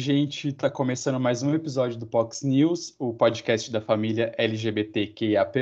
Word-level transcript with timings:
gente. 0.00 0.48
Está 0.48 0.70
começando 0.70 1.20
mais 1.20 1.42
um 1.42 1.54
episódio 1.54 1.98
do 1.98 2.06
Pox 2.06 2.42
News, 2.42 2.96
o 2.98 3.12
podcast 3.12 3.70
da 3.70 3.82
família 3.82 4.34
LGBTQIAP+, 4.38 5.60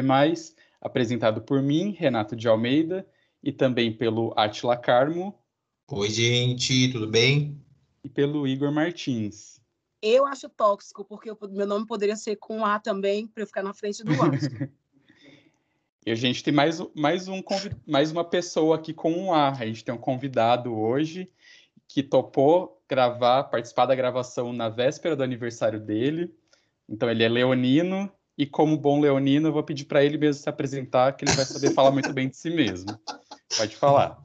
apresentado 0.80 1.42
por 1.42 1.60
mim, 1.60 1.90
Renato 1.90 2.36
de 2.36 2.46
Almeida, 2.46 3.04
e 3.42 3.50
também 3.50 3.92
pelo 3.92 4.32
Atila 4.36 4.76
Carmo. 4.76 5.36
Oi, 5.90 6.08
gente, 6.08 6.88
tudo 6.92 7.08
bem? 7.08 7.60
E 8.04 8.08
pelo 8.08 8.46
Igor 8.46 8.70
Martins. 8.70 9.60
Eu 10.00 10.24
acho 10.24 10.48
tóxico, 10.48 11.04
porque 11.04 11.32
meu 11.50 11.66
nome 11.66 11.84
poderia 11.84 12.16
ser 12.16 12.36
com 12.36 12.64
A 12.64 12.78
também, 12.78 13.26
para 13.26 13.42
eu 13.42 13.46
ficar 13.46 13.64
na 13.64 13.74
frente 13.74 14.04
do 14.04 14.12
A. 14.12 14.30
e 16.06 16.12
a 16.12 16.14
gente 16.14 16.44
tem 16.44 16.54
mais, 16.54 16.80
mais, 16.94 17.26
um, 17.26 17.42
mais 17.84 18.12
uma 18.12 18.24
pessoa 18.24 18.76
aqui 18.76 18.94
com 18.94 19.10
um 19.10 19.34
A. 19.34 19.48
A 19.48 19.66
gente 19.66 19.84
tem 19.84 19.92
um 19.92 19.98
convidado 19.98 20.72
hoje 20.72 21.28
que 21.88 22.04
topou 22.04 22.77
gravar, 22.88 23.44
participar 23.44 23.86
da 23.86 23.94
gravação 23.94 24.52
na 24.52 24.68
véspera 24.68 25.14
do 25.14 25.22
aniversário 25.22 25.78
dele. 25.78 26.32
Então 26.88 27.10
ele 27.10 27.22
é 27.22 27.28
leonino 27.28 28.10
e 28.36 28.46
como 28.46 28.78
bom 28.78 29.00
leonino, 29.00 29.48
eu 29.48 29.52
vou 29.52 29.62
pedir 29.62 29.84
para 29.84 30.04
ele 30.04 30.16
mesmo 30.16 30.42
se 30.42 30.48
apresentar, 30.48 31.12
que 31.12 31.24
ele 31.24 31.32
vai 31.32 31.44
saber 31.44 31.74
falar 31.74 31.90
muito 31.90 32.12
bem 32.12 32.28
de 32.28 32.36
si 32.36 32.50
mesmo. 32.50 32.98
Pode 33.56 33.76
falar. 33.76 34.16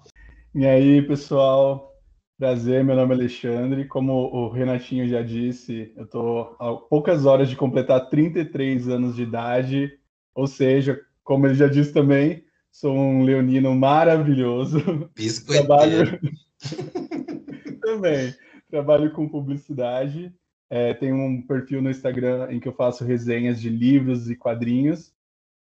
E 0.54 0.66
aí, 0.66 1.02
pessoal? 1.02 1.92
Prazer, 2.38 2.84
meu 2.84 2.96
nome 2.96 3.14
é 3.14 3.18
Alexandre. 3.18 3.88
Como 3.88 4.14
o 4.14 4.50
Renatinho 4.50 5.08
já 5.08 5.22
disse, 5.22 5.92
eu 5.98 6.04
estou 6.04 6.56
há 6.60 6.74
poucas 6.74 7.26
horas 7.26 7.50
de 7.50 7.56
completar 7.56 8.10
33 8.10 8.88
anos 8.88 9.16
de 9.16 9.24
idade, 9.24 10.00
ou 10.36 10.46
seja, 10.46 11.00
como 11.24 11.48
ele 11.48 11.56
já 11.56 11.68
disse 11.68 11.92
também, 11.92 12.44
sou 12.72 12.96
um 12.96 13.24
leonino 13.24 13.74
maravilhoso. 13.74 15.10
Biscoiteiro. 15.16 16.20
Trabalho... 16.20 16.20
também. 17.82 18.34
Trabalho 18.74 19.14
com 19.14 19.30
publicidade. 19.30 20.34
É, 20.68 20.96
tenho 20.96 21.16
um 21.16 21.40
perfil 21.44 21.80
no 21.80 21.92
Instagram 21.92 22.48
em 22.50 22.60
que 22.60 22.68
eu 22.68 22.74
faço 22.74 23.06
resenhas 23.06 23.62
de 23.62 23.70
livros 23.70 24.32
e 24.32 24.36
quadrinhos. 24.36 25.14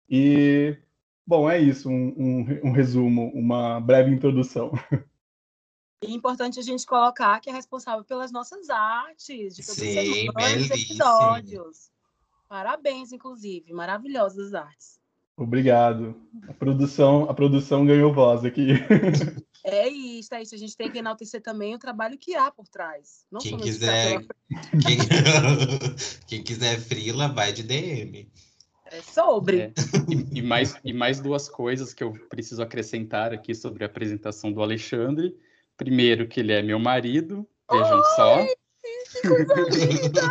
E, 0.09 0.77
bom, 1.27 1.49
é 1.49 1.59
isso, 1.59 1.89
um, 1.89 2.13
um, 2.17 2.69
um 2.69 2.71
resumo, 2.71 3.29
uma 3.35 3.77
breve 3.81 4.09
introdução. 4.09 4.71
É 6.01 6.09
importante 6.11 6.61
a 6.61 6.63
gente 6.63 6.85
colocar 6.85 7.41
que 7.41 7.49
é 7.49 7.53
responsável 7.53 8.05
pelas 8.05 8.31
nossas 8.31 8.69
artes, 8.69 9.57
de 9.57 9.65
todos 9.65 9.81
Sim, 9.81 10.29
os 10.29 10.71
episódios. 10.71 11.91
Parabéns, 12.47 13.11
inclusive, 13.11 13.73
maravilhosas 13.73 14.53
artes. 14.53 14.97
Obrigado. 15.35 16.15
A 16.47 16.53
produção, 16.53 17.29
a 17.29 17.33
produção 17.33 17.85
ganhou 17.85 18.13
voz 18.13 18.45
aqui. 18.45 18.67
É 19.64 19.88
isso, 19.88 20.36
é 20.36 20.42
isso. 20.42 20.53
A 20.53 20.58
gente 20.58 20.75
tem 20.75 20.92
que 20.92 20.97
enaltecer 20.97 21.42
também 21.42 21.73
o 21.73 21.80
trabalho 21.80 22.17
que 22.17 22.36
há 22.36 22.52
por 22.52 22.67
trás. 22.67 23.25
Não 23.31 23.39
quem 23.39 23.58
quiser, 23.58 24.19
quem... 24.86 24.97
quem 26.28 26.44
quiser 26.44 26.78
frila, 26.80 27.30
vai 27.30 27.53
de 27.53 27.64
DM. 27.64 28.30
É 28.86 29.02
sobre. 29.02 29.61
É. 29.61 29.73
E, 30.09 30.39
e, 30.39 30.41
mais, 30.41 30.75
e 30.84 30.91
mais 30.91 31.22
duas 31.22 31.47
coisas 31.47 31.94
que 31.94 32.03
eu 32.03 32.11
preciso 32.30 32.61
acrescentar 32.61 33.34
aqui 33.34 33.56
sobre 33.56 33.84
a 33.84 33.88
apresentação 33.88 34.52
do 34.52 34.61
Alexandre. 34.61 35.34
Primeiro, 35.78 36.28
que 36.28 36.41
ele 36.41 36.52
é 36.52 36.61
meu 36.61 36.78
marido, 36.78 37.47
vejam 37.72 37.97
Oi, 37.97 38.03
só. 38.16 38.45
Que 39.14 39.28
coisa 39.28 39.53
linda! 39.69 40.22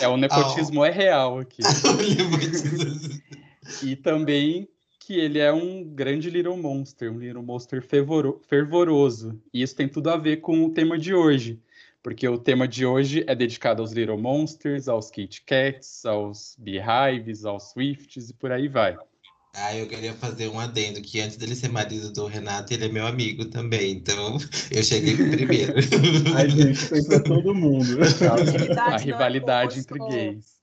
É, 0.00 0.08
o 0.08 0.16
nepotismo 0.16 0.80
oh. 0.80 0.84
é 0.84 0.90
real 0.90 1.38
aqui. 1.38 1.62
e 3.82 3.96
também 3.96 4.68
que 5.10 5.18
ele 5.18 5.40
é 5.40 5.52
um 5.52 5.82
grande 5.82 6.30
Little 6.30 6.56
Monster, 6.56 7.12
um 7.12 7.18
Little 7.18 7.42
Monster 7.42 7.82
fervoroso. 7.82 9.42
E 9.52 9.60
isso 9.60 9.74
tem 9.74 9.88
tudo 9.88 10.08
a 10.08 10.16
ver 10.16 10.36
com 10.36 10.64
o 10.64 10.70
tema 10.70 10.96
de 10.96 11.12
hoje, 11.12 11.58
porque 12.00 12.28
o 12.28 12.38
tema 12.38 12.68
de 12.68 12.86
hoje 12.86 13.24
é 13.26 13.34
dedicado 13.34 13.82
aos 13.82 13.90
Little 13.90 14.16
Monsters, 14.16 14.86
aos 14.86 15.10
Kit 15.10 15.42
Kats, 15.42 16.06
aos 16.06 16.54
Beehives, 16.60 17.44
aos 17.44 17.72
Swifts 17.72 18.30
e 18.30 18.34
por 18.34 18.52
aí 18.52 18.68
vai. 18.68 18.96
Ah, 19.56 19.76
eu 19.76 19.88
queria 19.88 20.14
fazer 20.14 20.46
um 20.46 20.60
adendo, 20.60 21.02
que 21.02 21.20
antes 21.20 21.36
dele 21.36 21.56
ser 21.56 21.70
marido 21.70 22.12
do 22.12 22.26
Renato, 22.26 22.72
ele 22.72 22.84
é 22.84 22.88
meu 22.88 23.04
amigo 23.04 23.46
também, 23.46 23.90
então 23.90 24.38
eu 24.70 24.82
cheguei 24.84 25.16
primeiro. 25.28 25.74
Ai, 26.36 26.48
gente, 26.50 26.78
foi 26.78 27.02
pra 27.02 27.18
todo 27.18 27.52
mundo. 27.52 27.98
A 28.78 28.96
rivalidade 28.96 29.78
é 29.78 29.80
entre 29.80 29.98
gays. 29.98 30.60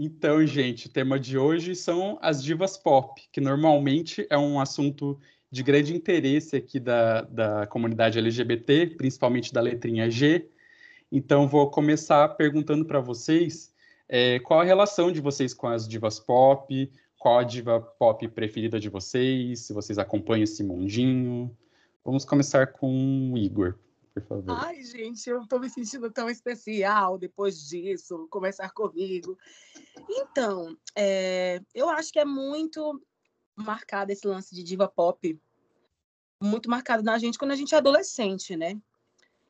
Então, 0.00 0.46
gente, 0.46 0.86
o 0.86 0.90
tema 0.90 1.18
de 1.18 1.36
hoje 1.36 1.74
são 1.74 2.20
as 2.22 2.40
divas 2.40 2.76
pop, 2.76 3.20
que 3.32 3.40
normalmente 3.40 4.24
é 4.30 4.38
um 4.38 4.60
assunto 4.60 5.18
de 5.50 5.60
grande 5.60 5.92
interesse 5.92 6.54
aqui 6.54 6.78
da, 6.78 7.22
da 7.22 7.66
comunidade 7.66 8.16
LGBT, 8.16 8.94
principalmente 8.96 9.52
da 9.52 9.60
letrinha 9.60 10.08
G. 10.08 10.48
Então, 11.10 11.48
vou 11.48 11.68
começar 11.68 12.28
perguntando 12.28 12.84
para 12.84 13.00
vocês 13.00 13.74
é, 14.08 14.38
qual 14.38 14.60
a 14.60 14.64
relação 14.64 15.10
de 15.10 15.20
vocês 15.20 15.52
com 15.52 15.66
as 15.66 15.88
divas 15.88 16.20
pop, 16.20 16.92
qual 17.18 17.40
a 17.40 17.42
diva 17.42 17.80
pop 17.80 18.28
preferida 18.28 18.78
de 18.78 18.88
vocês, 18.88 19.66
se 19.66 19.72
vocês 19.72 19.98
acompanham 19.98 20.44
esse 20.44 20.62
mundinho. 20.62 21.50
Vamos 22.04 22.24
começar 22.24 22.68
com 22.68 23.32
o 23.32 23.36
Igor 23.36 23.76
por 24.20 24.28
favor. 24.28 24.44
Ai, 24.64 24.82
gente, 24.82 25.28
eu 25.28 25.42
estou 25.42 25.60
me 25.60 25.68
sentindo 25.68 26.10
tão 26.10 26.28
especial 26.28 27.18
depois 27.18 27.68
disso, 27.68 28.26
começar 28.30 28.70
comigo. 28.70 29.36
Então, 30.08 30.76
é, 30.96 31.60
eu 31.74 31.88
acho 31.88 32.12
que 32.12 32.18
é 32.18 32.24
muito 32.24 33.00
marcado 33.56 34.12
esse 34.12 34.26
lance 34.26 34.54
de 34.54 34.62
diva 34.62 34.88
pop, 34.88 35.38
muito 36.40 36.70
marcado 36.70 37.02
na 37.02 37.18
gente 37.18 37.38
quando 37.38 37.50
a 37.50 37.56
gente 37.56 37.74
é 37.74 37.78
adolescente, 37.78 38.56
né? 38.56 38.80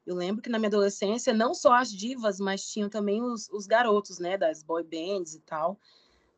Eu 0.07 0.15
lembro 0.15 0.43
que 0.43 0.49
na 0.49 0.59
minha 0.59 0.69
adolescência, 0.69 1.35
não 1.35 1.53
só 1.53 1.75
as 1.75 1.93
divas, 1.93 2.41
mas 2.41 2.67
tinham 2.67 2.89
também 2.89 3.23
os, 3.23 3.49
os 3.51 3.67
garotos, 3.67 4.19
né, 4.19 4.39
das 4.39 4.63
boy 4.63 4.83
bands 4.83 5.35
e 5.35 5.41
tal. 5.41 5.79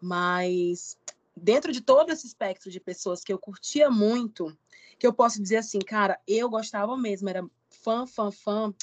Mas 0.01 0.99
dentro 1.37 1.71
de 1.71 1.81
todo 1.81 2.11
esse 2.11 2.27
espectro 2.27 2.69
de 2.69 2.81
pessoas 2.81 3.23
que 3.23 3.33
eu 3.33 3.39
curtia 3.39 3.89
muito, 3.89 4.57
que 4.99 5.07
eu 5.07 5.13
posso 5.13 5.41
dizer 5.41 5.59
assim, 5.59 5.79
cara, 5.79 6.19
eu 6.27 6.51
gostava 6.51 6.97
mesmo, 6.97 7.29
era 7.29 7.49
fã, 7.83 8.07
fã, 8.07 8.31
fã, 8.31 8.75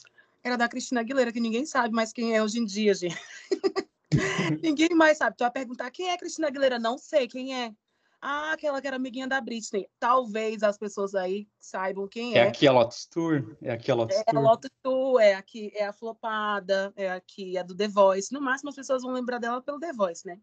era 0.43 0.57
da 0.57 0.67
Cristina 0.67 1.01
Aguilera, 1.01 1.31
que 1.31 1.39
ninguém 1.39 1.65
sabe 1.65 1.93
mais 1.93 2.13
quem 2.13 2.35
é 2.35 2.43
hoje 2.43 2.59
em 2.59 2.65
dia, 2.65 2.93
gente. 2.93 3.17
ninguém 4.63 4.89
mais 4.89 5.17
sabe. 5.17 5.35
Tu 5.37 5.43
vai 5.43 5.51
perguntar 5.51 5.91
quem 5.91 6.09
é 6.09 6.17
Cristina 6.17 6.47
Aguilera? 6.47 6.79
Não 6.79 6.97
sei 6.97 7.27
quem 7.27 7.55
é. 7.55 7.73
Ah, 8.19 8.53
aquela 8.53 8.81
que 8.81 8.87
era 8.87 8.95
amiguinha 8.95 9.27
da 9.27 9.39
Britney. 9.39 9.87
Talvez 9.99 10.63
as 10.63 10.77
pessoas 10.77 11.13
aí 11.13 11.47
saibam 11.59 12.07
quem 12.07 12.33
é. 12.33 12.39
É 12.39 12.47
aqui 12.47 12.67
a 12.67 12.71
Lotus 12.71 13.05
Tour? 13.05 13.55
É 13.61 13.71
aqui 13.71 13.91
a 13.91 13.95
Lotus 13.95 14.15
é 14.15 14.23
Tour? 14.23 14.33
É 14.33 14.37
a 14.37 14.41
Lotus 14.41 14.71
Tour, 14.81 15.19
é 15.21 15.33
aqui, 15.35 15.71
é 15.75 15.85
a 15.85 15.93
Flopada, 15.93 16.91
é 16.95 17.11
aqui 17.11 17.57
a 17.57 17.63
do 17.63 17.75
The 17.75 17.87
Voice. 17.87 18.33
No 18.33 18.41
máximo 18.41 18.69
as 18.69 18.75
pessoas 18.75 19.03
vão 19.03 19.11
lembrar 19.11 19.37
dela 19.37 19.61
pelo 19.61 19.79
The 19.79 19.93
Voice, 19.93 20.25
né? 20.25 20.39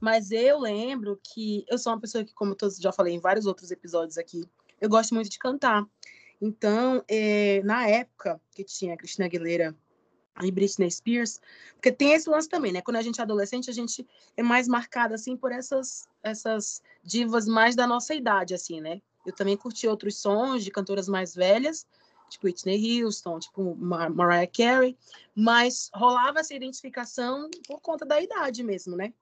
Mas 0.00 0.30
eu 0.32 0.58
lembro 0.58 1.20
que 1.22 1.64
eu 1.68 1.78
sou 1.78 1.92
uma 1.92 2.00
pessoa 2.00 2.24
que, 2.24 2.32
como 2.32 2.56
eu 2.60 2.70
já 2.80 2.92
falei 2.92 3.14
em 3.14 3.20
vários 3.20 3.46
outros 3.46 3.70
episódios 3.70 4.16
aqui, 4.16 4.42
eu 4.80 4.88
gosto 4.88 5.14
muito 5.14 5.28
de 5.28 5.38
cantar. 5.38 5.86
Então, 6.44 7.04
é, 7.06 7.62
na 7.62 7.86
época 7.86 8.40
que 8.50 8.64
tinha 8.64 8.96
Cristina 8.96 9.26
Aguilera 9.26 9.76
e 10.42 10.50
Britney 10.50 10.90
Spears, 10.90 11.40
porque 11.74 11.92
tem 11.92 12.14
esse 12.14 12.28
lance 12.28 12.48
também, 12.48 12.72
né? 12.72 12.82
Quando 12.82 12.96
a 12.96 13.02
gente 13.02 13.20
é 13.20 13.22
adolescente, 13.22 13.70
a 13.70 13.72
gente 13.72 14.04
é 14.36 14.42
mais 14.42 14.66
marcada 14.66 15.14
assim 15.14 15.36
por 15.36 15.52
essas 15.52 16.08
essas 16.20 16.82
divas 17.04 17.46
mais 17.46 17.76
da 17.76 17.86
nossa 17.86 18.12
idade, 18.12 18.54
assim, 18.54 18.80
né? 18.80 19.00
Eu 19.24 19.32
também 19.32 19.56
curti 19.56 19.86
outros 19.86 20.16
sons 20.16 20.64
de 20.64 20.72
cantoras 20.72 21.06
mais 21.06 21.32
velhas, 21.32 21.86
tipo 22.28 22.48
Whitney 22.48 23.04
Houston, 23.04 23.38
tipo 23.38 23.76
Mar 23.76 24.10
Mariah 24.10 24.50
Carey, 24.50 24.98
mas 25.36 25.90
rolava 25.94 26.40
essa 26.40 26.54
identificação 26.54 27.48
por 27.68 27.80
conta 27.80 28.04
da 28.04 28.20
idade 28.20 28.64
mesmo, 28.64 28.96
né? 28.96 29.14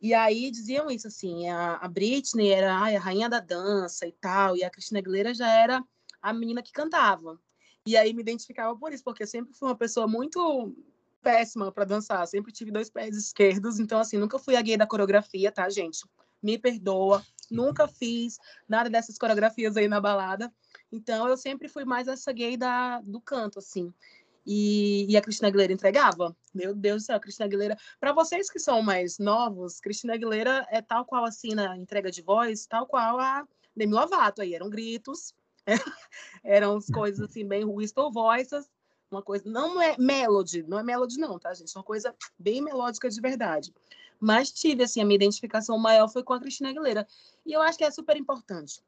E 0.00 0.12
aí 0.12 0.50
diziam 0.50 0.90
isso 0.90 1.06
assim, 1.06 1.48
a, 1.48 1.76
a 1.76 1.86
Britney 1.86 2.50
era 2.50 2.76
ai, 2.76 2.96
a 2.96 3.00
rainha 3.00 3.28
da 3.28 3.38
dança 3.38 4.08
e 4.08 4.12
tal, 4.12 4.56
e 4.56 4.64
a 4.64 4.70
Cristina 4.70 4.98
Aguilera 4.98 5.32
já 5.32 5.48
era 5.48 5.84
a 6.22 6.32
menina 6.32 6.62
que 6.62 6.72
cantava. 6.72 7.38
E 7.84 7.96
aí 7.96 8.12
me 8.12 8.22
identificava 8.22 8.76
por 8.76 8.92
isso, 8.92 9.02
porque 9.02 9.24
eu 9.24 9.26
sempre 9.26 9.52
fui 9.52 9.68
uma 9.68 9.76
pessoa 9.76 10.06
muito 10.06 10.72
péssima 11.20 11.70
para 11.70 11.84
dançar, 11.84 12.26
sempre 12.26 12.52
tive 12.52 12.70
dois 12.70 12.90
pés 12.90 13.16
esquerdos, 13.16 13.78
então 13.78 13.98
assim, 13.98 14.18
nunca 14.18 14.38
fui 14.38 14.56
a 14.56 14.62
gay 14.62 14.76
da 14.76 14.86
coreografia, 14.86 15.50
tá, 15.52 15.68
gente? 15.68 16.04
Me 16.42 16.58
perdoa, 16.58 17.24
nunca 17.50 17.86
fiz 17.86 18.38
nada 18.68 18.90
dessas 18.90 19.18
coreografias 19.18 19.76
aí 19.76 19.88
na 19.88 20.00
balada. 20.00 20.52
Então 20.90 21.28
eu 21.28 21.36
sempre 21.36 21.68
fui 21.68 21.84
mais 21.84 22.08
essa 22.08 22.32
gay 22.32 22.56
da, 22.56 23.00
do 23.00 23.20
canto, 23.20 23.58
assim. 23.58 23.92
E, 24.44 25.06
e, 25.08 25.16
a 25.16 25.22
Cristina 25.22 25.48
Aguilera 25.48 25.72
entregava. 25.72 26.36
Meu 26.52 26.74
Deus 26.74 27.02
do 27.02 27.06
céu, 27.06 27.16
a 27.16 27.20
Cristina 27.20 27.46
Aguilera. 27.46 27.76
Para 28.00 28.12
vocês 28.12 28.50
que 28.50 28.58
são 28.58 28.82
mais 28.82 29.18
novos, 29.18 29.78
Cristina 29.78 30.14
Aguilera 30.14 30.66
é 30.68 30.82
tal 30.82 31.04
qual 31.04 31.24
assim 31.24 31.54
na 31.54 31.76
entrega 31.76 32.10
de 32.10 32.22
voz, 32.22 32.66
tal 32.66 32.86
qual 32.86 33.20
a 33.20 33.46
Demi 33.76 33.92
Lovato 33.92 34.42
aí. 34.42 34.54
Eram 34.54 34.68
gritos, 34.68 35.32
Eram 36.44 36.76
as 36.76 36.86
coisas 36.86 37.20
assim, 37.30 37.46
bem 37.46 37.64
whistle 37.64 38.10
voices, 38.10 38.68
uma 39.10 39.22
coisa. 39.22 39.48
Não 39.48 39.80
é 39.80 39.96
melody, 39.98 40.62
não 40.62 40.78
é 40.78 40.82
melody, 40.82 41.18
não, 41.18 41.38
tá, 41.38 41.52
gente? 41.54 41.74
É 41.74 41.78
uma 41.78 41.84
coisa 41.84 42.14
bem 42.38 42.60
melódica 42.60 43.08
de 43.08 43.20
verdade. 43.20 43.72
Mas 44.18 44.52
tive, 44.52 44.84
assim, 44.84 45.00
a 45.00 45.04
minha 45.04 45.16
identificação 45.16 45.76
maior 45.78 46.08
foi 46.08 46.22
com 46.22 46.32
a 46.32 46.40
Cristina 46.40 46.70
Aguilera. 46.70 47.06
E 47.44 47.52
eu 47.52 47.60
acho 47.60 47.76
que 47.76 47.84
é 47.84 47.90
super 47.90 48.16
importante. 48.16 48.80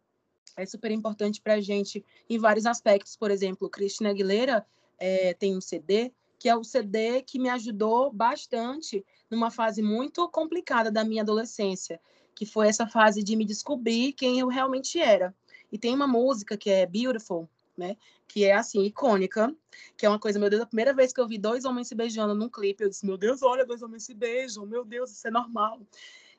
É 0.57 0.65
super 0.65 0.91
importante 0.93 1.41
para 1.41 1.55
a 1.55 1.61
gente 1.61 2.05
em 2.31 2.39
vários 2.39 2.67
aspectos. 2.67 3.17
Por 3.17 3.31
exemplo, 3.31 3.69
Cristina 3.69 4.11
Aguilera 4.11 4.65
é, 4.99 5.35
tem 5.35 5.57
um 5.57 5.61
CD, 5.61 6.13
que 6.39 6.49
é 6.49 6.55
o 6.55 6.63
CD 6.63 7.23
que 7.23 7.39
me 7.39 7.49
ajudou 7.49 8.13
bastante 8.13 9.05
numa 9.29 9.51
fase 9.51 9.83
muito 9.83 10.29
complicada 10.29 10.91
da 10.91 11.05
minha 11.05 11.23
adolescência, 11.23 12.01
que 12.35 12.47
foi 12.47 12.69
essa 12.69 12.87
fase 12.87 13.23
de 13.23 13.35
me 13.35 13.45
descobrir 13.45 14.13
quem 14.13 14.39
eu 14.39 14.47
realmente 14.47 15.01
era. 15.01 15.35
E 15.75 15.79
tem 15.79 15.93
uma 15.93 16.07
música 16.07 16.57
que 16.57 16.71
é 16.71 16.87
Beautiful, 16.87 17.49
né? 17.77 17.97
Que 18.29 18.45
é 18.45 18.55
assim, 18.55 18.85
icônica, 18.85 19.53
que 19.99 20.07
é 20.07 20.09
uma 20.09 20.21
coisa, 20.21 20.39
meu 20.39 20.49
Deus, 20.49 20.63
a 20.63 20.67
primeira 20.67 20.95
vez 20.95 21.13
que 21.13 21.21
eu 21.21 21.27
vi 21.27 21.37
dois 21.37 21.65
homens 21.65 21.89
se 21.89 21.97
beijando 21.97 22.33
num 22.33 22.49
clipe, 22.49 22.85
eu 22.85 22.89
disse, 22.89 23.05
meu 23.05 23.17
Deus, 23.19 23.43
olha, 23.43 23.67
dois 23.67 23.83
homens 23.83 24.05
se 24.05 24.15
beijam, 24.15 24.65
meu 24.65 24.85
Deus, 24.85 25.11
isso 25.11 25.27
é 25.27 25.33
normal. 25.33 25.81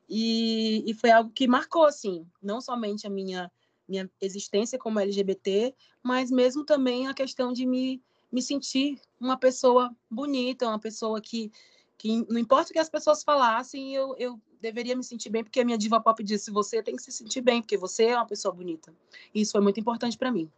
E, 0.07 0.89
e 0.89 0.93
foi 0.93 1.11
algo 1.11 1.31
que 1.31 1.49
marcou, 1.49 1.83
assim, 1.83 2.25
não 2.41 2.61
somente 2.61 3.05
a 3.05 3.09
minha, 3.09 3.51
minha 3.85 4.09
existência 4.21 4.79
como 4.79 5.01
LGBT, 5.01 5.75
mas 6.01 6.31
mesmo 6.31 6.63
também 6.63 7.09
a 7.09 7.13
questão 7.13 7.51
de 7.51 7.65
me, 7.65 8.01
me 8.31 8.41
sentir 8.41 9.01
uma 9.19 9.35
pessoa 9.35 9.93
bonita, 10.09 10.65
uma 10.65 10.79
pessoa 10.79 11.19
que, 11.19 11.51
que 11.97 12.25
não 12.29 12.39
importa 12.39 12.69
o 12.69 12.73
que 12.73 12.79
as 12.79 12.89
pessoas 12.89 13.21
falassem, 13.21 13.93
eu, 13.93 14.15
eu 14.17 14.39
deveria 14.61 14.95
me 14.95 15.03
sentir 15.03 15.29
bem, 15.29 15.43
porque 15.43 15.59
a 15.59 15.65
minha 15.65 15.77
diva 15.77 15.99
pop 15.99 16.23
disse, 16.23 16.51
você 16.51 16.81
tem 16.81 16.95
que 16.95 17.03
se 17.03 17.11
sentir 17.11 17.41
bem, 17.41 17.61
porque 17.61 17.77
você 17.77 18.05
é 18.05 18.15
uma 18.15 18.25
pessoa 18.25 18.53
bonita. 18.53 18.93
E 19.33 19.41
isso 19.41 19.51
foi 19.51 19.61
muito 19.61 19.79
importante 19.79 20.17
para 20.17 20.31
mim. 20.31 20.49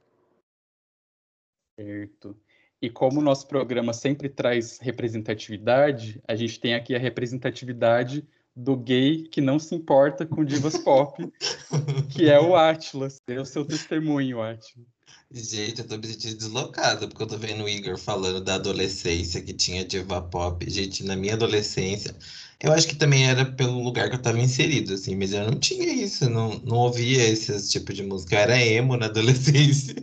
Certo. 1.80 2.36
E 2.82 2.90
como 2.90 3.20
o 3.20 3.24
nosso 3.24 3.48
programa 3.48 3.94
sempre 3.94 4.30
traz 4.30 4.78
representatividade, 4.80 6.22
a 6.28 6.36
gente 6.36 6.60
tem 6.60 6.76
aqui 6.76 6.96
a 6.96 7.00
representatividade 7.00 8.28
do 8.56 8.76
gay 8.76 9.24
que 9.24 9.42
não 9.42 9.60
se 9.60 9.76
importa 9.76 10.26
com 10.26 10.44
divas 10.44 10.78
pop, 10.78 11.32
que 12.12 12.30
é 12.30 12.40
o 12.40 12.56
Atlas. 12.56 13.22
Dê 13.28 13.38
o 13.38 13.46
seu 13.46 13.66
testemunho, 13.66 14.42
Atlas. 14.42 14.86
Gente, 15.30 15.82
eu 15.82 15.88
tô 15.88 15.98
me 15.98 16.08
sentindo 16.08 16.38
deslocada, 16.38 17.08
porque 17.08 17.22
eu 17.22 17.28
tô 17.28 17.38
vendo 17.38 17.66
o 17.66 17.70
Igor 17.70 17.98
falando 17.98 18.40
da 18.40 18.56
adolescência 18.56 19.42
que 19.42 19.54
tinha 19.54 19.84
diva 19.84 20.22
pop. 20.22 20.70
Gente, 20.70 21.04
na 21.04 21.16
minha 21.16 21.34
adolescência, 21.34 22.16
eu 22.60 22.72
acho 22.74 22.88
que 22.88 22.96
também 22.96 23.28
era 23.28 23.46
pelo 23.46 23.84
lugar 23.84 24.10
que 24.10 24.16
eu 24.16 24.22
tava 24.22 24.40
inserido, 24.40 24.94
assim, 24.94 25.16
mas 25.16 25.34
eu 25.34 25.46
não 25.46 25.60
tinha 25.60 25.92
isso, 25.94 26.30
não, 26.30 26.58
não 26.60 26.78
ouvia 26.78 27.28
esse 27.28 27.70
tipo 27.70 27.94
de 27.94 28.04
música. 28.04 28.36
Eu 28.36 28.40
era 28.40 28.64
emo 28.64 28.98
na 28.98 29.06
adolescência. 29.08 29.96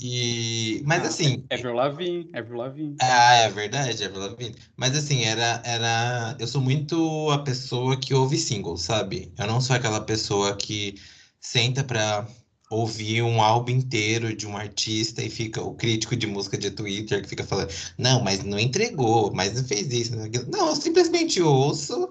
E, 0.00 0.82
mas 0.84 1.02
ah, 1.04 1.08
assim. 1.08 1.44
Avril 1.50 1.74
Lavigne, 1.74 2.30
Avril 2.34 2.58
Lavigne. 2.58 2.96
Ah, 3.00 3.34
é 3.36 3.48
verdade, 3.48 4.04
Avril 4.04 4.20
Lavigne. 4.20 4.54
Mas 4.76 4.96
assim, 4.96 5.24
era, 5.24 5.62
era. 5.64 6.36
Eu 6.38 6.46
sou 6.46 6.60
muito 6.60 7.30
a 7.30 7.38
pessoa 7.38 7.96
que 7.98 8.14
ouve 8.14 8.36
singles, 8.36 8.82
sabe? 8.82 9.32
Eu 9.38 9.46
não 9.46 9.60
sou 9.60 9.74
aquela 9.74 10.00
pessoa 10.00 10.54
que 10.56 10.94
senta 11.40 11.82
pra 11.82 12.28
ouvir 12.70 13.22
um 13.22 13.40
álbum 13.40 13.72
inteiro 13.72 14.34
de 14.34 14.46
um 14.46 14.56
artista 14.56 15.22
e 15.22 15.30
fica 15.30 15.62
o 15.62 15.74
crítico 15.74 16.16
de 16.16 16.26
música 16.26 16.58
de 16.58 16.70
Twitter 16.70 17.22
que 17.22 17.28
fica 17.28 17.44
falando, 17.44 17.72
não, 17.96 18.22
mas 18.22 18.42
não 18.42 18.58
entregou, 18.58 19.32
mas 19.32 19.54
não 19.54 19.64
fez 19.64 19.92
isso. 19.92 20.16
Não, 20.16 20.26
não 20.50 20.68
eu 20.68 20.76
simplesmente 20.76 21.40
ouço 21.40 22.10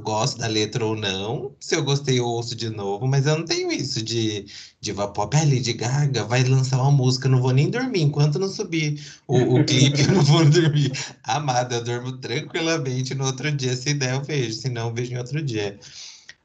gosto 0.00 0.38
da 0.38 0.46
letra 0.46 0.84
ou 0.84 0.96
não. 0.96 1.54
Se 1.60 1.76
eu 1.76 1.84
gostei, 1.84 2.18
eu 2.18 2.26
ouço 2.26 2.54
de 2.54 2.70
novo, 2.70 3.06
mas 3.06 3.26
eu 3.26 3.38
não 3.38 3.44
tenho 3.44 3.70
isso 3.70 4.02
de 4.02 4.46
diva 4.80 5.08
pop. 5.08 5.36
Ah, 5.36 5.44
Lady 5.44 5.72
Gaga 5.74 6.24
vai 6.24 6.42
lançar 6.44 6.80
uma 6.80 6.90
música, 6.90 7.28
não 7.28 7.42
vou 7.42 7.52
nem 7.52 7.70
dormir 7.70 8.02
enquanto 8.02 8.38
não 8.38 8.48
subir 8.48 9.00
o, 9.28 9.58
o 9.58 9.64
clipe, 9.66 10.00
eu 10.00 10.12
não 10.12 10.22
vou 10.22 10.44
dormir. 10.44 10.92
Amada, 11.24 11.76
eu 11.76 11.84
durmo 11.84 12.12
tranquilamente 12.18 13.14
no 13.14 13.26
outro 13.26 13.50
dia. 13.52 13.76
Se 13.76 13.94
der, 13.94 14.14
eu 14.14 14.22
vejo, 14.22 14.52
se 14.54 14.68
não, 14.68 14.88
eu 14.88 14.94
vejo 14.94 15.12
em 15.12 15.18
outro 15.18 15.42
dia. 15.42 15.78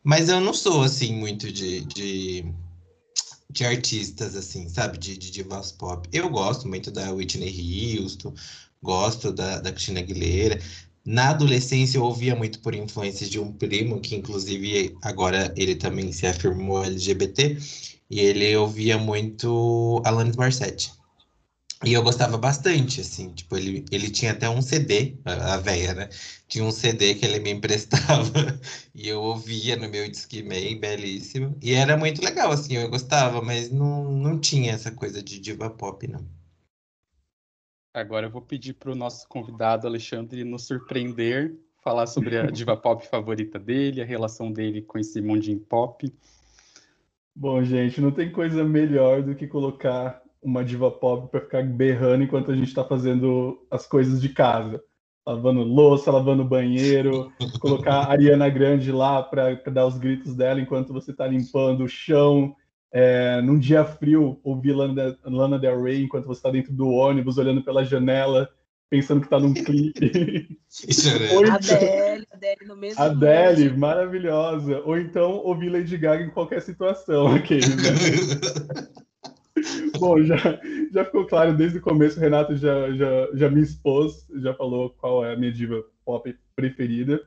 Mas 0.03 0.29
eu 0.29 0.39
não 0.39 0.53
sou, 0.53 0.83
assim, 0.83 1.13
muito 1.13 1.51
de, 1.51 1.81
de, 1.81 2.45
de 3.57 3.65
artistas, 3.65 4.35
assim, 4.35 4.69
sabe? 4.69 4.97
De, 4.99 5.17
de 5.17 5.31
divas 5.31 5.71
pop. 5.71 6.07
Eu 6.13 6.29
gosto 6.29 6.67
muito 6.67 6.91
da 6.91 7.11
Whitney 7.11 7.97
Houston, 7.99 8.33
gosto 8.81 9.31
da, 9.31 9.59
da 9.59 9.71
Christina 9.71 9.99
Aguilera. 9.99 10.59
Na 11.03 11.29
adolescência, 11.29 11.97
eu 11.97 12.03
ouvia 12.03 12.35
muito 12.35 12.59
por 12.59 12.75
influências 12.75 13.29
de 13.29 13.39
um 13.39 13.51
primo, 13.51 13.99
que 13.99 14.15
inclusive 14.15 14.95
agora 15.01 15.51
ele 15.57 15.75
também 15.75 16.11
se 16.11 16.27
afirmou 16.27 16.83
LGBT, 16.83 17.57
e 18.09 18.19
ele 18.19 18.55
ouvia 18.55 18.97
muito 18.97 20.01
Alanis 20.05 20.35
Morissette. 20.35 20.91
E 21.85 21.93
eu 21.93 22.01
gostava 22.01 22.39
bastante, 22.39 23.01
assim, 23.01 23.31
tipo, 23.33 23.55
ele, 23.55 23.85
ele 23.91 24.09
tinha 24.09 24.31
até 24.31 24.49
um 24.49 24.63
CD, 24.63 25.15
a, 25.23 25.53
a 25.53 25.57
véia, 25.57 25.93
né? 25.93 26.09
Tinha 26.47 26.63
um 26.63 26.71
CD 26.71 27.13
que 27.13 27.23
ele 27.23 27.39
me 27.39 27.51
emprestava 27.53 28.59
e 28.95 29.07
eu 29.07 29.21
ouvia 29.21 29.75
no 29.75 29.87
meu 29.87 30.09
Discman, 30.09 30.79
belíssimo. 30.79 31.55
E 31.61 31.73
era 31.73 31.95
muito 31.95 32.23
legal, 32.23 32.51
assim, 32.51 32.77
eu 32.77 32.89
gostava, 32.89 33.43
mas 33.43 33.69
não, 33.69 34.11
não 34.11 34.39
tinha 34.39 34.71
essa 34.71 34.91
coisa 34.91 35.21
de 35.21 35.39
diva 35.39 35.69
pop, 35.69 36.07
não. 36.07 36.25
Agora 37.93 38.25
eu 38.25 38.31
vou 38.31 38.41
pedir 38.41 38.73
para 38.73 38.91
o 38.91 38.95
nosso 38.95 39.27
convidado 39.27 39.85
Alexandre 39.85 40.43
nos 40.43 40.65
surpreender, 40.65 41.55
falar 41.83 42.07
sobre 42.07 42.37
a 42.39 42.47
diva 42.47 42.75
pop 42.75 43.05
favorita 43.07 43.59
dele, 43.59 44.01
a 44.01 44.05
relação 44.05 44.51
dele 44.51 44.81
com 44.81 44.97
esse 44.97 45.21
mundinho 45.21 45.59
pop. 45.59 46.11
Bom, 47.35 47.63
gente, 47.63 48.01
não 48.01 48.11
tem 48.11 48.31
coisa 48.31 48.63
melhor 48.63 49.21
do 49.21 49.35
que 49.35 49.45
colocar 49.45 50.23
uma 50.41 50.63
diva 50.63 50.89
pop 50.91 51.29
para 51.29 51.41
ficar 51.41 51.63
berrando 51.63 52.23
enquanto 52.23 52.51
a 52.51 52.55
gente 52.55 52.67
está 52.67 52.83
fazendo 52.83 53.65
as 53.69 53.85
coisas 53.85 54.21
de 54.21 54.29
casa. 54.29 54.81
Lavando 55.25 55.61
louça, 55.61 56.11
lavando 56.11 56.45
banheiro, 56.45 57.31
colocar 57.59 58.01
a 58.01 58.11
Ariana 58.11 58.49
Grande 58.49 58.91
lá 58.91 59.21
para 59.21 59.55
dar 59.71 59.85
os 59.85 59.97
gritos 59.97 60.35
dela 60.35 60.61
enquanto 60.61 60.93
você 60.93 61.11
está 61.11 61.27
limpando 61.27 61.83
o 61.83 61.89
chão, 61.89 62.55
é, 62.91 63.41
num 63.41 63.59
dia 63.59 63.83
frio, 63.83 64.39
ouvir 64.43 64.73
Lana, 64.73 65.17
Lana 65.25 65.59
Del 65.59 65.81
Rey 65.81 66.03
enquanto 66.03 66.25
você 66.25 66.39
está 66.39 66.49
dentro 66.49 66.71
do 66.73 66.87
ônibus, 66.87 67.37
olhando 67.37 67.61
pela 67.61 67.83
janela, 67.83 68.49
pensando 68.89 69.19
que 69.19 69.27
está 69.27 69.39
num 69.39 69.53
clipe. 69.53 70.57
Ou 71.35 71.45
então, 71.45 71.55
Adele, 71.55 72.27
Adele 72.31 72.65
no 72.65 72.75
mesmo 72.75 73.01
Adele, 73.01 73.77
maravilhosa. 73.77 74.81
Ou 74.85 74.97
então 74.97 75.31
ouvir 75.37 75.69
Lady 75.69 75.97
Gaga 75.97 76.23
em 76.23 76.29
qualquer 76.29 76.61
situação, 76.61 77.27
aquele, 77.27 77.67
né? 77.67 77.83
Bom, 79.99 80.21
já, 80.23 80.37
já 80.91 81.05
ficou 81.05 81.25
claro 81.25 81.55
desde 81.55 81.79
o 81.79 81.81
começo, 81.81 82.17
o 82.17 82.21
Renato 82.21 82.55
já, 82.55 82.91
já, 82.91 83.29
já 83.33 83.49
me 83.49 83.61
expôs, 83.61 84.27
já 84.35 84.53
falou 84.53 84.91
qual 84.91 85.25
é 85.25 85.33
a 85.33 85.35
minha 85.37 85.51
diva 85.51 85.83
pop 86.05 86.35
preferida. 86.55 87.21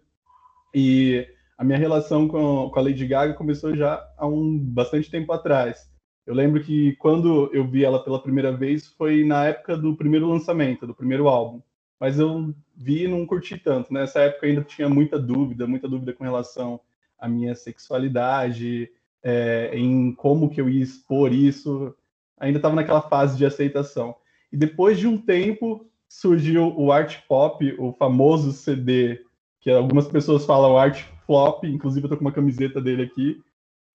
E 0.75 1.27
a 1.59 1.65
minha 1.65 1.79
relação 1.79 2.29
com, 2.29 2.71
com 2.71 2.79
a 2.79 2.83
Lady 2.83 3.07
Gaga 3.07 3.35
começou 3.35 3.75
já 3.75 4.03
há 4.17 4.27
um 4.27 4.59
bastante 4.59 5.11
tempo 5.11 5.33
atrás. 5.33 5.91
Eu 6.27 6.35
lembro 6.35 6.63
que 6.63 6.95
quando 6.97 7.51
eu 7.53 7.67
vi 7.67 7.85
ela 7.85 8.03
pela 8.03 8.23
primeira 8.23 8.57
vez 8.57 8.87
foi 8.87 9.25
na 9.25 9.47
época 9.47 9.77
do 9.77 9.97
primeiro 9.97 10.29
lançamento, 10.29 10.87
do 10.87 10.95
primeiro 10.95 11.29
álbum. 11.29 11.61
Mas 11.99 12.19
eu 12.19 12.55
vi 12.75 13.05
e 13.05 13.09
não 13.09 13.27
curti 13.27 13.59
tanto. 13.59 13.93
Nessa 13.93 14.21
época 14.21 14.47
ainda 14.47 14.63
tinha 14.63 14.89
muita 14.89 15.19
dúvida, 15.19 15.67
muita 15.67 15.87
dúvida 15.87 16.15
com 16.15 16.25
relação 16.25 16.81
à 17.19 17.29
minha 17.29 17.55
sexualidade, 17.55 18.91
é, 19.23 19.73
em 19.75 20.15
como 20.15 20.49
que 20.49 20.61
eu 20.61 20.69
ia 20.69 20.83
expor 20.83 21.33
isso. 21.33 21.95
Ainda 22.41 22.59
estava 22.59 22.75
naquela 22.75 23.03
fase 23.03 23.37
de 23.37 23.45
aceitação. 23.45 24.17
E 24.53 24.57
depois 24.57 24.99
de 24.99 25.07
um 25.07 25.17
tempo 25.17 25.87
surgiu 26.09 26.75
o 26.77 26.91
art 26.91 27.19
pop, 27.29 27.77
o 27.79 27.93
famoso 27.93 28.53
CD 28.53 29.21
que 29.61 29.71
algumas 29.71 30.09
pessoas 30.09 30.47
falam 30.47 30.77
art 30.77 31.05
flop, 31.27 31.65
inclusive 31.65 32.07
eu 32.07 32.11
tô 32.11 32.17
com 32.17 32.23
uma 32.23 32.33
camiseta 32.33 32.81
dele 32.81 33.03
aqui. 33.03 33.41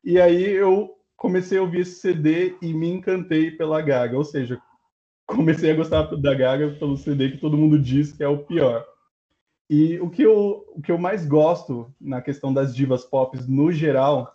E 0.03 0.21
aí 0.21 0.45
eu 0.45 0.95
comecei 1.17 1.57
a 1.57 1.61
ouvir 1.61 1.81
esse 1.81 1.99
CD 1.99 2.55
e 2.61 2.71
me 2.73 2.87
encantei 2.87 3.49
pela 3.49 3.81
Gaga, 3.81 4.15
ou 4.15 4.23
seja, 4.23 4.61
comecei 5.25 5.71
a 5.71 5.75
gostar 5.75 6.03
da 6.03 6.33
Gaga 6.35 6.69
pelo 6.79 6.95
CD 6.95 7.31
que 7.31 7.37
todo 7.37 7.57
mundo 7.57 7.79
diz 7.79 8.11
que 8.11 8.23
é 8.23 8.27
o 8.27 8.43
pior. 8.43 8.85
E 9.67 9.99
o 9.99 10.09
que 10.09 10.21
eu, 10.21 10.63
o 10.75 10.81
que 10.81 10.91
eu 10.91 10.97
mais 10.97 11.25
gosto 11.25 11.91
na 11.99 12.21
questão 12.21 12.53
das 12.53 12.75
divas 12.75 13.03
pop 13.03 13.35
no 13.47 13.71
geral 13.71 14.34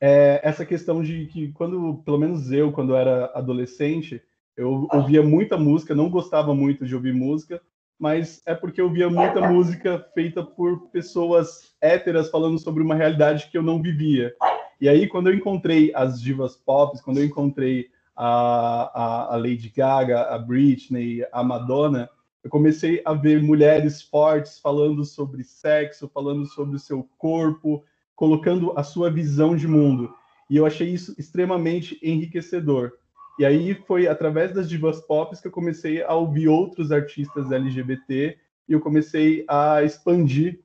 é 0.00 0.40
essa 0.42 0.64
questão 0.64 1.02
de 1.02 1.26
que 1.26 1.52
quando, 1.52 2.02
pelo 2.04 2.18
menos 2.18 2.52
eu, 2.52 2.72
quando 2.72 2.94
era 2.94 3.26
adolescente, 3.34 4.22
eu 4.56 4.88
ouvia 4.92 5.22
muita 5.22 5.56
música, 5.56 5.94
não 5.94 6.10
gostava 6.10 6.54
muito 6.54 6.86
de 6.86 6.94
ouvir 6.94 7.14
música, 7.14 7.60
mas 7.98 8.42
é 8.46 8.54
porque 8.54 8.80
eu 8.80 8.90
via 8.90 9.08
muita 9.08 9.40
música 9.48 10.06
feita 10.14 10.42
por 10.42 10.88
pessoas 10.88 11.74
héteras 11.80 12.30
falando 12.30 12.58
sobre 12.58 12.82
uma 12.82 12.94
realidade 12.94 13.48
que 13.50 13.56
eu 13.56 13.62
não 13.62 13.80
vivia. 13.80 14.34
E 14.80 14.88
aí, 14.88 15.08
quando 15.08 15.30
eu 15.30 15.34
encontrei 15.34 15.92
as 15.94 16.20
divas 16.20 16.56
pop, 16.56 17.00
quando 17.02 17.18
eu 17.18 17.24
encontrei 17.24 17.88
a, 18.14 18.90
a, 18.94 19.34
a 19.34 19.36
Lady 19.36 19.72
Gaga, 19.74 20.22
a 20.22 20.38
Britney, 20.38 21.24
a 21.32 21.42
Madonna, 21.42 22.08
eu 22.44 22.50
comecei 22.50 23.02
a 23.04 23.12
ver 23.12 23.42
mulheres 23.42 24.02
fortes 24.02 24.58
falando 24.58 25.04
sobre 25.04 25.42
sexo, 25.42 26.08
falando 26.08 26.46
sobre 26.46 26.76
o 26.76 26.78
seu 26.78 27.08
corpo, 27.18 27.82
colocando 28.16 28.72
a 28.76 28.82
sua 28.82 29.10
visão 29.10 29.54
de 29.54 29.68
mundo. 29.68 30.12
E 30.50 30.56
eu 30.56 30.66
achei 30.66 30.88
isso 30.88 31.14
extremamente 31.18 31.98
enriquecedor. 32.02 32.92
E 33.38 33.44
aí 33.44 33.74
foi 33.86 34.08
através 34.08 34.52
das 34.54 34.68
divas 34.68 35.00
pop 35.00 35.36
que 35.40 35.46
eu 35.46 35.52
comecei 35.52 36.02
a 36.02 36.14
ouvir 36.14 36.48
outros 36.48 36.90
artistas 36.90 37.52
LGBT 37.52 38.38
e 38.68 38.72
eu 38.72 38.80
comecei 38.80 39.44
a 39.46 39.82
expandir 39.84 40.60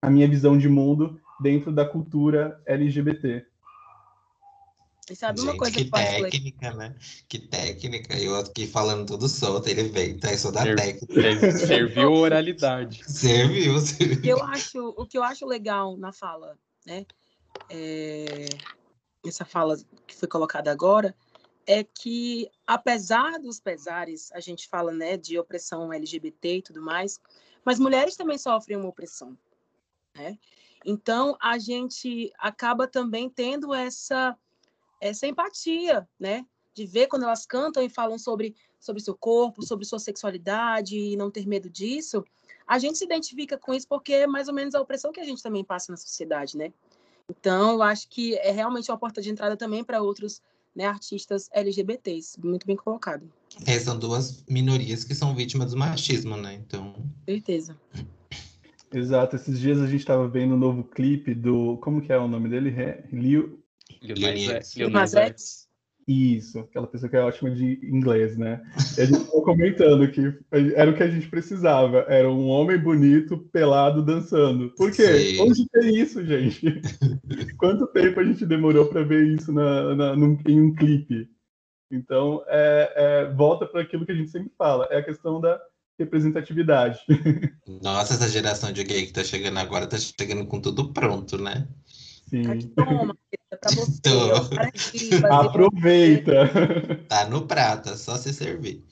a 0.00 0.08
minha 0.08 0.28
visão 0.28 0.56
de 0.56 0.68
mundo 0.68 1.20
dentro 1.40 1.72
da 1.72 1.84
cultura 1.84 2.62
LGBT. 2.64 3.44
E 5.08 5.14
sabe 5.14 5.40
uma 5.40 5.52
Gente, 5.52 5.58
coisa 5.58 5.76
que 5.76 5.84
que 5.84 5.90
técnica, 5.90 6.72
né? 6.74 6.94
Que 7.28 7.38
técnica. 7.38 8.16
E 8.18 8.24
eu 8.24 8.36
aqui 8.36 8.66
falando 8.66 9.06
tudo 9.06 9.28
solto, 9.28 9.68
ele 9.68 9.84
veio, 9.84 10.18
tá? 10.18 10.36
Sou 10.36 10.50
da 10.50 10.62
Ser- 10.62 10.74
técnica. 10.76 11.14
ser- 11.40 11.52
Serviu 11.52 12.12
oralidade. 12.12 13.02
Serviu, 13.06 13.74
O 13.74 13.78
serviu. 13.80 14.20
que 14.22 14.28
eu 14.28 14.42
acho, 14.42 14.94
o 14.96 15.06
que 15.06 15.16
eu 15.16 15.22
acho 15.22 15.46
legal 15.46 15.96
na 15.96 16.12
fala, 16.12 16.56
né? 16.86 17.04
é, 17.70 18.48
essa 19.24 19.44
fala 19.44 19.76
que 20.06 20.14
foi 20.14 20.28
colocada 20.28 20.70
agora, 20.70 21.14
é 21.66 21.82
que, 21.82 22.48
apesar 22.66 23.40
dos 23.40 23.58
pesares, 23.58 24.30
a 24.32 24.40
gente 24.40 24.68
fala 24.68 24.92
né, 24.92 25.16
de 25.16 25.38
opressão 25.38 25.92
LGBT 25.92 26.58
e 26.58 26.62
tudo 26.62 26.80
mais, 26.80 27.20
mas 27.64 27.80
mulheres 27.80 28.16
também 28.16 28.38
sofrem 28.38 28.76
uma 28.76 28.88
opressão. 28.88 29.36
Né? 30.14 30.38
Então, 30.84 31.36
a 31.42 31.58
gente 31.58 32.32
acaba 32.38 32.86
também 32.86 33.28
tendo 33.28 33.74
essa, 33.74 34.36
essa 35.00 35.26
empatia, 35.26 36.08
né? 36.18 36.46
De 36.72 36.86
ver 36.86 37.08
quando 37.08 37.24
elas 37.24 37.46
cantam 37.46 37.82
e 37.82 37.88
falam 37.88 38.18
sobre, 38.18 38.54
sobre 38.78 39.02
seu 39.02 39.16
corpo, 39.16 39.62
sobre 39.64 39.84
sua 39.84 39.98
sexualidade 39.98 40.96
e 40.96 41.16
não 41.16 41.30
ter 41.30 41.46
medo 41.46 41.68
disso, 41.68 42.22
a 42.66 42.78
gente 42.78 42.98
se 42.98 43.04
identifica 43.04 43.56
com 43.56 43.72
isso 43.72 43.86
porque 43.86 44.12
é 44.12 44.26
mais 44.26 44.48
ou 44.48 44.54
menos 44.54 44.74
a 44.74 44.80
opressão 44.80 45.12
que 45.12 45.20
a 45.20 45.24
gente 45.24 45.42
também 45.42 45.64
passa 45.64 45.92
na 45.92 45.96
sociedade, 45.96 46.56
né? 46.56 46.72
Então, 47.28 47.72
eu 47.72 47.82
acho 47.82 48.08
que 48.08 48.36
é 48.36 48.50
realmente 48.50 48.90
uma 48.90 48.98
porta 48.98 49.20
de 49.20 49.30
entrada 49.30 49.56
também 49.56 49.82
para 49.82 50.00
outros 50.00 50.40
né, 50.74 50.84
artistas 50.86 51.48
LGBTs. 51.52 52.40
Muito 52.40 52.66
bem 52.66 52.76
colocado. 52.76 53.30
É, 53.66 53.78
são 53.78 53.98
duas 53.98 54.44
minorias 54.48 55.02
que 55.04 55.14
são 55.14 55.34
vítimas 55.34 55.72
do 55.72 55.76
machismo, 55.76 56.36
né? 56.36 56.54
Então, 56.54 56.94
Certeza. 57.24 57.76
Exato, 58.92 59.34
esses 59.36 59.58
dias 59.58 59.80
a 59.80 59.86
gente 59.86 60.00
estava 60.00 60.28
vendo 60.28 60.54
um 60.54 60.58
novo 60.58 60.84
clipe 60.84 61.34
do. 61.34 61.76
Como 61.78 62.00
que 62.00 62.12
é 62.12 62.18
o 62.18 62.28
nome 62.28 62.48
dele? 62.48 62.70
Re- 62.70 63.04
Lil. 63.12 63.62
Nas 64.90 65.12
Nas. 65.12 65.12
X- 65.14 65.65
Isso, 66.08 66.60
aquela 66.60 66.86
pessoa 66.86 67.10
que 67.10 67.16
é 67.16 67.20
ótima 67.20 67.50
de 67.50 67.80
inglês, 67.82 68.36
né? 68.36 68.62
E 68.96 69.00
a 69.02 69.04
gente 69.06 69.22
estava 69.22 69.42
comentando 69.42 70.08
que 70.10 70.20
era 70.76 70.88
o 70.90 70.94
que 70.96 71.02
a 71.02 71.10
gente 71.10 71.26
precisava. 71.28 72.06
Era 72.08 72.30
um 72.30 72.46
homem 72.46 72.78
bonito, 72.78 73.38
pelado, 73.52 74.04
dançando. 74.04 74.70
Por 74.76 74.92
quê? 74.92 75.18
Sim. 75.18 75.40
Onde 75.40 75.68
tem 75.68 75.96
isso, 75.96 76.24
gente? 76.24 76.80
Quanto 77.58 77.88
tempo 77.88 78.20
a 78.20 78.24
gente 78.24 78.46
demorou 78.46 78.86
para 78.86 79.02
ver 79.02 79.26
isso 79.26 79.52
na, 79.52 79.96
na- 79.96 80.16
num- 80.16 80.38
em 80.46 80.60
um 80.60 80.74
clipe? 80.74 81.28
Então, 81.90 82.44
é, 82.46 82.92
é, 82.96 83.34
volta 83.34 83.66
para 83.66 83.80
aquilo 83.80 84.06
que 84.06 84.12
a 84.12 84.16
gente 84.16 84.30
sempre 84.30 84.52
fala. 84.56 84.86
É 84.92 84.98
a 84.98 85.04
questão 85.04 85.40
da 85.40 85.60
representatividade. 85.98 87.00
nossa, 87.82 88.14
essa 88.14 88.28
geração 88.28 88.70
de 88.70 88.84
gay 88.84 89.06
que 89.06 89.12
tá 89.12 89.24
chegando 89.24 89.58
agora 89.58 89.86
tá 89.86 89.96
chegando 89.98 90.46
com 90.46 90.60
tudo 90.60 90.92
pronto, 90.92 91.36
né? 91.36 91.66
Sim. 92.28 92.50
Aqui, 92.50 92.66
toma, 92.76 93.16
pra 93.60 93.70
você. 93.74 94.00
Tô. 94.02 94.34
aqui, 94.60 95.10
Aproveita. 95.30 96.50
Tá 97.08 97.28
no 97.28 97.46
prato, 97.46 97.90
é 97.90 97.96
só 97.96 98.16
se 98.16 98.32
servir. 98.32 98.84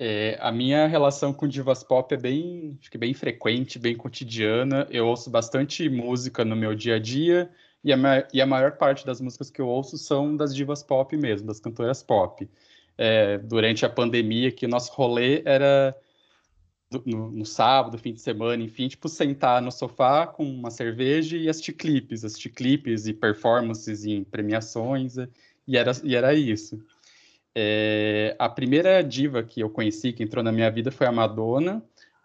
É, 0.00 0.38
a 0.40 0.52
minha 0.52 0.86
relação 0.86 1.32
com 1.32 1.48
divas 1.48 1.82
pop 1.82 2.14
é 2.14 2.16
bem, 2.16 2.78
acho 2.80 2.90
que 2.90 2.96
bem 2.96 3.12
frequente, 3.12 3.78
bem 3.78 3.96
cotidiana. 3.96 4.86
Eu 4.90 5.06
ouço 5.08 5.28
bastante 5.28 5.88
música 5.88 6.44
no 6.44 6.54
meu 6.54 6.74
dia 6.74 6.96
a 6.96 6.98
dia 7.00 7.50
e 7.82 7.92
a, 7.92 7.96
ma- 7.96 8.24
e 8.32 8.40
a 8.40 8.46
maior 8.46 8.72
parte 8.76 9.04
das 9.04 9.20
músicas 9.20 9.50
que 9.50 9.60
eu 9.60 9.66
ouço 9.66 9.98
são 9.98 10.36
das 10.36 10.54
divas 10.54 10.82
pop 10.84 11.16
mesmo, 11.16 11.48
das 11.48 11.58
cantoras 11.58 12.02
pop. 12.02 12.48
É, 12.96 13.38
durante 13.38 13.84
a 13.84 13.90
pandemia, 13.90 14.52
que 14.52 14.66
o 14.66 14.68
nosso 14.68 14.92
rolê 14.92 15.42
era 15.44 15.96
no, 17.04 17.30
no 17.30 17.44
sábado, 17.44 17.98
fim 17.98 18.14
de 18.14 18.20
semana, 18.20 18.62
enfim, 18.62 18.88
tipo, 18.88 19.08
sentar 19.08 19.60
no 19.60 19.70
sofá 19.70 20.26
com 20.26 20.44
uma 20.44 20.70
cerveja 20.70 21.36
e 21.36 21.48
assistir 21.48 21.74
clipes, 21.74 22.24
assistir 22.24 22.50
clipes 22.50 23.06
e 23.06 23.12
performances 23.12 24.04
em 24.04 24.24
premiações, 24.24 25.16
e 25.66 25.76
era, 25.76 25.92
e 26.02 26.14
era 26.14 26.34
isso. 26.34 26.82
É, 27.54 28.34
a 28.38 28.48
primeira 28.48 29.02
diva 29.02 29.42
que 29.42 29.60
eu 29.60 29.68
conheci, 29.68 30.12
que 30.12 30.22
entrou 30.22 30.42
na 30.42 30.52
minha 30.52 30.70
vida, 30.70 30.90
foi 30.90 31.06
a 31.06 31.12
Madonna, 31.12 31.82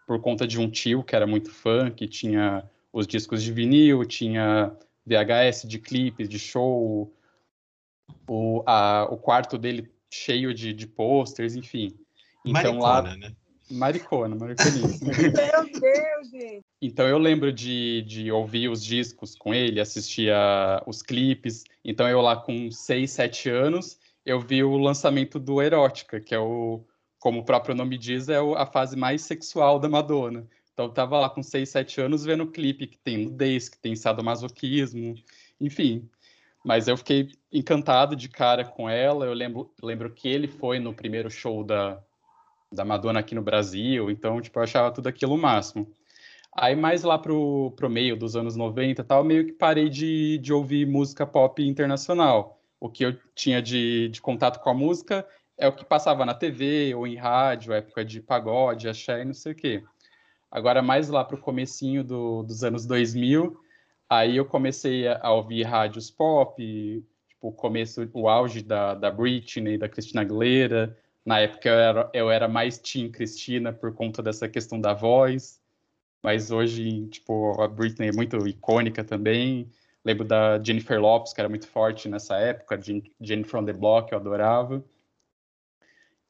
por 0.08 0.22
conta 0.22 0.48
de 0.48 0.60
um 0.60 0.70
tio 0.70 1.03
que 1.03 1.15
era 1.15 1.27
muito 1.27 1.50
fã, 1.51 1.89
que 1.91 2.08
tinha 2.08 2.63
os 2.91 3.08
discos 3.08 3.41
de 3.43 3.51
vinil, 3.51 4.05
tinha 4.05 4.72
VHS 5.05 5.67
de 5.67 5.79
clipes, 5.79 6.29
de 6.29 6.39
show, 6.39 7.12
o, 8.27 8.63
a- 8.65 9.08
o 9.10 9.17
quarto 9.17 9.58
dele 9.58 9.91
cheio 10.10 10.53
de, 10.53 10.72
de 10.74 10.88
posters, 10.88 11.55
enfim. 11.55 11.93
Então 12.46 12.79
lá, 12.79 13.01
Maricona, 13.01 13.27
né? 13.29 13.36
Maricona, 13.72 14.36
mariconismo. 14.36 15.08
Meu 15.08 15.32
Deus, 15.82 16.29
gente. 16.32 16.62
Então 16.82 17.08
eu 17.08 17.17
lembro 17.17 17.51
de, 17.51 18.01
de 18.03 18.32
ouvir 18.32 18.67
os 18.70 18.84
discos 18.84 19.36
com 19.36 19.53
ele, 19.53 19.79
assistir 19.79 20.32
a- 20.32 20.84
os 20.86 21.01
clipes. 21.01 21.63
Então 21.84 22.08
eu 22.10 22.22
lá 22.22 22.36
com 22.36 22.70
6, 22.70 23.10
7 23.12 23.50
anos, 23.50 23.98
eu 24.25 24.39
vi 24.39 24.63
o 24.63 24.77
lançamento 24.77 25.39
do 25.39 25.62
Erótica, 25.62 26.20
que 26.20 26.36
é 26.36 26.39
o, 26.39 26.84
como 27.20 27.39
o 27.39 27.46
próprio 27.46 27.74
nome 27.75 27.98
diz, 27.98 28.27
é 28.29 28.38
a 28.38 28.65
fase 28.65 28.96
mais 28.98 29.22
sexual 29.22 29.79
da 29.79 29.88
Madonna. 29.89 30.46
Então 30.74 30.86
eu 30.86 30.91
tava 30.91 31.20
lá 31.20 31.29
com 31.29 31.41
6, 31.43 31.70
7 31.70 32.01
anos 32.01 32.25
vendo 32.25 32.43
o 32.43 32.51
clipe 32.51 32.88
que 32.88 32.98
tem 32.98 33.17
nudez, 33.17 33.70
que 33.70 33.77
tem 33.77 33.96
sadomasoquismo, 33.96 35.15
enfim. 35.62 36.10
Mas 36.65 36.88
eu 36.88 36.98
fiquei 36.98 37.29
encantado 37.51 38.15
de 38.15 38.27
cara 38.29 38.63
com 38.65 38.89
ela. 38.89 39.25
Eu 39.25 39.34
lembro, 39.34 39.72
lembro 39.82 40.10
que 40.10 40.27
ele 40.27 40.48
foi 40.48 40.79
no 40.79 40.93
primeiro 40.93 41.29
show 41.29 41.63
da, 41.63 42.01
da 42.74 42.84
Madonna 42.86 43.20
aqui 43.20 43.36
no 43.36 43.42
Brasil, 43.42 44.10
então 44.10 44.42
tipo, 44.42 44.60
eu 44.60 44.63
achava 44.63 44.92
tudo 44.92 45.08
aquilo 45.08 45.36
o 45.36 45.38
máximo. 45.38 45.88
Aí 46.56 46.75
mais 46.75 47.03
lá 47.03 47.18
pro, 47.18 47.72
pro 47.75 47.89
meio 47.89 48.15
dos 48.15 48.36
anos 48.36 48.56
90 48.56 49.01
e 49.01 49.03
tal, 49.03 49.24
meio 49.24 49.46
que 49.46 49.53
parei 49.53 49.89
de, 49.89 50.38
de 50.38 50.53
ouvir 50.53 50.86
música 50.86 51.25
pop 51.25 51.65
internacional. 51.65 52.60
O 52.80 52.89
que 52.89 53.06
eu 53.06 53.18
tinha 53.34 53.62
de, 53.62 54.10
de 54.10 54.22
contato 54.22 54.60
com 54.60 54.70
a 54.70 54.74
música 54.74 55.25
é 55.58 55.68
o 55.68 55.74
que 55.74 55.86
passava 55.86 56.25
na 56.25 56.34
TV 56.34 56.94
ou 56.94 57.08
em 57.08 57.15
rádio, 57.15 57.74
época 57.74 58.03
de 58.06 58.22
pagode, 58.22 58.88
axé 58.88 59.22
e 59.22 59.25
não 59.25 59.34
sei 59.34 59.53
o 59.53 59.56
quê. 59.56 59.84
Agora 60.51 60.82
mais 60.82 61.10
lá 61.10 61.24
pro 61.24 61.38
comecinho 61.38 62.03
do, 62.03 62.44
dos 62.44 62.63
anos 62.63 62.86
2000, 62.86 63.58
aí 64.08 64.38
eu 64.38 64.46
comecei 64.46 65.08
a, 65.08 65.20
a 65.24 65.34
ouvir 65.34 65.63
rádios 65.63 66.12
pop, 66.12 66.62
tipo, 67.27 67.48
o 67.48 67.51
começo, 67.51 68.08
o 68.13 68.30
auge 68.30 68.62
da, 68.62 68.94
da 68.94 69.10
Britney, 69.10 69.77
da 69.77 69.89
Christina 69.89 70.22
Aguilera. 70.22 70.96
Na 71.25 71.39
época 71.39 71.70
eu 71.70 71.75
era, 71.80 72.12
eu 72.13 72.32
era 72.32 72.48
mais 72.48 72.77
Team 72.80 73.12
Cristina 73.12 73.72
por 73.74 73.94
conta 73.94 74.22
dessa 74.24 74.48
questão 74.50 74.80
da 74.80 74.94
voz 74.94 75.62
mas 76.24 76.51
hoje, 76.51 77.08
tipo, 77.10 77.62
a 77.62 77.68
Britney 77.68 78.10
é 78.10 78.13
muito 78.13 78.38
icônica 78.48 79.03
também. 79.03 79.72
Lembro 80.06 80.25
da 80.25 80.62
Jennifer 80.63 81.00
Lopez, 81.01 81.34
que 81.34 81.42
era 81.42 81.50
muito 81.50 81.68
forte 81.68 82.10
nessa 82.10 82.38
época, 82.38 82.77
Jen- 82.82 83.03
Jennifer 83.22 83.51
from 83.51 83.65
the 83.65 83.74
Block, 83.74 84.12
eu 84.12 84.20
adorava. 84.20 84.84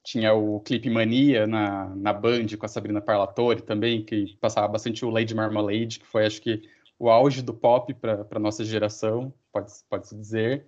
Tinha 0.04 0.34
o 0.34 0.60
Clipe 0.60 0.90
Mania 0.90 1.48
na, 1.48 1.96
na 1.96 2.12
Band 2.12 2.48
com 2.60 2.66
a 2.66 2.70
Sabrina 2.70 3.02
Parlatore 3.02 3.62
também, 3.62 4.04
que 4.04 4.36
passava 4.38 4.68
bastante 4.68 5.06
o 5.06 5.10
Lady 5.10 5.34
Marmalade, 5.34 6.00
que 6.00 6.06
foi, 6.06 6.26
acho 6.26 6.42
que, 6.42 6.62
o 7.00 7.10
auge 7.10 7.42
do 7.42 7.54
pop 7.54 7.94
para 7.96 8.26
a 8.30 8.40
nossa 8.40 8.64
geração, 8.66 9.34
pode-se 9.52 9.84
pode 9.90 10.10
dizer. 10.16 10.66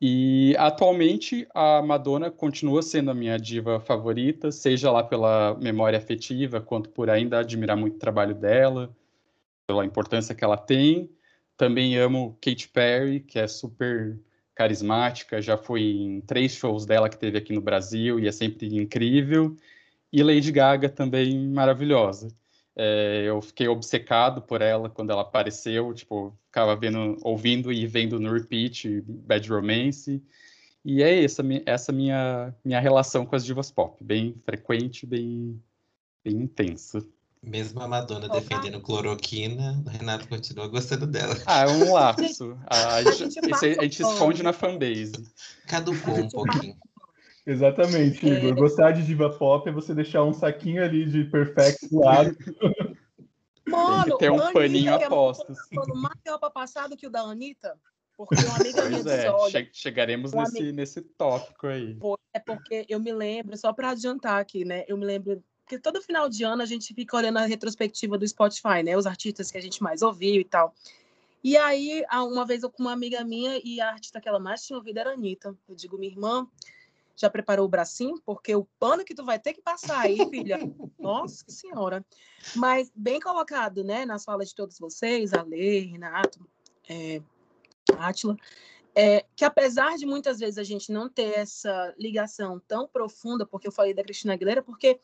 E 0.00 0.56
atualmente 0.58 1.46
a 1.54 1.82
Madonna 1.82 2.30
continua 2.30 2.80
sendo 2.80 3.10
a 3.10 3.14
minha 3.14 3.38
diva 3.38 3.78
favorita, 3.80 4.50
seja 4.50 4.90
lá 4.90 5.02
pela 5.04 5.54
memória 5.60 5.98
afetiva, 5.98 6.60
quanto 6.60 6.88
por 6.88 7.10
ainda 7.10 7.40
admirar 7.40 7.76
muito 7.76 7.96
o 7.96 7.98
trabalho 7.98 8.34
dela, 8.34 8.96
pela 9.66 9.84
importância 9.84 10.34
que 10.34 10.42
ela 10.42 10.56
tem. 10.56 11.10
Também 11.56 11.98
amo 11.98 12.38
Katy 12.40 12.68
Perry, 12.68 13.20
que 13.20 13.38
é 13.38 13.46
super 13.46 14.18
carismática, 14.54 15.40
já 15.42 15.56
fui 15.56 15.82
em 15.82 16.20
três 16.22 16.52
shows 16.52 16.86
dela 16.86 17.08
que 17.08 17.18
teve 17.18 17.38
aqui 17.38 17.52
no 17.52 17.60
Brasil 17.60 18.18
e 18.18 18.26
é 18.26 18.32
sempre 18.32 18.74
incrível. 18.74 19.56
E 20.12 20.22
Lady 20.22 20.50
Gaga 20.50 20.88
também 20.88 21.48
maravilhosa. 21.48 22.28
É, 22.82 23.24
eu 23.26 23.42
fiquei 23.42 23.68
obcecado 23.68 24.40
por 24.40 24.62
ela 24.62 24.88
quando 24.88 25.10
ela 25.10 25.20
apareceu, 25.20 25.92
tipo, 25.92 26.34
ficava 26.46 26.74
vendo, 26.74 27.18
ouvindo 27.20 27.70
e 27.70 27.86
vendo 27.86 28.18
no 28.18 28.32
repeat 28.32 29.02
Bad 29.06 29.46
Romance. 29.50 30.22
E 30.82 31.02
é 31.02 31.22
essa, 31.22 31.42
essa 31.66 31.92
minha, 31.92 32.54
minha 32.64 32.80
relação 32.80 33.26
com 33.26 33.36
as 33.36 33.44
divas 33.44 33.70
pop, 33.70 34.02
bem 34.02 34.34
frequente, 34.46 35.04
bem, 35.04 35.62
bem 36.24 36.36
intensa. 36.36 37.04
Mesmo 37.42 37.82
a 37.82 37.88
Madonna 37.88 38.26
Opa. 38.26 38.40
defendendo 38.40 38.80
cloroquina, 38.80 39.82
o 39.84 39.88
Renato 39.90 40.26
continua 40.26 40.66
gostando 40.66 41.06
dela. 41.06 41.36
Ah, 41.44 41.64
é 41.64 41.68
um 41.68 41.92
lapso. 41.92 42.58
A, 42.66 42.94
a, 42.94 43.02
gente, 43.04 43.34
gente 43.34 43.50
esse- 43.50 43.78
a 43.78 43.82
gente 43.82 44.02
esconde 44.02 44.42
na 44.42 44.54
fanbase. 44.54 45.12
Caducou 45.66 46.14
um 46.18 46.28
pouquinho. 46.28 46.76
Exatamente, 47.46 48.26
Igor. 48.26 48.54
Gostar 48.54 48.92
de 48.92 49.04
diva 49.04 49.30
pop 49.30 49.68
é 49.68 49.72
você 49.72 49.94
deixar 49.94 50.24
um 50.24 50.32
saquinho 50.32 50.82
ali 50.84 51.06
de 51.06 51.24
perfect 51.24 51.88
do 51.88 52.00
lado. 52.00 52.36
Mano, 53.66 54.02
Tem 54.04 54.12
que 54.12 54.18
ter 54.18 54.30
um 54.30 54.34
Anitta, 54.34 54.52
paninho 54.52 54.90
é 54.90 55.04
a 55.04 55.08
postos. 55.08 55.58
Mano, 55.72 55.94
mais 55.94 56.18
roupa 56.26 56.50
passado 56.50 56.96
que 56.96 57.06
o 57.06 57.10
da 57.10 57.20
Anitta. 57.20 57.78
Porque 58.16 58.44
uma 58.44 58.56
amiga 58.56 58.84
minha 58.84 59.02
Pois 59.02 59.04
disse, 59.04 59.26
é, 59.26 59.30
olha, 59.30 59.50
che- 59.50 59.70
chegaremos 59.72 60.32
nesse, 60.32 60.58
amigo- 60.58 60.76
nesse 60.76 61.00
tópico 61.00 61.66
aí. 61.66 61.96
É 62.34 62.38
porque 62.38 62.84
eu 62.88 63.00
me 63.00 63.12
lembro, 63.12 63.56
só 63.56 63.72
para 63.72 63.90
adiantar 63.90 64.40
aqui, 64.40 64.64
né? 64.64 64.84
Eu 64.86 64.96
me 64.96 65.04
lembro 65.06 65.42
que 65.66 65.78
todo 65.78 66.02
final 66.02 66.28
de 66.28 66.44
ano 66.44 66.62
a 66.62 66.66
gente 66.66 66.92
fica 66.92 67.16
olhando 67.16 67.38
a 67.38 67.46
retrospectiva 67.46 68.18
do 68.18 68.28
Spotify, 68.28 68.82
né? 68.84 68.96
Os 68.96 69.06
artistas 69.06 69.50
que 69.50 69.56
a 69.56 69.60
gente 69.60 69.82
mais 69.82 70.02
ouviu 70.02 70.40
e 70.40 70.44
tal. 70.44 70.74
E 71.42 71.56
aí, 71.56 72.04
uma 72.12 72.44
vez 72.44 72.62
eu 72.62 72.70
com 72.70 72.82
uma 72.82 72.92
amiga 72.92 73.24
minha 73.24 73.58
e 73.64 73.80
a 73.80 73.88
artista 73.90 74.20
que 74.20 74.28
ela 74.28 74.38
mais 74.38 74.66
tinha 74.66 74.76
ouvido 74.76 74.98
era 74.98 75.10
a 75.10 75.14
Anitta. 75.14 75.56
Eu 75.68 75.74
digo, 75.74 75.96
minha 75.96 76.12
irmã, 76.12 76.46
já 77.20 77.28
preparou 77.28 77.66
o 77.66 77.68
bracinho? 77.68 78.20
Porque 78.24 78.56
o 78.56 78.66
pano 78.78 79.04
que 79.04 79.14
tu 79.14 79.24
vai 79.24 79.38
ter 79.38 79.52
que 79.52 79.60
passar 79.60 80.00
aí, 80.00 80.18
filha. 80.30 80.58
Nossa 80.98 81.44
senhora. 81.48 82.04
Mas 82.56 82.90
bem 82.94 83.20
colocado, 83.20 83.84
né, 83.84 84.06
nas 84.06 84.24
falas 84.24 84.48
de 84.48 84.54
todos 84.54 84.78
vocês, 84.78 85.34
Ale, 85.34 85.80
Renato, 85.80 86.40
é, 86.88 87.20
Átila, 87.98 88.36
é, 88.94 89.26
que 89.36 89.44
apesar 89.44 89.96
de 89.98 90.06
muitas 90.06 90.38
vezes 90.38 90.56
a 90.56 90.64
gente 90.64 90.90
não 90.90 91.10
ter 91.10 91.38
essa 91.38 91.94
ligação 91.98 92.58
tão 92.66 92.88
profunda, 92.88 93.44
porque 93.44 93.68
eu 93.68 93.72
falei 93.72 93.92
da 93.92 94.02
Cristina 94.02 94.32
Aguilera, 94.32 94.62
porque 94.62 94.98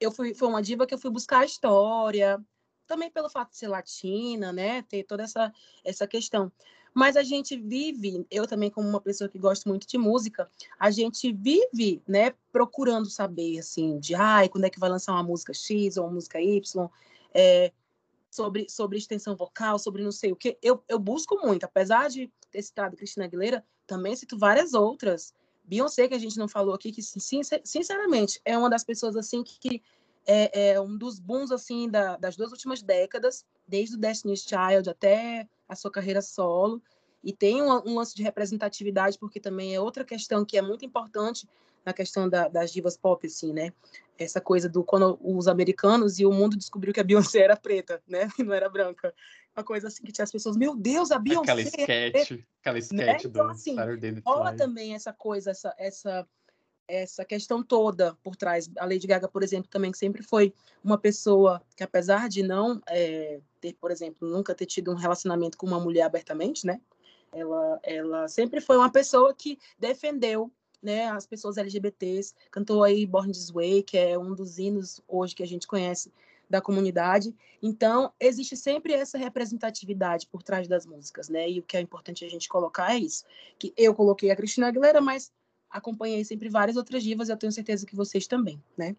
eu 0.00 0.10
fui, 0.10 0.34
foi 0.34 0.48
uma 0.48 0.62
diva 0.62 0.86
que 0.86 0.94
eu 0.94 0.98
fui 0.98 1.10
buscar 1.10 1.40
a 1.40 1.44
história, 1.44 2.44
também 2.84 3.08
pelo 3.10 3.30
fato 3.30 3.50
de 3.50 3.56
ser 3.56 3.68
latina, 3.68 4.52
né, 4.52 4.82
ter 4.82 5.04
toda 5.04 5.22
essa, 5.22 5.52
essa 5.84 6.06
questão. 6.06 6.50
Mas 6.92 7.16
a 7.16 7.22
gente 7.22 7.56
vive, 7.56 8.26
eu 8.30 8.46
também 8.46 8.70
como 8.70 8.88
uma 8.88 9.00
pessoa 9.00 9.28
que 9.28 9.38
gosta 9.38 9.68
muito 9.68 9.86
de 9.86 9.96
música, 9.96 10.50
a 10.78 10.90
gente 10.90 11.32
vive, 11.32 12.02
né, 12.06 12.34
procurando 12.52 13.08
saber, 13.08 13.58
assim, 13.58 13.98
de, 13.98 14.14
ai, 14.14 14.48
quando 14.48 14.64
é 14.64 14.70
que 14.70 14.80
vai 14.80 14.90
lançar 14.90 15.12
uma 15.12 15.22
música 15.22 15.54
X 15.54 15.96
ou 15.96 16.04
uma 16.04 16.14
música 16.14 16.40
Y, 16.40 16.88
é, 17.32 17.72
sobre, 18.30 18.66
sobre 18.68 18.98
extensão 18.98 19.34
vocal, 19.36 19.78
sobre 19.78 20.02
não 20.02 20.12
sei 20.12 20.32
o 20.32 20.36
que. 20.36 20.56
Eu, 20.62 20.82
eu 20.88 20.98
busco 20.98 21.36
muito, 21.44 21.64
apesar 21.64 22.08
de 22.08 22.30
ter 22.50 22.62
citado 22.62 22.96
Cristina 22.96 23.26
Aguilera, 23.26 23.64
também 23.86 24.14
cito 24.14 24.38
várias 24.38 24.74
outras. 24.74 25.34
Beyoncé, 25.64 26.08
que 26.08 26.14
a 26.14 26.18
gente 26.18 26.38
não 26.38 26.48
falou 26.48 26.74
aqui, 26.74 26.90
que 26.90 27.02
sinceramente 27.02 28.40
é 28.44 28.56
uma 28.56 28.70
das 28.70 28.84
pessoas 28.84 29.16
assim 29.16 29.42
que 29.42 29.82
é, 30.26 30.72
é 30.72 30.80
um 30.80 30.96
dos 30.96 31.18
bons 31.18 31.50
assim 31.50 31.88
da, 31.88 32.16
das 32.16 32.36
duas 32.36 32.52
últimas 32.52 32.82
décadas, 32.82 33.44
desde 33.66 33.96
o 33.96 33.98
Destiny's 33.98 34.42
Child 34.42 34.90
até 34.90 35.48
a 35.70 35.76
sua 35.76 35.90
carreira 35.90 36.20
solo. 36.20 36.82
E 37.22 37.32
tem 37.32 37.62
um, 37.62 37.70
um 37.86 37.96
lance 37.96 38.14
de 38.14 38.22
representatividade, 38.22 39.18
porque 39.18 39.38
também 39.38 39.74
é 39.74 39.80
outra 39.80 40.04
questão 40.04 40.44
que 40.44 40.58
é 40.58 40.62
muito 40.62 40.84
importante 40.84 41.46
na 41.84 41.92
questão 41.92 42.28
da, 42.28 42.48
das 42.48 42.72
divas 42.72 42.96
pop, 42.96 43.26
assim, 43.26 43.52
né? 43.52 43.72
Essa 44.18 44.40
coisa 44.40 44.68
do 44.68 44.84
quando 44.84 45.18
os 45.22 45.48
americanos 45.48 46.18
e 46.18 46.26
o 46.26 46.32
mundo 46.32 46.56
descobriu 46.56 46.92
que 46.92 47.00
a 47.00 47.04
Beyoncé 47.04 47.40
era 47.40 47.56
preta, 47.56 48.02
né? 48.06 48.28
E 48.38 48.42
não 48.44 48.52
era 48.52 48.68
branca. 48.68 49.14
Uma 49.56 49.64
coisa 49.64 49.88
assim 49.88 50.02
que 50.02 50.12
tinha 50.12 50.24
as 50.24 50.30
pessoas, 50.30 50.56
meu 50.56 50.76
Deus, 50.76 51.10
a 51.10 51.18
Beyoncé. 51.18 51.52
Aquela 51.52 51.62
sketch, 51.62 52.30
é 52.32 52.44
aquela 52.60 52.78
sketch 52.78 53.06
né? 53.06 53.18
do 53.18 53.28
então, 53.28 53.48
assim, 53.48 53.76
Rola 54.24 54.54
também 54.54 54.94
essa 54.94 55.12
coisa, 55.12 55.50
essa, 55.50 55.74
essa, 55.78 56.26
essa 56.90 57.24
questão 57.24 57.62
toda 57.62 58.16
por 58.22 58.34
trás. 58.34 58.68
A 58.78 58.84
Lady 58.84 59.06
Gaga, 59.06 59.28
por 59.28 59.42
exemplo, 59.42 59.70
também 59.70 59.92
sempre 59.92 60.22
foi 60.22 60.52
uma 60.82 60.98
pessoa 60.98 61.62
que, 61.76 61.84
apesar 61.84 62.28
de 62.28 62.42
não 62.42 62.82
é, 62.88 63.40
ter, 63.60 63.74
por 63.74 63.90
exemplo, 63.90 64.28
nunca 64.28 64.54
ter 64.54 64.66
tido 64.66 64.90
um 64.90 64.96
relacionamento 64.96 65.56
com 65.56 65.66
uma 65.66 65.78
mulher 65.78 66.02
abertamente, 66.02 66.66
né? 66.66 66.80
Ela, 67.32 67.78
ela 67.84 68.28
sempre 68.28 68.60
foi 68.60 68.76
uma 68.76 68.90
pessoa 68.90 69.32
que 69.32 69.58
defendeu 69.78 70.50
né, 70.82 71.08
as 71.08 71.26
pessoas 71.26 71.58
LGBTs, 71.58 72.34
cantou 72.50 72.82
aí 72.82 73.06
Born 73.06 73.30
This 73.30 73.50
Way, 73.50 73.82
que 73.82 73.96
é 73.98 74.18
um 74.18 74.34
dos 74.34 74.58
hinos 74.58 75.00
hoje 75.06 75.34
que 75.34 75.42
a 75.42 75.46
gente 75.46 75.66
conhece 75.66 76.12
da 76.48 76.60
comunidade. 76.60 77.32
Então, 77.62 78.12
existe 78.18 78.56
sempre 78.56 78.92
essa 78.92 79.16
representatividade 79.16 80.26
por 80.26 80.42
trás 80.42 80.66
das 80.66 80.84
músicas, 80.84 81.28
né? 81.28 81.48
E 81.48 81.60
o 81.60 81.62
que 81.62 81.76
é 81.76 81.80
importante 81.80 82.24
a 82.24 82.28
gente 82.28 82.48
colocar 82.48 82.92
é 82.92 82.98
isso, 82.98 83.24
que 83.56 83.72
eu 83.76 83.94
coloquei 83.94 84.30
a 84.32 84.36
Cristina 84.36 84.66
Aguilera, 84.66 85.00
mas 85.00 85.30
acompanhei 85.70 86.24
sempre 86.24 86.48
várias 86.48 86.76
outras 86.76 87.02
divas 87.02 87.28
e 87.28 87.32
eu 87.32 87.36
tenho 87.36 87.52
certeza 87.52 87.86
que 87.86 87.94
vocês 87.94 88.26
também, 88.26 88.62
né? 88.76 88.96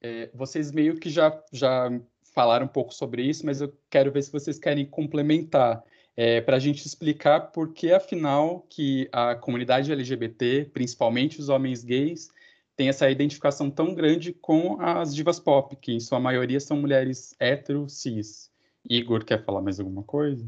É, 0.00 0.30
vocês 0.34 0.72
meio 0.72 0.96
que 0.96 1.10
já, 1.10 1.42
já 1.52 1.90
falaram 2.34 2.66
um 2.66 2.68
pouco 2.68 2.92
sobre 2.92 3.22
isso, 3.22 3.46
mas 3.46 3.60
eu 3.60 3.72
quero 3.90 4.10
ver 4.10 4.22
se 4.22 4.32
vocês 4.32 4.58
querem 4.58 4.84
complementar 4.86 5.84
é, 6.16 6.40
para 6.40 6.56
a 6.56 6.60
gente 6.60 6.86
explicar 6.86 7.52
por 7.52 7.72
que, 7.72 7.92
afinal, 7.92 8.66
que 8.68 9.08
a 9.12 9.34
comunidade 9.34 9.92
LGBT, 9.92 10.70
principalmente 10.72 11.40
os 11.40 11.48
homens 11.48 11.84
gays, 11.84 12.30
tem 12.76 12.88
essa 12.88 13.10
identificação 13.10 13.70
tão 13.70 13.94
grande 13.94 14.32
com 14.32 14.80
as 14.80 15.14
divas 15.14 15.38
pop, 15.38 15.76
que 15.76 15.92
em 15.92 16.00
sua 16.00 16.18
maioria 16.18 16.58
são 16.58 16.76
mulheres 16.76 17.34
hétero, 17.38 17.88
cis. 17.88 18.50
Igor, 18.88 19.24
quer 19.24 19.44
falar 19.44 19.62
mais 19.62 19.78
alguma 19.78 20.02
coisa? 20.02 20.44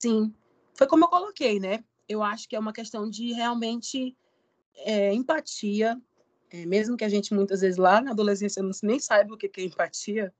Sim, 0.00 0.32
foi 0.74 0.86
como 0.86 1.04
eu 1.04 1.08
coloquei, 1.08 1.60
né? 1.60 1.84
Eu 2.08 2.22
acho 2.22 2.48
que 2.48 2.56
é 2.56 2.58
uma 2.58 2.72
questão 2.72 3.08
de 3.08 3.32
realmente 3.32 4.16
é, 4.76 5.12
empatia, 5.12 6.00
é, 6.50 6.66
mesmo 6.66 6.96
que 6.96 7.04
a 7.04 7.08
gente 7.08 7.34
muitas 7.34 7.60
vezes 7.60 7.76
lá 7.76 8.00
na 8.00 8.10
adolescência 8.10 8.62
não 8.62 8.70
nem 8.82 9.00
saiba 9.00 9.34
o 9.34 9.36
que 9.36 9.50
é 9.60 9.64
empatia, 9.64 10.32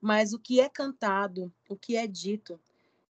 mas 0.00 0.32
o 0.32 0.38
que 0.38 0.60
é 0.60 0.68
cantado, 0.68 1.52
o 1.68 1.76
que 1.76 1.96
é 1.96 2.06
dito, 2.06 2.60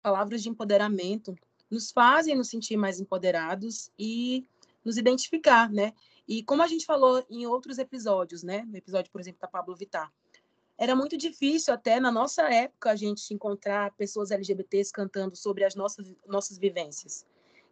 palavras 0.01 0.43
de 0.43 0.49
empoderamento 0.49 1.35
nos 1.69 1.91
fazem 1.91 2.35
nos 2.35 2.49
sentir 2.49 2.77
mais 2.77 2.99
empoderados 2.99 3.91
e 3.97 4.45
nos 4.83 4.97
identificar, 4.97 5.69
né? 5.71 5.93
E 6.27 6.43
como 6.43 6.61
a 6.61 6.67
gente 6.67 6.85
falou 6.85 7.25
em 7.29 7.45
outros 7.47 7.77
episódios, 7.77 8.43
né? 8.43 8.63
No 8.67 8.77
episódio, 8.77 9.11
por 9.11 9.19
exemplo, 9.19 9.41
da 9.41 9.47
Pablo 9.47 9.75
Vittar, 9.75 10.11
era 10.77 10.95
muito 10.95 11.17
difícil 11.17 11.73
até 11.73 11.99
na 11.99 12.11
nossa 12.11 12.43
época 12.43 12.91
a 12.91 12.95
gente 12.95 13.33
encontrar 13.33 13.91
pessoas 13.95 14.31
LGBTs 14.31 14.91
cantando 14.91 15.35
sobre 15.35 15.63
as 15.63 15.73
nossas 15.75 16.13
nossas 16.27 16.57
vivências. 16.57 17.25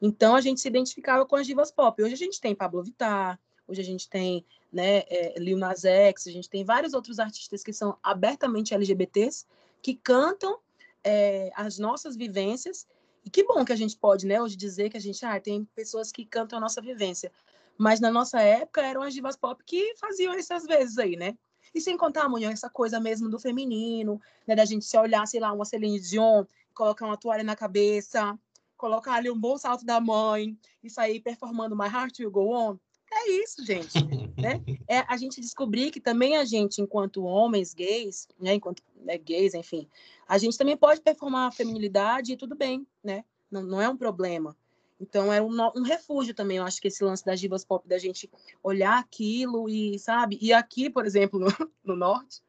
Então 0.06 0.36
a 0.36 0.42
gente 0.42 0.60
se 0.60 0.68
identificava 0.68 1.26
com 1.26 1.38
as 1.38 1.48
divas 1.48 1.72
pop. 1.72 2.04
Hoje 2.04 2.14
a 2.14 2.18
gente 2.18 2.42
tem 2.42 2.54
Pablo 2.54 2.84
Vittar, 2.84 3.40
hoje 3.66 3.80
a 3.80 3.86
gente 3.86 4.10
tem 4.10 4.46
né, 4.70 4.98
é, 5.08 5.40
Lil 5.40 5.58
Nas 5.58 5.86
X, 5.86 6.28
a 6.28 6.32
gente 6.32 6.50
tem 6.50 6.66
vários 6.66 6.94
outros 6.94 7.20
artistas 7.20 7.64
que 7.64 7.72
são 7.72 7.98
abertamente 8.04 8.74
LGBTs 8.74 9.46
que 9.82 9.96
cantam 9.96 10.60
é, 11.06 11.50
as 11.56 11.80
nossas 11.80 12.18
vivências. 12.18 12.86
E 13.24 13.30
que 13.30 13.46
bom 13.46 13.64
que 13.64 13.72
a 13.72 13.78
gente 13.78 13.96
pode, 13.96 14.26
né, 14.26 14.42
hoje 14.42 14.58
dizer 14.58 14.90
que 14.90 14.98
a 14.98 15.00
gente 15.00 15.26
ah, 15.26 15.40
tem 15.40 15.64
pessoas 15.74 16.12
que 16.12 16.26
cantam 16.26 16.58
a 16.58 16.62
nossa 16.62 16.82
vivência. 16.82 17.32
Mas 17.78 18.02
na 18.02 18.12
nossa 18.12 18.42
época 18.42 18.82
eram 18.82 19.04
as 19.04 19.14
divas 19.14 19.38
pop 19.38 19.64
que 19.66 19.96
faziam 19.96 20.34
essas 20.34 20.66
vezes 20.66 20.98
aí, 20.98 21.16
né? 21.16 21.38
E 21.74 21.80
sem 21.80 21.96
contar, 21.96 22.26
amanhã 22.26 22.52
essa 22.52 22.70
coisa 22.70 23.00
mesmo 23.00 23.30
do 23.30 23.40
feminino, 23.40 24.20
né, 24.46 24.54
da 24.54 24.66
gente 24.66 24.84
se 24.84 24.98
olhar, 24.98 25.26
sei 25.26 25.40
lá, 25.40 25.54
uma 25.54 25.64
Celine 25.64 25.98
Dion, 25.98 26.44
colocar 26.74 27.06
uma 27.06 27.16
toalha 27.16 27.44
na 27.44 27.56
cabeça, 27.56 28.38
colocar 28.84 29.14
ali 29.14 29.32
um 29.32 29.40
bom 29.40 29.58
salto 29.58 29.86
da 29.86 30.02
mãe 30.02 30.58
e 30.84 30.90
sair 30.90 31.22
performando 31.22 31.74
My 31.74 31.86
Heart 31.86 32.20
Will 32.20 32.30
Go 32.30 32.54
On. 32.54 32.78
É 33.10 33.30
isso, 33.32 33.66
gente. 33.66 33.94
né? 34.38 34.62
É 34.90 35.06
a 35.08 35.16
gente 35.16 35.40
descobrir 35.40 35.90
que 35.90 36.02
também 36.02 36.36
a 36.36 36.44
gente, 36.44 36.82
enquanto 36.82 37.24
homens 37.24 37.74
gays, 37.74 38.28
né, 38.38 38.56
enquanto 38.56 38.84
né, 38.98 39.18
gays, 39.18 39.54
enfim, 39.54 39.88
a 40.28 40.38
gente 40.38 40.58
também 40.58 40.76
pode 40.76 41.00
performar 41.00 41.48
a 41.48 41.52
feminilidade 41.52 42.34
e 42.34 42.36
tudo 42.36 42.54
bem, 42.54 42.86
né? 43.02 43.24
Não, 43.50 43.64
não 43.64 43.82
é 43.82 43.88
um 43.88 43.96
problema. 43.96 44.54
Então 45.00 45.32
é 45.32 45.42
um, 45.42 45.50
um, 45.74 45.84
refúgio 45.84 46.34
também, 46.34 46.58
eu 46.58 46.66
acho 46.66 46.82
que 46.82 46.90
esse 46.90 47.02
lance 47.02 47.24
das 47.24 47.40
divas 47.40 47.64
pop, 47.64 47.88
da 47.88 47.98
gente 47.98 48.30
olhar 48.62 49.00
aquilo 49.00 49.70
e, 49.70 49.98
sabe? 49.98 50.38
E 50.42 50.52
aqui, 50.52 50.90
por 50.90 51.06
exemplo, 51.06 51.40
no, 51.40 51.48
no 51.82 51.96
norte, 51.96 52.42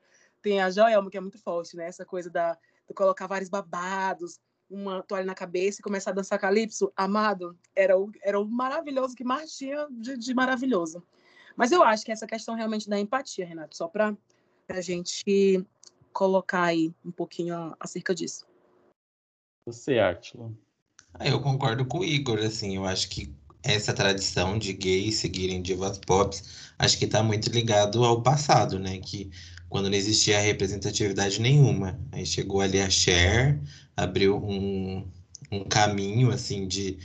tem 0.42 0.61
a 0.61 0.68
Joelma, 0.68 1.11
que 1.11 1.16
é 1.16 1.20
muito 1.20 1.38
forte, 1.38 1.77
né? 1.77 1.87
Essa 1.87 2.05
coisa 2.05 2.29
da, 2.29 2.59
de 2.88 2.92
colocar 2.92 3.29
vários 3.29 3.49
babados, 3.49 4.40
uma 4.68 5.03
toalha 5.03 5.27
na 5.27 5.35
cabeça 5.35 5.81
e 5.81 5.83
começar 5.83 6.11
a 6.11 6.14
dançar 6.14 6.38
calypso, 6.38 6.92
amado, 6.96 7.57
era 7.74 7.98
o, 7.98 8.11
era 8.22 8.38
o 8.38 8.46
maravilhoso 8.46 9.14
que 9.14 9.24
mais 9.24 9.57
tinha 9.57 9.87
de, 9.90 10.16
de 10.16 10.35
maravilhoso. 10.35 11.03
Mas 11.57 11.70
eu 11.70 11.83
acho 11.83 12.05
que 12.05 12.12
essa 12.12 12.27
questão 12.27 12.55
realmente 12.55 12.88
da 12.88 12.98
empatia, 12.98 13.46
Renato, 13.46 13.77
só 13.77 13.87
para 13.87 14.16
a 14.68 14.81
gente 14.81 15.64
colocar 16.12 16.64
aí 16.64 16.92
um 17.05 17.11
pouquinho 17.11 17.77
acerca 17.79 18.14
disso. 18.14 18.46
Você, 19.66 19.98
Átila? 19.98 20.53
Ah, 21.14 21.29
eu 21.29 21.40
concordo 21.40 21.87
com 21.87 22.00
o 22.00 22.05
Igor, 22.05 22.38
assim, 22.40 22.77
eu 22.77 22.85
acho 22.85 23.09
que 23.09 23.35
essa 23.62 23.94
tradição 23.94 24.59
de 24.59 24.72
gays 24.72 25.16
seguirem 25.16 25.62
divas 25.62 25.98
pop, 25.98 26.37
acho 26.79 26.98
que 26.98 27.07
está 27.07 27.22
muito 27.22 27.48
ligado 27.50 28.05
ao 28.05 28.22
passado, 28.22 28.79
né? 28.79 28.98
Que 28.98 29.31
quando 29.68 29.88
não 29.88 29.96
existia 29.96 30.38
representatividade 30.38 31.40
nenhuma. 31.40 31.98
Aí 32.12 32.27
chegou 32.27 32.61
ali 32.61 32.81
a 32.81 32.90
Cher, 32.90 33.61
abriu 33.96 34.37
um, 34.37 35.07
um 35.50 35.64
caminho, 35.64 36.30
assim, 36.30 36.66
de, 36.66 36.98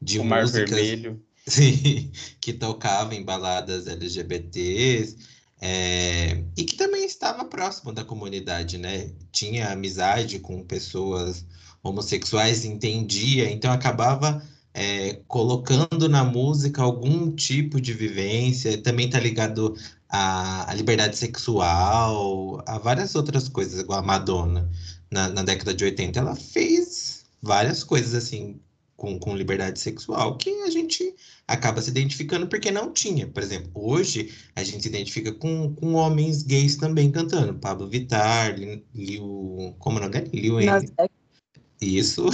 de 0.00 0.18
o 0.18 0.24
músicas... 0.24 0.70
Mar 0.70 0.78
Vermelho. 0.78 1.22
Que 2.40 2.52
tocava 2.52 3.14
em 3.14 3.24
baladas 3.24 3.86
LGBTs, 3.86 5.16
é, 5.60 6.42
e 6.56 6.64
que 6.64 6.76
também 6.76 7.04
estava 7.04 7.44
próximo 7.44 7.92
da 7.92 8.04
comunidade, 8.04 8.78
né? 8.78 9.10
Tinha 9.32 9.70
amizade 9.70 10.38
com 10.38 10.62
pessoas 10.64 11.46
homossexuais, 11.82 12.64
entendia, 12.64 13.50
então 13.50 13.72
acabava 13.72 14.42
é, 14.74 15.20
colocando 15.26 16.08
na 16.08 16.22
música 16.22 16.82
algum 16.82 17.34
tipo 17.34 17.80
de 17.80 17.94
vivência, 17.94 18.76
também 18.82 19.06
está 19.06 19.18
ligado 19.18 19.74
à, 20.08 20.70
à, 20.70 20.74
liberdade 20.74 21.16
sexual, 21.16 22.62
a 22.66 22.78
várias 22.78 23.14
outras 23.14 23.48
coisas, 23.48 23.80
igual 23.80 24.00
a 24.00 24.02
Madonna, 24.02 24.70
na, 25.10 25.28
na 25.28 25.42
década 25.42 25.74
de 25.74 25.84
80, 25.84 26.18
ela 26.18 26.36
fez 26.36 27.24
várias 27.42 27.84
coisas 27.84 28.14
assim 28.14 28.60
com, 28.96 29.18
com 29.18 29.36
liberdade 29.36 29.78
sexual 29.78 30.36
que 30.36 30.50
a 30.62 30.70
gente 30.70 31.14
acaba 31.46 31.82
se 31.82 31.90
identificando 31.90 32.46
porque 32.46 32.70
não 32.70 32.92
tinha. 32.92 33.26
Por 33.26 33.42
exemplo, 33.42 33.70
hoje 33.74 34.32
a 34.54 34.64
gente 34.64 34.82
se 34.82 34.88
identifica 34.88 35.32
com, 35.32 35.74
com 35.74 35.94
homens 35.94 36.42
gays 36.42 36.76
também 36.76 37.10
cantando. 37.10 37.54
Pablo 37.54 37.88
Vittar, 37.88 38.56
Liu. 38.94 39.74
Como 39.78 39.98
é 39.98 40.00
o 40.00 40.04
nome 40.04 40.20
dele? 40.20 40.30
Liu 40.32 40.58
isso, 41.80 42.26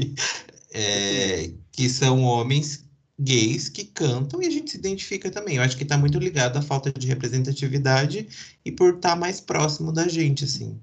é, 0.72 1.50
que 1.70 1.88
são 1.88 2.22
homens 2.22 2.86
gays 3.20 3.68
que 3.68 3.84
cantam 3.84 4.42
e 4.42 4.46
a 4.46 4.50
gente 4.50 4.70
se 4.70 4.78
identifica 4.78 5.30
também. 5.30 5.56
Eu 5.56 5.62
acho 5.62 5.76
que 5.76 5.82
está 5.82 5.98
muito 5.98 6.18
ligado 6.18 6.56
à 6.56 6.62
falta 6.62 6.90
de 6.90 7.06
representatividade 7.06 8.26
e 8.64 8.72
por 8.72 8.94
estar 8.94 9.10
tá 9.10 9.16
mais 9.16 9.40
próximo 9.40 9.92
da 9.92 10.08
gente, 10.08 10.44
assim. 10.44 10.80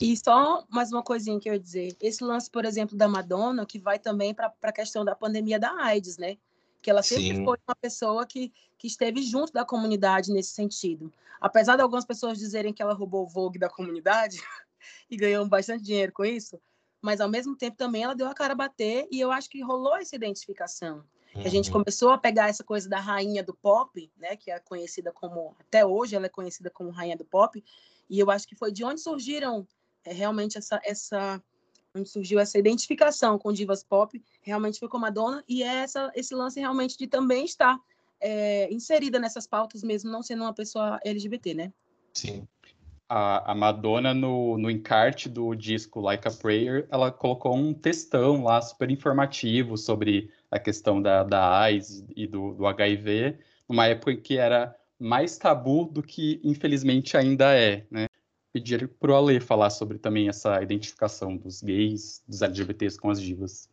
E 0.00 0.16
só 0.16 0.64
mais 0.68 0.92
uma 0.92 1.02
coisinha 1.02 1.40
que 1.40 1.48
eu 1.48 1.54
ia 1.54 1.60
dizer. 1.60 1.96
Esse 2.00 2.22
lance, 2.22 2.50
por 2.50 2.64
exemplo, 2.64 2.96
da 2.96 3.08
Madonna, 3.08 3.64
que 3.64 3.78
vai 3.78 3.98
também 3.98 4.34
para 4.34 4.52
a 4.62 4.72
questão 4.72 5.04
da 5.04 5.14
pandemia 5.14 5.58
da 5.58 5.72
AIDS, 5.82 6.18
né? 6.18 6.36
Que 6.82 6.90
ela 6.90 7.02
sempre 7.02 7.36
Sim. 7.36 7.44
foi 7.44 7.56
uma 7.66 7.74
pessoa 7.76 8.26
que, 8.26 8.52
que 8.78 8.86
esteve 8.86 9.22
junto 9.22 9.52
da 9.52 9.64
comunidade 9.64 10.30
nesse 10.30 10.50
sentido. 10.50 11.12
Apesar 11.40 11.76
de 11.76 11.82
algumas 11.82 12.04
pessoas 12.04 12.38
dizerem 12.38 12.72
que 12.72 12.82
ela 12.82 12.92
roubou 12.92 13.24
o 13.24 13.28
Vogue 13.28 13.58
da 13.58 13.68
comunidade 13.68 14.38
e 15.10 15.16
ganhou 15.16 15.46
bastante 15.48 15.82
dinheiro 15.82 16.12
com 16.12 16.24
isso, 16.24 16.60
mas 17.00 17.20
ao 17.20 17.28
mesmo 17.28 17.56
tempo 17.56 17.76
também 17.76 18.02
ela 18.02 18.14
deu 18.14 18.28
a 18.28 18.34
cara 18.34 18.52
a 18.52 18.56
bater 18.56 19.06
e 19.10 19.20
eu 19.20 19.30
acho 19.30 19.48
que 19.48 19.62
rolou 19.62 19.96
essa 19.96 20.14
identificação. 20.14 21.04
Uhum. 21.34 21.42
A 21.42 21.48
gente 21.48 21.70
uhum. 21.70 21.78
começou 21.80 22.10
a 22.10 22.18
pegar 22.18 22.48
essa 22.48 22.64
coisa 22.64 22.88
da 22.88 23.00
rainha 23.00 23.42
do 23.42 23.54
pop, 23.54 24.10
né, 24.16 24.36
que 24.36 24.50
é 24.50 24.58
conhecida 24.58 25.12
como 25.12 25.54
até 25.60 25.84
hoje 25.84 26.16
ela 26.16 26.26
é 26.26 26.30
conhecida 26.30 26.70
como 26.70 26.90
rainha 26.90 27.16
do 27.16 27.24
pop, 27.24 27.62
e 28.08 28.18
eu 28.18 28.30
acho 28.30 28.46
que 28.46 28.56
foi 28.56 28.72
de 28.72 28.84
onde 28.84 29.00
surgiram 29.00 29.66
é, 30.06 30.12
realmente 30.12 30.56
essa 30.56 30.80
essa 30.84 31.42
onde 31.94 32.08
surgiu 32.08 32.38
essa 32.38 32.58
identificação 32.58 33.38
com 33.38 33.52
divas 33.52 33.82
pop, 33.82 34.22
realmente 34.42 34.78
foi 34.78 34.88
com 34.88 34.98
Madonna 34.98 35.42
e 35.48 35.62
é 35.62 35.76
essa 35.76 36.10
esse 36.14 36.34
lance 36.34 36.60
realmente 36.60 36.96
de 36.96 37.06
também 37.06 37.44
estar 37.44 37.78
é, 38.20 38.72
inserida 38.72 39.18
nessas 39.18 39.46
pautas 39.46 39.82
mesmo 39.82 40.10
não 40.10 40.22
sendo 40.22 40.42
uma 40.42 40.54
pessoa 40.54 41.00
LGBT, 41.04 41.54
né? 41.54 41.72
Sim 42.14 42.46
a, 43.08 43.52
a 43.52 43.54
Madonna, 43.54 44.12
no, 44.12 44.58
no 44.58 44.70
encarte 44.70 45.28
do 45.28 45.54
disco 45.54 46.00
Like 46.00 46.26
a 46.26 46.30
Prayer, 46.30 46.86
ela 46.90 47.10
colocou 47.10 47.54
um 47.54 47.72
textão 47.72 48.42
lá 48.42 48.60
super 48.60 48.90
informativo 48.90 49.76
sobre 49.76 50.30
a 50.50 50.58
questão 50.58 51.00
da, 51.00 51.22
da 51.22 51.58
AIDS 51.60 52.04
e 52.14 52.26
do, 52.26 52.54
do 52.54 52.66
HIV, 52.66 53.38
numa 53.68 53.86
época 53.86 54.12
em 54.12 54.20
que 54.20 54.36
era 54.36 54.74
mais 54.98 55.38
tabu 55.38 55.84
do 55.84 56.02
que, 56.02 56.40
infelizmente, 56.42 57.16
ainda 57.16 57.54
é, 57.54 57.86
né? 57.90 58.06
Pedir 58.56 58.88
para 58.88 59.12
o 59.12 59.14
Ale 59.14 59.38
falar 59.38 59.68
sobre 59.68 59.98
também 59.98 60.30
essa 60.30 60.62
identificação 60.62 61.36
dos 61.36 61.60
gays, 61.60 62.24
dos 62.26 62.40
LGBTs 62.40 62.98
com 62.98 63.10
as 63.10 63.20
divas. 63.20 63.68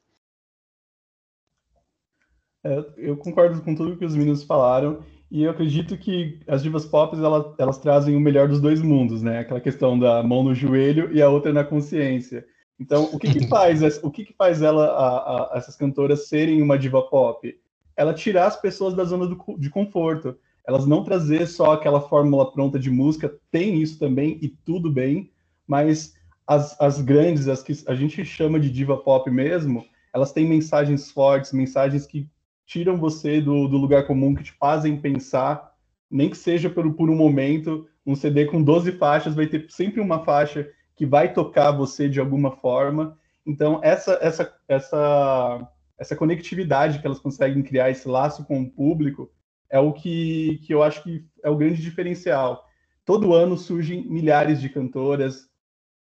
É, 2.62 2.84
eu 2.98 3.16
concordo 3.16 3.62
com 3.62 3.74
tudo 3.74 3.96
que 3.96 4.04
os 4.04 4.14
meninos 4.14 4.44
falaram. 4.44 5.02
E 5.32 5.44
eu 5.44 5.52
acredito 5.52 5.98
que 5.98 6.38
as 6.46 6.62
divas 6.62 6.86
pop 6.86 7.16
elas, 7.16 7.56
elas 7.58 7.78
trazem 7.78 8.14
o 8.14 8.20
melhor 8.20 8.50
dos 8.50 8.60
dois 8.60 8.82
mundos, 8.82 9.24
né? 9.24 9.40
Aquela 9.40 9.62
questão 9.62 9.98
da 9.98 10.22
mão 10.22 10.44
no 10.44 10.54
joelho 10.54 11.14
e 11.14 11.22
a 11.22 11.30
outra 11.30 11.54
na 11.54 11.64
consciência. 11.64 12.46
Então, 12.78 13.06
o 13.14 13.18
que, 13.18 13.32
que 13.32 13.48
faz 13.48 14.04
o 14.04 14.12
que, 14.12 14.26
que 14.26 14.34
faz 14.34 14.62
ela, 14.62 14.88
a, 14.88 15.54
a, 15.56 15.58
essas 15.58 15.78
cantoras 15.78 16.28
serem 16.28 16.62
uma 16.62 16.78
diva 16.78 17.02
pop? 17.04 17.58
Ela 17.96 18.14
tirar 18.14 18.48
as 18.48 18.60
pessoas 18.60 18.94
da 18.94 19.06
zona 19.06 19.28
do, 19.28 19.38
de 19.58 19.70
conforto. 19.70 20.38
Elas 20.68 20.86
não 20.86 21.04
trazer 21.04 21.48
só 21.48 21.74
aquela 21.74 22.02
fórmula 22.02 22.52
pronta 22.52 22.80
de 22.80 22.90
música, 22.90 23.34
tem 23.52 23.82
isso 23.82 24.00
também 24.00 24.38
e 24.42 24.48
tudo 24.48 24.90
bem, 24.92 25.32
mas 25.68 26.16
as, 26.48 26.80
as 26.80 27.02
grandes, 27.02 27.48
as 27.48 27.62
que 27.62 27.74
a 27.88 27.96
gente 27.96 28.24
chama 28.24 28.60
de 28.60 28.70
diva 28.70 28.98
pop 28.98 29.30
mesmo, 29.30 29.86
elas 30.14 30.32
têm 30.32 30.48
mensagens 30.48 31.12
fortes, 31.12 31.52
mensagens 31.52 32.06
que 32.06 32.30
tiram 32.66 32.98
você 32.98 33.42
do, 33.42 33.68
do 33.68 33.78
lugar 33.78 34.06
comum, 34.06 34.34
que 34.34 34.44
te 34.44 34.54
fazem 34.54 35.00
pensar, 35.00 35.74
nem 36.10 36.30
que 36.30 36.38
seja 36.38 36.70
por, 36.70 36.92
por 36.94 37.10
um 37.10 37.16
momento. 37.16 37.88
Um 38.06 38.16
CD 38.16 38.46
com 38.46 38.62
12 38.62 38.94
faixas 38.94 39.36
vai 39.36 39.48
ter 39.48 39.66
sempre 39.70 40.00
uma 40.00 40.24
faixa 40.24 40.70
que 40.96 41.06
vai 41.06 41.34
tocar 41.34 41.72
você 41.72 42.08
de 42.08 42.20
alguma 42.20 42.52
forma. 42.52 43.18
Então, 43.46 43.80
essa, 43.84 44.20
essa, 44.22 44.54
essa, 44.68 45.68
essa 45.98 46.16
conectividade 46.16 47.00
que 47.00 47.06
elas 47.08 47.20
conseguem 47.20 47.64
criar, 47.64 47.90
esse 47.90 48.08
laço 48.08 48.46
com 48.46 48.62
o 48.62 48.70
público, 48.70 49.32
é 49.74 49.80
o 49.80 49.92
que, 49.92 50.60
que 50.64 50.72
eu 50.72 50.84
acho 50.84 51.02
que 51.02 51.26
é 51.44 51.50
o 51.50 51.58
grande 51.58 51.82
diferencial. 51.82 52.64
Todo 53.04 53.34
ano 53.34 53.58
surgem 53.58 54.08
milhares 54.08 54.62
de 54.62 54.70
cantoras, 54.70 55.50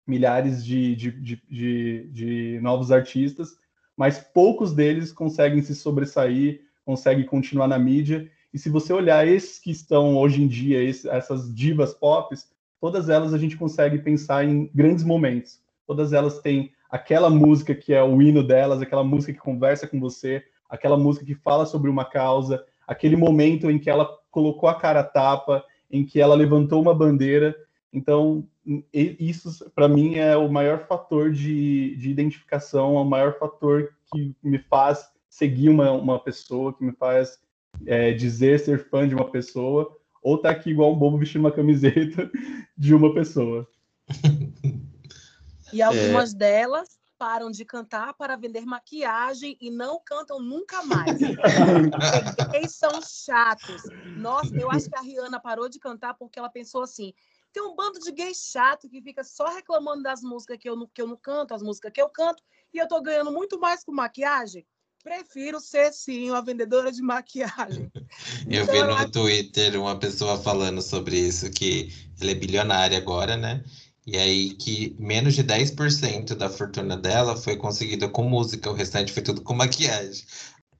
milhares 0.05 0.65
de, 0.65 0.95
de, 0.95 1.11
de, 1.11 1.41
de, 1.47 2.09
de 2.09 2.59
novos 2.59 2.91
artistas, 2.91 3.55
mas 3.95 4.17
poucos 4.17 4.73
deles 4.73 5.13
conseguem 5.13 5.61
se 5.61 5.75
sobressair, 5.75 6.61
conseguem 6.83 7.23
continuar 7.23 7.67
na 7.67 7.77
mídia. 7.77 8.27
E 8.51 8.57
se 8.57 8.67
você 8.67 8.91
olhar 8.91 9.27
esses 9.27 9.59
que 9.59 9.69
estão 9.69 10.17
hoje 10.17 10.41
em 10.41 10.47
dia, 10.47 10.81
esses, 10.81 11.05
essas 11.05 11.53
divas 11.53 11.93
pop, 11.93 12.35
todas 12.79 13.09
elas 13.09 13.31
a 13.31 13.37
gente 13.37 13.55
consegue 13.55 13.99
pensar 13.99 14.43
em 14.43 14.71
grandes 14.73 15.03
momentos. 15.03 15.61
Todas 15.85 16.13
elas 16.13 16.39
têm 16.39 16.71
aquela 16.89 17.29
música 17.29 17.75
que 17.75 17.93
é 17.93 18.01
o 18.01 18.19
hino 18.23 18.41
delas, 18.41 18.81
aquela 18.81 19.03
música 19.03 19.33
que 19.33 19.39
conversa 19.39 19.87
com 19.87 19.99
você, 19.99 20.43
aquela 20.67 20.97
música 20.97 21.23
que 21.23 21.35
fala 21.35 21.67
sobre 21.67 21.91
uma 21.91 22.05
causa, 22.05 22.65
aquele 22.87 23.15
momento 23.15 23.69
em 23.69 23.79
que 23.79 23.89
ela 23.89 24.09
colocou 24.29 24.69
a 24.69 24.75
cara 24.75 25.01
a 25.01 25.03
tapa, 25.03 25.63
em 25.89 26.05
que 26.05 26.19
ela 26.19 26.35
levantou 26.35 26.81
uma 26.81 26.93
bandeira. 26.93 27.55
Então, 27.93 28.47
isso 28.93 29.69
para 29.75 29.87
mim 29.87 30.15
é 30.15 30.35
o 30.37 30.49
maior 30.49 30.87
fator 30.87 31.31
de, 31.31 31.95
de 31.97 32.09
identificação, 32.09 32.97
é 32.97 33.01
o 33.01 33.05
maior 33.05 33.37
fator 33.37 33.93
que 34.11 34.35
me 34.41 34.59
faz 34.59 35.05
seguir 35.29 35.69
uma, 35.69 35.91
uma 35.91 36.19
pessoa, 36.19 36.73
que 36.73 36.83
me 36.83 36.93
faz 36.93 37.39
é, 37.85 38.13
dizer 38.13 38.59
ser 38.59 38.89
fã 38.89 39.07
de 39.07 39.15
uma 39.15 39.29
pessoa, 39.29 39.97
ou 40.21 40.37
tá 40.37 40.49
aqui 40.49 40.69
igual 40.69 40.93
um 40.93 40.97
bobo 40.97 41.17
vestindo 41.17 41.41
uma 41.41 41.51
camiseta 41.51 42.29
de 42.77 42.93
uma 42.93 43.13
pessoa. 43.13 43.67
E 45.73 45.81
algumas 45.81 46.33
é... 46.33 46.37
delas 46.37 47.00
param 47.21 47.51
de 47.51 47.63
cantar 47.63 48.15
para 48.15 48.35
vender 48.35 48.65
maquiagem 48.65 49.55
e 49.61 49.69
não 49.69 50.01
cantam 50.03 50.39
nunca 50.39 50.81
mais. 50.81 51.19
Eles 52.51 52.73
são 52.73 52.99
chatos. 52.99 53.83
Nossa, 54.17 54.55
eu 54.55 54.71
acho 54.71 54.89
que 54.89 54.97
a 54.97 55.01
Rihanna 55.01 55.39
parou 55.39 55.69
de 55.69 55.77
cantar 55.77 56.15
porque 56.15 56.39
ela 56.39 56.49
pensou 56.49 56.81
assim: 56.81 57.13
tem 57.53 57.61
um 57.61 57.75
bando 57.75 57.99
de 57.99 58.11
gay 58.11 58.33
chato 58.33 58.89
que 58.89 59.03
fica 59.03 59.23
só 59.23 59.49
reclamando 59.49 60.01
das 60.01 60.23
músicas 60.23 60.57
que 60.57 60.67
eu 60.67 60.75
não, 60.75 60.87
que 60.91 60.99
eu 60.99 61.05
não 61.05 61.15
canto, 61.15 61.53
as 61.53 61.61
músicas 61.61 61.91
que 61.93 62.01
eu 62.01 62.09
canto, 62.09 62.41
e 62.73 62.79
eu 62.79 62.87
tô 62.87 62.99
ganhando 62.99 63.31
muito 63.31 63.59
mais 63.59 63.83
com 63.83 63.91
maquiagem. 63.91 64.65
Prefiro 65.03 65.59
ser, 65.59 65.93
sim, 65.93 66.31
uma 66.31 66.43
vendedora 66.43 66.91
de 66.91 67.03
maquiagem. 67.03 67.91
eu 68.49 68.63
então, 68.63 68.73
vi 68.73 68.81
no 68.81 68.97
eu... 68.99 69.11
Twitter 69.11 69.79
uma 69.79 69.99
pessoa 69.99 70.41
falando 70.41 70.81
sobre 70.81 71.19
isso, 71.19 71.51
que 71.51 71.93
ela 72.19 72.31
é 72.31 72.35
bilionária 72.35 72.97
agora, 72.97 73.37
né? 73.37 73.63
E 74.11 74.17
aí 74.17 74.49
que 74.55 74.93
menos 74.99 75.35
de 75.35 75.43
10% 75.43 76.35
da 76.35 76.49
fortuna 76.49 76.97
dela 76.97 77.37
foi 77.37 77.55
conseguida 77.55 78.09
com 78.09 78.23
música, 78.23 78.69
o 78.69 78.73
restante 78.73 79.13
foi 79.13 79.23
tudo 79.23 79.41
com 79.41 79.53
maquiagem. 79.53 80.25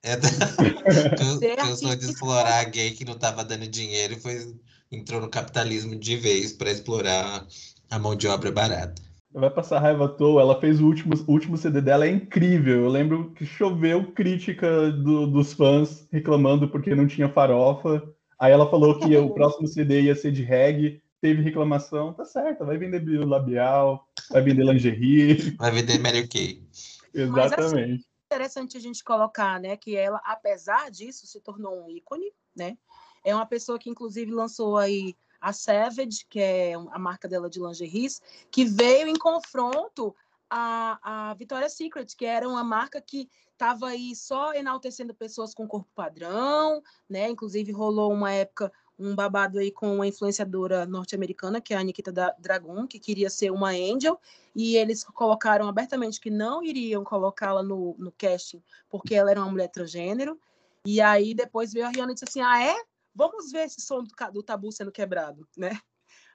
É 0.04 0.18
da... 0.18 0.28
eu, 0.60 1.70
eu 1.70 1.76
sou 1.78 1.96
de 1.96 2.06
explorar 2.06 2.66
gay 2.66 2.92
que 2.92 3.06
não 3.06 3.18
tava 3.18 3.46
dando 3.46 3.68
dinheiro 3.68 4.16
e 4.16 4.20
foi 4.20 4.54
entrou 4.92 5.22
no 5.22 5.30
capitalismo 5.30 5.96
de 5.96 6.18
vez 6.18 6.52
para 6.52 6.72
explorar 6.72 7.48
a 7.90 7.98
mão 7.98 8.18
de 8.18 8.28
obra 8.28 8.52
barata. 8.52 9.02
Vai 9.34 9.50
passar 9.50 9.80
raiva 9.80 10.06
à 10.06 10.10
toa. 10.10 10.42
Ela 10.42 10.60
fez 10.60 10.82
o 10.82 10.86
último, 10.86 11.14
o 11.26 11.32
último 11.32 11.56
CD 11.56 11.80
dela, 11.80 12.06
é 12.06 12.10
incrível. 12.10 12.84
Eu 12.84 12.90
lembro 12.90 13.32
que 13.32 13.46
choveu 13.46 14.12
crítica 14.12 14.92
do, 14.92 15.26
dos 15.26 15.54
fãs 15.54 16.06
reclamando 16.12 16.68
porque 16.68 16.94
não 16.94 17.08
tinha 17.08 17.30
farofa. 17.30 18.04
Aí 18.38 18.52
ela 18.52 18.70
falou 18.70 19.00
que 19.00 19.16
o 19.16 19.30
próximo 19.30 19.70
CD 19.70 20.02
ia 20.02 20.16
ser 20.16 20.34
de 20.34 20.44
reggae. 20.44 21.02
Teve 21.22 21.44
reclamação, 21.44 22.14
tá 22.14 22.26
certo, 22.26 22.66
vai 22.66 22.78
vender 22.78 23.00
labial, 23.24 24.10
vai 24.32 24.42
vender 24.42 24.64
lingerie. 24.64 25.52
Vai 25.52 25.72
vender 25.72 26.00
Mary 26.00 26.28
Kay. 26.28 26.68
Exatamente. 27.14 27.56
Mas, 27.58 27.74
assim, 27.74 28.04
interessante 28.26 28.76
a 28.76 28.80
gente 28.80 29.04
colocar, 29.04 29.60
né, 29.60 29.78
que 29.78 29.96
ela, 29.96 30.20
apesar 30.26 30.90
disso, 30.90 31.28
se 31.28 31.40
tornou 31.40 31.86
um 31.86 31.90
ícone, 31.90 32.34
né? 32.56 32.76
É 33.24 33.36
uma 33.36 33.46
pessoa 33.46 33.78
que, 33.78 33.90
inclusive, 33.90 34.32
lançou 34.32 34.78
aí 34.78 35.16
a 35.40 35.54
Savage, 35.54 36.26
que 36.30 36.40
é 36.40 36.74
a 36.74 37.00
marca 37.00 37.28
dela 37.28 37.50
de 37.50 37.60
lingeries, 37.60 38.22
que 38.50 38.66
veio 38.66 39.08
em 39.08 39.16
confronto 39.16 40.16
à, 40.50 41.30
à 41.30 41.34
Victoria's 41.34 41.74
Secret, 41.74 42.16
que 42.16 42.26
era 42.26 42.48
uma 42.48 42.64
marca 42.64 43.00
que 43.00 43.30
estava 43.52 43.90
aí 43.90 44.16
só 44.16 44.54
enaltecendo 44.54 45.14
pessoas 45.14 45.54
com 45.54 45.68
corpo 45.68 45.90
padrão, 45.94 46.82
né? 47.08 47.30
Inclusive 47.30 47.72
rolou 47.72 48.12
uma 48.12 48.32
época 48.32 48.72
um 49.02 49.16
babado 49.16 49.60
aí 49.60 49.72
com 49.72 49.96
uma 49.96 50.08
influenciadora 50.08 50.86
norte-americana, 50.86 51.60
que 51.60 51.74
é 51.74 51.78
a 51.78 51.84
Nikita 51.84 52.36
Dragon, 52.40 52.86
que 52.86 53.00
queria 53.00 53.30
ser 53.30 53.52
uma 53.52 53.70
angel, 53.70 54.20
e 54.56 54.78
eles 54.78 55.04
colocaram 55.04 55.68
abertamente 55.68 56.20
que 56.20 56.30
não 56.30 56.64
iriam 56.64 57.04
colocá-la 57.04 57.64
no, 57.64 57.96
no 57.98 58.12
casting 58.12 58.62
porque 58.90 59.16
ela 59.16 59.32
era 59.32 59.40
uma 59.40 59.50
mulher 59.50 59.70
transgênero. 59.70 60.38
E 60.86 61.00
aí 61.00 61.34
depois 61.34 61.72
veio 61.72 61.86
a 61.86 61.90
Rihanna 61.90 62.12
e 62.12 62.14
disse 62.14 62.26
assim: 62.26 62.42
Ah, 62.42 62.62
é? 62.62 62.76
Vamos 63.16 63.52
ver 63.52 63.66
esse 63.66 63.82
som 63.82 64.04
do, 64.04 64.32
do 64.32 64.44
tabu 64.44 64.72
sendo 64.72 64.92
quebrado, 64.92 65.48
né? 65.58 65.80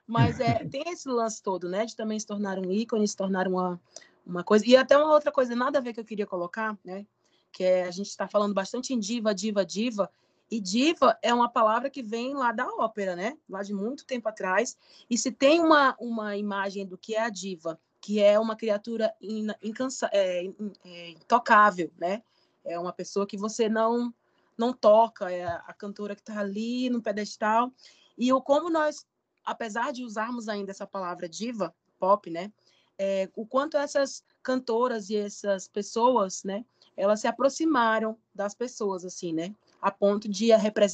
Mas 0.05 0.39
é, 0.39 0.65
tem 0.69 0.83
esse 0.87 1.07
lance 1.07 1.41
todo, 1.41 1.69
né? 1.69 1.85
De 1.85 1.95
também 1.95 2.19
se 2.19 2.25
tornar 2.25 2.57
um 2.57 2.71
ícone, 2.71 3.07
se 3.07 3.15
tornar 3.15 3.47
uma, 3.47 3.79
uma 4.25 4.43
coisa. 4.43 4.65
E 4.67 4.75
até 4.75 4.97
uma 4.97 5.13
outra 5.13 5.31
coisa, 5.31 5.55
nada 5.55 5.77
a 5.77 5.81
ver 5.81 5.93
que 5.93 5.99
eu 5.99 6.05
queria 6.05 6.25
colocar, 6.25 6.77
né? 6.83 7.05
Que 7.51 7.63
é, 7.63 7.83
a 7.83 7.91
gente 7.91 8.07
está 8.07 8.27
falando 8.27 8.53
bastante 8.53 8.93
em 8.93 8.99
diva, 8.99 9.33
diva, 9.33 9.65
diva. 9.65 10.09
E 10.49 10.61
diva 10.61 11.17
é 11.21 11.33
uma 11.33 11.49
palavra 11.49 11.89
que 11.89 12.01
vem 12.01 12.33
lá 12.33 12.51
da 12.51 12.67
ópera, 12.67 13.15
né? 13.15 13.37
Lá 13.49 13.61
de 13.63 13.73
muito 13.73 14.05
tempo 14.05 14.29
atrás. 14.29 14.77
E 15.09 15.17
se 15.17 15.31
tem 15.31 15.59
uma, 15.59 15.95
uma 15.99 16.37
imagem 16.37 16.85
do 16.85 16.97
que 16.97 17.15
é 17.15 17.21
a 17.21 17.29
diva, 17.29 17.79
que 17.99 18.21
é 18.21 18.39
uma 18.39 18.55
criatura 18.55 19.13
in, 19.21 19.47
incansa, 19.61 20.09
é, 20.13 20.45
é, 20.85 21.09
intocável, 21.09 21.91
né? 21.97 22.23
É 22.63 22.79
uma 22.79 22.93
pessoa 22.93 23.27
que 23.27 23.37
você 23.37 23.67
não 23.67 24.13
não 24.57 24.73
toca, 24.73 25.31
é 25.31 25.45
a 25.45 25.73
cantora 25.73 26.15
que 26.15 26.21
está 26.21 26.39
ali 26.39 26.89
no 26.89 26.99
pedestal. 26.99 27.71
E 28.17 28.33
o 28.33 28.41
como 28.41 28.71
nós, 28.71 29.05
apesar 29.45 29.93
de 29.93 30.03
usarmos 30.03 30.49
ainda 30.49 30.71
essa 30.71 30.87
palavra 30.87 31.29
diva, 31.29 31.75
pop, 31.99 32.29
né? 32.29 32.51
É, 32.97 33.29
o 33.35 33.45
quanto 33.45 33.77
essas 33.77 34.23
cantoras 34.41 35.09
e 35.09 35.15
essas 35.15 35.67
pessoas, 35.67 36.43
né? 36.43 36.65
Elas 36.95 37.21
se 37.21 37.27
aproximaram 37.27 38.17
das 38.33 38.55
pessoas, 38.55 39.05
assim, 39.05 39.31
né? 39.31 39.53
A 39.81 39.91
ponto 39.91 40.27
de 40.27 40.49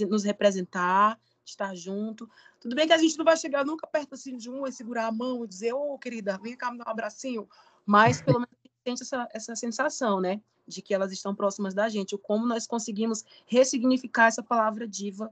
nos 0.10 0.24
representar, 0.24 1.20
estar 1.46 1.76
junto. 1.76 2.30
Tudo 2.60 2.76
bem 2.76 2.88
que 2.88 2.94
a 2.94 2.98
gente 2.98 3.18
não 3.18 3.26
vai 3.26 3.38
chegar 3.38 3.66
nunca 3.66 3.86
perto 3.88 4.14
assim 4.14 4.38
de 4.38 4.50
um 4.50 4.66
e 4.66 4.72
segurar 4.72 5.08
a 5.08 5.12
mão 5.12 5.44
e 5.44 5.48
dizer, 5.48 5.74
ô, 5.74 5.94
oh, 5.94 6.00
querida, 6.00 6.38
vem 6.42 6.56
cá 6.56 6.72
me 6.72 6.78
dar 6.78 6.88
um 6.88 6.92
abracinho. 6.92 7.48
Mas 7.86 8.22
pelo 8.22 8.40
menos 8.40 8.56
sente 8.86 9.04
essa, 9.04 9.28
essa 9.34 9.56
sensação, 9.56 10.20
né? 10.20 10.42
De 10.68 10.82
que 10.82 10.94
elas 10.94 11.12
estão 11.12 11.36
próximas 11.36 11.74
da 11.74 11.90
gente. 11.90 12.16
O 12.16 12.18
como 12.18 12.46
nós 12.46 12.68
conseguimos 12.68 13.24
ressignificar 13.46 14.28
essa 14.28 14.44
palavra 14.44 14.88
diva. 14.88 15.32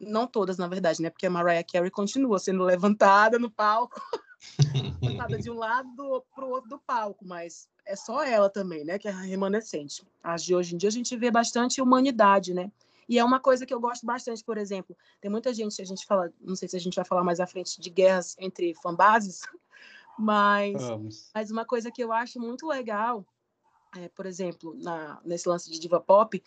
Não 0.00 0.26
todas, 0.26 0.58
na 0.58 0.66
verdade, 0.66 1.02
né? 1.02 1.10
Porque 1.10 1.26
a 1.26 1.30
Mariah 1.30 1.64
Carey 1.64 1.90
continua 1.90 2.38
sendo 2.38 2.64
levantada 2.64 3.38
no 3.38 3.50
palco. 3.50 4.00
de 5.40 5.50
um 5.50 5.54
lado 5.54 6.24
para 6.34 6.44
o 6.44 6.50
outro 6.50 6.70
do 6.70 6.78
palco, 6.78 7.24
mas 7.24 7.68
é 7.86 7.96
só 7.96 8.22
ela 8.22 8.48
também, 8.48 8.84
né? 8.84 8.98
Que 8.98 9.08
é 9.08 9.10
remanescente. 9.10 10.06
As 10.22 10.42
de 10.42 10.54
hoje 10.54 10.74
em 10.74 10.78
dia 10.78 10.88
a 10.88 10.92
gente 10.92 11.16
vê 11.16 11.30
bastante 11.30 11.80
humanidade, 11.80 12.54
né? 12.54 12.70
E 13.08 13.18
é 13.18 13.24
uma 13.24 13.38
coisa 13.38 13.66
que 13.66 13.74
eu 13.74 13.80
gosto 13.80 14.06
bastante, 14.06 14.42
por 14.42 14.56
exemplo, 14.56 14.96
tem 15.20 15.30
muita 15.30 15.52
gente, 15.52 15.80
a 15.80 15.84
gente 15.84 16.06
fala, 16.06 16.32
não 16.40 16.56
sei 16.56 16.68
se 16.68 16.76
a 16.76 16.80
gente 16.80 16.96
vai 16.96 17.04
falar 17.04 17.22
mais 17.22 17.38
à 17.38 17.46
frente 17.46 17.78
de 17.80 17.90
guerras 17.90 18.34
entre 18.38 18.74
fanbases, 18.74 19.42
mas, 20.18 20.82
Vamos. 20.82 21.30
mas 21.34 21.50
uma 21.50 21.64
coisa 21.64 21.90
que 21.90 22.02
eu 22.02 22.12
acho 22.12 22.40
muito 22.40 22.66
legal, 22.66 23.24
é, 23.96 24.08
por 24.08 24.24
exemplo, 24.24 24.74
na, 24.82 25.20
nesse 25.24 25.48
lance 25.48 25.70
de 25.70 25.78
diva 25.78 26.00
pop, 26.00 26.42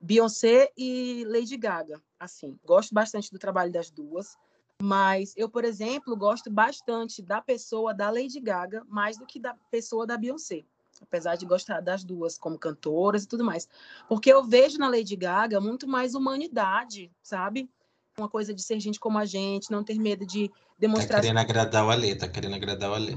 Beyoncé 0.00 0.72
e 0.76 1.24
Lady 1.26 1.56
Gaga, 1.56 2.00
assim, 2.18 2.58
gosto 2.64 2.94
bastante 2.94 3.30
do 3.30 3.38
trabalho 3.38 3.72
das 3.72 3.90
duas, 3.90 4.36
mas 4.82 5.34
eu, 5.36 5.48
por 5.48 5.64
exemplo, 5.64 6.16
gosto 6.16 6.50
bastante 6.50 7.20
da 7.20 7.40
pessoa 7.40 7.92
da 7.92 8.10
Lady 8.10 8.40
Gaga 8.40 8.84
mais 8.88 9.18
do 9.18 9.26
que 9.26 9.40
da 9.40 9.54
pessoa 9.70 10.06
da 10.06 10.16
Beyoncé 10.16 10.64
apesar 11.02 11.36
de 11.36 11.46
gostar 11.46 11.80
das 11.80 12.04
duas 12.04 12.38
como 12.38 12.58
cantoras 12.58 13.24
e 13.24 13.28
tudo 13.28 13.44
mais. 13.44 13.68
Porque 14.08 14.32
eu 14.32 14.42
vejo 14.42 14.78
na 14.78 14.88
Lady 14.88 15.16
Gaga 15.16 15.60
muito 15.60 15.86
mais 15.86 16.14
humanidade, 16.14 17.10
sabe? 17.22 17.70
Uma 18.18 18.28
coisa 18.28 18.52
de 18.52 18.62
ser 18.62 18.80
gente 18.80 18.98
como 18.98 19.16
a 19.16 19.24
gente, 19.24 19.70
não 19.70 19.84
ter 19.84 19.96
medo 19.98 20.26
de 20.26 20.50
demonstrar. 20.76 21.18
Tá 21.18 21.22
querendo 21.22 21.38
agradar 21.38 21.86
o 21.86 21.90
Alê, 21.90 22.16
tá 22.16 22.28
querendo 22.28 22.56
agradar 22.56 22.90
o 22.90 22.94
Alê. 22.94 23.14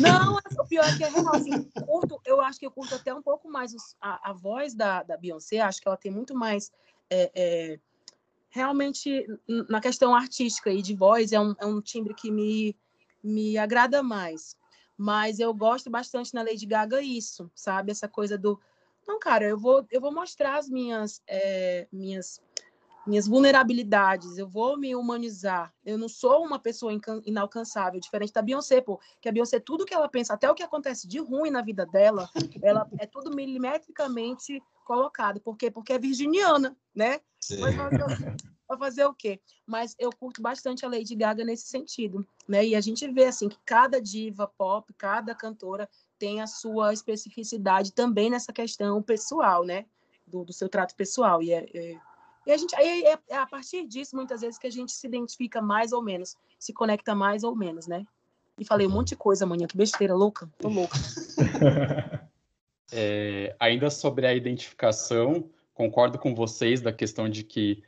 Não, 0.00 0.38
o 0.58 0.66
pior 0.66 0.84
é 0.86 0.96
que 0.96 1.04
é 1.04 1.08
real. 1.08 1.34
Assim, 1.34 1.62
curto, 1.84 2.18
eu 2.24 2.40
acho 2.40 2.58
que 2.58 2.64
eu 2.64 2.70
curto 2.70 2.94
até 2.94 3.12
um 3.12 3.22
pouco 3.22 3.50
mais 3.50 3.74
os, 3.74 3.94
a, 4.00 4.30
a 4.30 4.32
voz 4.32 4.74
da, 4.74 5.02
da 5.02 5.18
Beyoncé, 5.18 5.60
acho 5.60 5.80
que 5.80 5.88
ela 5.88 5.96
tem 5.96 6.10
muito 6.10 6.34
mais. 6.34 6.72
É, 7.10 7.30
é, 7.34 7.80
realmente, 8.50 9.26
na 9.68 9.80
questão 9.80 10.14
artística 10.14 10.70
e 10.70 10.82
de 10.82 10.94
voz, 10.94 11.32
é 11.32 11.40
um, 11.40 11.54
é 11.58 11.66
um 11.66 11.80
timbre 11.80 12.14
que 12.14 12.30
me, 12.30 12.76
me 13.22 13.56
agrada 13.56 14.02
mais. 14.02 14.56
Mas 14.98 15.38
eu 15.38 15.54
gosto 15.54 15.88
bastante 15.88 16.34
na 16.34 16.42
Lady 16.42 16.66
Gaga 16.66 17.00
isso, 17.00 17.50
sabe? 17.54 17.90
Essa 17.90 18.06
coisa 18.06 18.36
do 18.36 18.60
não, 19.06 19.18
cara, 19.18 19.44
eu 19.44 19.58
vou 19.58 19.84
eu 19.90 20.00
vou 20.00 20.12
mostrar 20.12 20.58
as 20.58 20.68
minhas 20.68 21.22
é, 21.26 21.88
minhas 21.90 22.40
minhas 23.06 23.26
vulnerabilidades, 23.26 24.36
eu 24.36 24.46
vou 24.46 24.76
me 24.76 24.94
humanizar. 24.94 25.72
Eu 25.84 25.96
não 25.96 26.08
sou 26.08 26.44
uma 26.44 26.58
pessoa 26.58 26.92
inalcançável, 27.24 27.98
diferente 27.98 28.32
da 28.32 28.42
Beyoncé, 28.42 28.80
pô, 28.80 29.00
que 29.20 29.28
a 29.28 29.32
Beyoncé, 29.32 29.58
tudo 29.58 29.86
que 29.86 29.94
ela 29.94 30.08
pensa, 30.08 30.34
até 30.34 30.50
o 30.50 30.54
que 30.54 30.62
acontece 30.62 31.08
de 31.08 31.18
ruim 31.18 31.50
na 31.50 31.62
vida 31.62 31.86
dela, 31.86 32.28
ela 32.62 32.86
é 32.98 33.06
tudo 33.06 33.34
milimetricamente 33.34 34.62
colocado. 34.90 35.40
Por 35.40 35.56
quê? 35.56 35.70
Porque 35.70 35.92
é 35.92 35.98
virginiana, 36.00 36.76
né? 36.92 37.20
Para 38.66 38.76
fazer 38.76 39.04
o 39.04 39.14
quê? 39.14 39.40
Mas 39.64 39.94
eu 40.00 40.10
curto 40.10 40.42
bastante 40.42 40.84
a 40.84 40.88
Lady 40.88 41.14
Gaga 41.14 41.44
nesse 41.44 41.68
sentido, 41.68 42.26
né? 42.48 42.66
E 42.66 42.74
a 42.74 42.80
gente 42.80 43.06
vê 43.08 43.26
assim 43.26 43.48
que 43.48 43.58
cada 43.64 44.00
diva 44.00 44.48
pop, 44.48 44.92
cada 44.94 45.32
cantora 45.32 45.88
tem 46.18 46.40
a 46.40 46.46
sua 46.48 46.92
especificidade 46.92 47.92
também 47.92 48.30
nessa 48.30 48.52
questão 48.52 49.00
pessoal, 49.00 49.64
né? 49.64 49.86
Do, 50.26 50.44
do 50.44 50.52
seu 50.52 50.68
trato 50.68 50.96
pessoal. 50.96 51.40
E, 51.40 51.52
é, 51.52 51.68
é, 51.72 51.96
e 52.48 52.50
a 52.50 52.56
gente 52.56 52.74
aí 52.74 53.04
é, 53.04 53.18
é, 53.28 53.36
a 53.36 53.46
partir 53.46 53.86
disso 53.86 54.16
muitas 54.16 54.40
vezes 54.40 54.58
que 54.58 54.66
a 54.66 54.72
gente 54.72 54.90
se 54.90 55.06
identifica 55.06 55.62
mais 55.62 55.92
ou 55.92 56.02
menos, 56.02 56.36
se 56.58 56.72
conecta 56.72 57.14
mais 57.14 57.44
ou 57.44 57.54
menos, 57.54 57.86
né? 57.86 58.04
E 58.58 58.64
falei 58.64 58.88
um 58.88 58.90
monte 58.90 59.10
de 59.10 59.16
coisa 59.16 59.44
amanhã, 59.44 59.68
que 59.68 59.76
besteira 59.76 60.16
louca, 60.16 60.50
tô 60.58 60.68
louca. 60.68 60.98
É, 62.92 63.54
ainda 63.58 63.90
sobre 63.90 64.26
a 64.26 64.34
identificação, 64.34 65.48
concordo 65.74 66.18
com 66.18 66.34
vocês 66.34 66.80
da 66.80 66.92
questão 66.92 67.28
de 67.28 67.44
que 67.44 67.82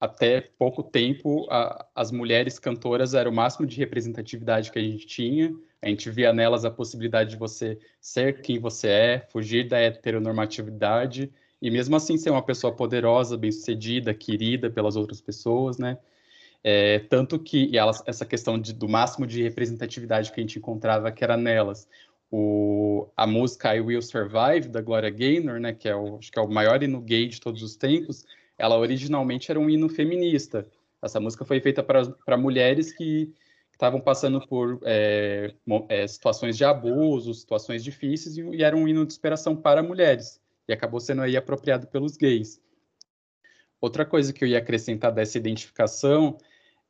até 0.00 0.40
pouco 0.58 0.82
tempo, 0.82 1.46
a, 1.50 1.86
as 1.94 2.10
mulheres 2.10 2.58
cantoras 2.58 3.12
eram 3.12 3.30
o 3.30 3.34
máximo 3.34 3.66
de 3.66 3.76
representatividade 3.76 4.72
que 4.72 4.78
a 4.78 4.82
gente 4.82 5.06
tinha. 5.06 5.54
A 5.82 5.88
gente 5.88 6.10
via 6.10 6.32
nelas 6.32 6.64
a 6.64 6.70
possibilidade 6.70 7.30
de 7.30 7.36
você 7.36 7.78
ser 8.00 8.40
quem 8.40 8.58
você 8.58 8.88
é, 8.88 9.26
fugir 9.30 9.68
da 9.68 9.78
heteronormatividade 9.78 11.30
e 11.60 11.70
mesmo 11.70 11.94
assim 11.96 12.16
ser 12.16 12.30
uma 12.30 12.42
pessoa 12.42 12.74
poderosa, 12.74 13.36
bem-sucedida, 13.36 14.14
querida 14.14 14.70
pelas 14.70 14.96
outras 14.96 15.20
pessoas, 15.20 15.76
né? 15.76 15.98
É, 16.62 16.98
tanto 17.00 17.38
que 17.38 17.76
elas, 17.76 18.02
essa 18.06 18.26
questão 18.26 18.58
de, 18.58 18.72
do 18.74 18.88
máximo 18.88 19.26
de 19.26 19.42
representatividade 19.42 20.30
que 20.32 20.40
a 20.40 20.42
gente 20.42 20.58
encontrava 20.58 21.10
que 21.10 21.24
era 21.24 21.36
nelas. 21.36 21.88
O, 22.30 23.10
a 23.16 23.26
música 23.26 23.74
I 23.74 23.80
Will 23.80 24.02
Survive, 24.02 24.68
da 24.68 24.80
Gloria 24.80 25.10
Gaynor, 25.10 25.58
né, 25.58 25.72
que 25.72 25.88
é 25.88 25.96
o, 25.96 26.18
acho 26.18 26.30
que 26.30 26.38
é 26.38 26.42
o 26.42 26.48
maior 26.48 26.82
hino 26.82 27.00
gay 27.00 27.26
de 27.26 27.40
todos 27.40 27.62
os 27.62 27.76
tempos, 27.76 28.24
ela 28.56 28.78
originalmente 28.78 29.50
era 29.50 29.58
um 29.58 29.68
hino 29.68 29.88
feminista. 29.88 30.66
Essa 31.02 31.18
música 31.18 31.44
foi 31.44 31.60
feita 31.60 31.82
para 31.82 32.36
mulheres 32.36 32.92
que 32.92 33.32
estavam 33.72 33.98
passando 33.98 34.46
por 34.46 34.78
é, 34.84 35.54
é, 35.88 36.06
situações 36.06 36.56
de 36.56 36.64
abuso, 36.64 37.32
situações 37.32 37.82
difíceis, 37.82 38.36
e, 38.36 38.42
e, 38.42 38.62
era 38.62 38.76
um 38.76 38.86
hino 38.86 39.06
de 39.06 39.12
inspiração 39.12 39.56
para 39.56 39.82
mulheres, 39.82 40.38
e 40.68 40.72
acabou 40.72 41.00
sendo 41.00 41.22
aí 41.22 41.34
apropriado 41.34 41.86
pelos 41.86 42.18
gays. 42.18 42.60
Outra 43.80 44.04
coisa 44.04 44.34
que 44.34 44.44
eu 44.44 44.48
ia 44.48 44.58
acrescentar 44.58 45.10
dessa 45.10 45.38
identificação 45.38 46.36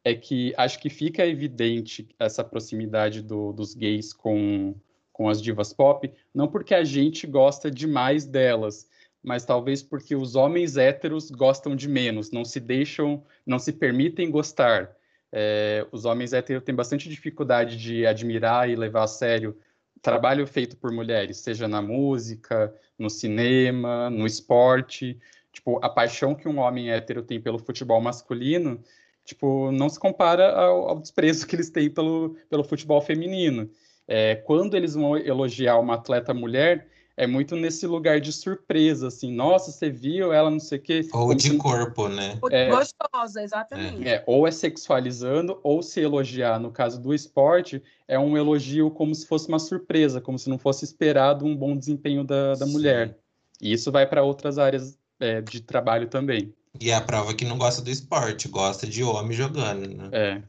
é 0.05 0.15
que 0.15 0.53
acho 0.57 0.81
que 0.81 0.91
fica 0.91 1.25
evidente 1.25 2.09
essa 2.19 2.43
proximidade 2.43 3.23
do, 3.23 3.53
dos 3.53 3.75
gays 3.75 4.13
com, 4.13 4.75
com 5.21 5.29
as 5.29 5.43
divas 5.43 5.71
pop, 5.71 6.11
não 6.35 6.49
porque 6.49 6.75
a 6.75 6.83
gente 6.83 7.27
gosta 7.27 7.71
demais 7.71 8.25
delas, 8.25 8.89
mas 9.23 9.45
talvez 9.45 9.83
porque 9.83 10.17
os 10.17 10.35
homens 10.35 10.79
héteros 10.79 11.31
gostam 11.31 11.77
de 11.77 11.87
menos, 11.87 12.31
não 12.31 12.43
se 12.43 12.59
deixam, 12.59 13.23
não 13.45 13.59
se 13.59 13.71
permitem 13.71 14.31
gostar. 14.31 14.97
É, 15.31 15.87
os 15.93 16.07
homens 16.07 16.33
héteros 16.33 16.65
têm 16.65 16.75
bastante 16.75 17.07
dificuldade 17.07 17.77
de 17.77 18.07
admirar 18.07 18.71
e 18.71 18.75
levar 18.75 19.03
a 19.03 19.07
sério 19.07 19.55
trabalho 20.01 20.47
feito 20.47 20.75
por 20.79 20.91
mulheres, 20.91 21.37
seja 21.37 21.69
na 21.69 21.83
música, 21.83 22.75
no 22.99 23.11
cinema, 23.11 24.09
no 24.09 24.27
esporte. 24.27 25.21
Tipo, 25.53 25.85
a 25.85 25.91
paixão 25.91 26.35
que 26.35 26.49
um 26.49 26.61
homem 26.61 26.91
hétero 26.91 27.23
tem 27.23 27.39
pelo 27.39 27.59
futebol 27.59 28.01
masculino, 28.01 28.83
tipo, 29.23 29.71
não 29.71 29.91
se 29.91 30.01
compara 30.01 30.51
ao, 30.51 30.89
ao 30.89 30.99
desprezo 30.99 31.47
que 31.47 31.57
eles 31.57 31.69
têm 31.69 31.91
pelo, 31.91 32.39
pelo 32.49 32.65
futebol 32.65 33.03
feminino. 33.03 33.71
É, 34.13 34.35
quando 34.35 34.77
eles 34.77 34.95
vão 34.95 35.17
elogiar 35.17 35.79
uma 35.79 35.95
atleta 35.95 36.35
mulher, 36.35 36.89
é 37.17 37.29
muito 37.29 37.55
nesse 37.55 37.87
lugar 37.87 38.21
de 38.21 38.33
surpresa, 38.33 39.07
assim, 39.07 39.33
nossa, 39.33 39.71
você 39.71 39.89
viu 39.89 40.33
ela, 40.33 40.51
não 40.51 40.59
sei 40.59 40.79
o 40.79 40.83
quê. 40.83 41.09
Ou 41.13 41.33
de 41.33 41.57
corpo, 41.57 42.09
né? 42.09 42.37
É, 42.51 42.71
Gostosa, 42.71 43.41
exatamente. 43.41 44.09
É, 44.09 44.25
ou 44.27 44.49
é 44.49 44.51
sexualizando, 44.51 45.61
ou 45.63 45.81
se 45.81 46.01
elogiar, 46.01 46.59
no 46.59 46.73
caso 46.73 47.01
do 47.01 47.15
esporte, 47.15 47.81
é 48.09 48.19
um 48.19 48.37
elogio 48.37 48.91
como 48.91 49.15
se 49.15 49.25
fosse 49.29 49.49
uma 49.49 49.61
surpresa, 49.61 50.21
como 50.21 50.37
se 50.37 50.51
não 50.51 50.59
fosse 50.59 50.85
esperado 50.85 51.47
um 51.47 51.57
bom 51.57 51.77
desempenho 51.77 52.25
da, 52.25 52.55
da 52.55 52.67
mulher. 52.67 53.17
E 53.61 53.73
isso 53.73 53.93
vai 53.93 54.09
para 54.09 54.25
outras 54.25 54.59
áreas 54.59 54.99
é, 55.21 55.41
de 55.41 55.61
trabalho 55.61 56.09
também. 56.09 56.53
E 56.81 56.91
é 56.91 56.97
a 56.97 57.01
prova 57.01 57.33
que 57.33 57.45
não 57.45 57.57
gosta 57.57 57.81
do 57.81 57.91
esporte, 57.91 58.49
gosta 58.49 58.89
de 58.89 59.05
homem 59.05 59.33
jogando, 59.33 59.87
né? 59.87 60.09
É. 60.11 60.43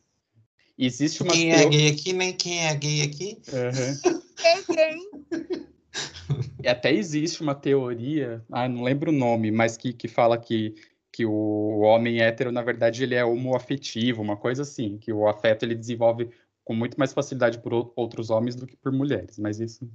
Existe 0.84 1.22
uma. 1.22 1.32
Quem 1.32 1.52
é 1.52 1.70
gay 1.70 1.88
aqui, 1.90 2.12
nem 2.12 2.34
quem 2.34 2.66
é 2.66 2.76
gay 2.76 3.02
aqui? 3.04 3.38
Uhum. 3.54 4.22
quem, 4.36 4.64
quem? 4.76 5.68
E 6.64 6.68
até 6.68 6.92
existe 6.92 7.42
uma 7.42 7.54
teoria, 7.54 8.44
ah, 8.52 8.68
não 8.68 8.82
lembro 8.82 9.12
o 9.12 9.14
nome, 9.14 9.52
mas 9.52 9.78
que, 9.78 9.94
que 9.94 10.08
fala 10.08 10.40
que, 10.40 10.74
que 11.12 11.24
o 11.24 11.80
homem 11.82 12.22
hétero, 12.22 12.52
na 12.52 12.64
verdade, 12.64 13.04
ele 13.04 13.14
é 13.14 13.24
homoafetivo, 13.24 14.24
uma 14.24 14.36
coisa 14.36 14.64
assim, 14.64 14.98
que 14.98 15.14
o 15.14 15.28
afeto 15.28 15.64
ele 15.64 15.76
desenvolve 15.76 16.30
com 16.64 16.74
muito 16.74 16.98
mais 16.98 17.14
facilidade 17.14 17.60
por 17.60 17.92
outros 17.96 18.32
homens 18.32 18.56
do 18.56 18.66
que 18.66 18.76
por 18.76 18.92
mulheres, 18.92 19.38
mas 19.38 19.60
isso... 19.60 19.88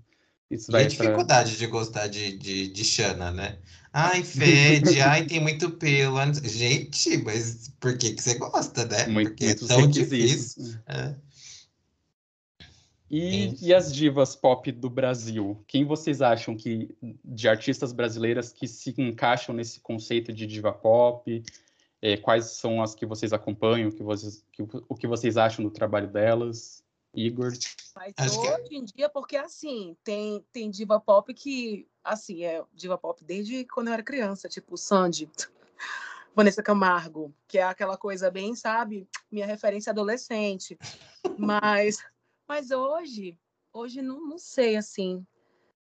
Isso 0.51 0.71
vai 0.71 0.83
e 0.83 0.85
a 0.87 0.89
dificuldade 0.89 1.51
pra... 1.51 1.59
de 1.59 1.67
gostar 1.67 2.07
de, 2.07 2.37
de, 2.37 2.69
de 2.69 2.85
Xana, 2.85 3.31
né? 3.31 3.59
Ai, 3.93 4.23
fede, 4.23 5.01
ai, 5.03 5.25
tem 5.25 5.41
muito 5.41 5.71
pelo. 5.71 6.19
Gente, 6.45 7.17
mas 7.25 7.73
por 7.81 7.97
que, 7.97 8.13
que 8.13 8.23
você 8.23 8.35
gosta, 8.35 8.85
né? 8.85 9.07
Muito, 9.07 9.31
Porque 9.31 9.47
é 9.47 9.55
tão 9.55 9.89
difícil. 9.89 10.79
É. 10.87 11.15
E, 13.09 13.55
e, 13.65 13.73
as 13.73 13.95
divas 13.95 14.35
pop 14.35 14.71
do 14.73 14.91
Brasil? 14.91 15.63
Quem 15.69 15.85
vocês 15.85 16.21
acham 16.21 16.57
que 16.57 16.95
de 17.25 17.49
artistas 17.49 17.93
brasileiras 17.93 18.53
que 18.53 18.67
se 18.67 18.93
encaixam 18.99 19.55
nesse 19.55 19.79
conceito 19.81 20.33
de 20.33 20.45
diva 20.45 20.73
pop? 20.73 21.43
É, 22.03 22.17
quais 22.17 22.47
são 22.47 22.83
as 22.83 22.95
que 22.95 23.07
vocês 23.07 23.33
acompanham? 23.33 23.91
Que 23.91 24.03
vocês, 24.03 24.45
que, 24.53 24.63
o 24.63 24.95
que 24.95 25.07
vocês 25.07 25.37
acham 25.37 25.65
do 25.65 25.71
trabalho 25.71 26.09
delas? 26.09 26.85
Igor? 27.17 27.53
Mas 27.95 28.13
Acho 28.19 28.41
hoje 28.41 28.69
que... 28.69 28.77
em 28.77 28.85
dia, 28.85 29.09
porque 29.09 29.37
assim, 29.37 29.97
tem, 30.05 30.45
tem 30.53 30.71
diva 30.71 31.01
pop 31.01 31.33
que, 31.33 31.89
assim, 32.05 32.45
é 32.45 32.63
diva 32.75 32.99
pop 32.99 33.25
desde 33.25 33.65
quando 33.65 33.89
eu 33.89 33.95
era 33.95 34.03
criança, 34.03 34.49
tipo 34.49 34.77
Sandy, 34.77 35.29
Vanessa 36.37 36.63
Camargo, 36.63 37.35
que 37.49 37.59
é 37.59 37.63
aquela 37.63 37.97
coisa 37.97 38.31
bem, 38.31 38.55
sabe, 38.55 39.09
minha 39.31 39.47
referência 39.47 39.91
adolescente. 39.91 40.79
Mas, 41.39 41.99
mas 42.47 42.71
hoje, 42.71 43.39
hoje 43.73 44.03
não, 44.03 44.21
não 44.21 44.39
sei, 44.39 44.77
assim, 44.77 45.27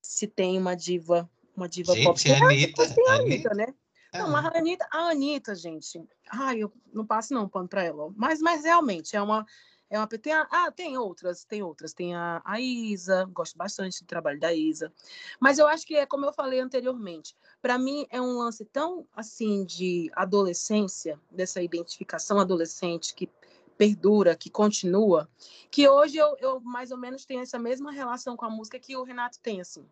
se 0.03 0.27
tem 0.27 0.59
uma 0.59 0.77
diva, 0.77 1.29
uma 1.57 1.69
diva 1.69 1.95
gente, 1.95 2.05
pop. 2.05 2.21
Gente, 2.21 2.43
a 2.43 2.47
Anitta, 2.47 2.95
tem 2.95 3.09
a 3.09 3.15
Anitta, 3.15 3.55
né? 3.55 3.75
Não, 4.13 4.37
a 4.37 4.57
Anitta, 4.57 4.87
a 4.93 4.99
Anitta, 5.09 5.55
gente. 5.57 6.01
Ai, 6.31 6.63
eu 6.63 6.73
não 6.93 7.05
passo 7.05 7.35
não 7.35 7.49
pano 7.49 7.69
para 7.69 7.83
ela. 7.83 8.13
Mas, 8.15 8.41
mas 8.41 8.63
realmente 8.63 9.17
é 9.17 9.21
uma 9.23 9.45
é 9.91 9.99
uma 9.99 10.07
tem 10.07 10.33
a, 10.33 10.47
ah, 10.51 10.73
tem 10.73 10.97
outras, 10.99 11.45
tem 11.45 11.63
outras. 11.63 11.93
Tem 11.93 12.15
a, 12.15 12.43
a 12.45 12.61
Isa, 12.61 13.25
gosto 13.33 13.57
bastante 13.57 14.03
do 14.03 14.07
trabalho 14.07 14.41
da 14.41 14.53
Isa. 14.53 14.93
Mas 15.39 15.59
eu 15.59 15.67
acho 15.67 15.87
que 15.87 15.95
é 15.95 16.07
como 16.07 16.25
eu 16.25 16.33
falei 16.33 16.61
anteriormente. 16.61 17.37
Para 17.61 17.79
mim 17.79 18.07
é 18.11 18.21
um 18.21 18.39
lance 18.39 18.65
tão 18.65 19.07
assim 19.15 19.65
de 19.65 20.11
adolescência, 20.15 21.21
dessa 21.31 21.63
identificação 21.63 22.39
adolescente 22.39 23.15
que 23.15 23.31
perdura, 23.77 24.37
que 24.37 24.49
continua, 24.49 25.29
que 25.71 25.89
hoje 25.89 26.17
eu, 26.17 26.37
eu 26.39 26.61
mais 26.61 26.93
ou 26.93 26.97
menos 26.97 27.25
tenho 27.25 27.41
essa 27.41 27.59
mesma 27.59 27.91
relação 27.91 28.37
com 28.37 28.45
a 28.45 28.51
música 28.51 28.79
que 28.79 28.97
o 28.97 29.03
Renato 29.03 29.41
tem, 29.41 29.61
assim 29.61 29.85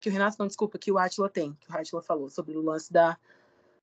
que 0.00 0.08
o 0.08 0.12
Renato 0.12 0.36
não, 0.38 0.46
desculpa, 0.46 0.78
que 0.78 0.92
o 0.92 0.98
Atila 0.98 1.28
tem, 1.28 1.56
que 1.60 1.70
o 1.70 1.76
Atila 1.76 2.02
falou 2.02 2.30
sobre 2.30 2.56
o 2.56 2.62
lance 2.62 2.92
da, 2.92 3.18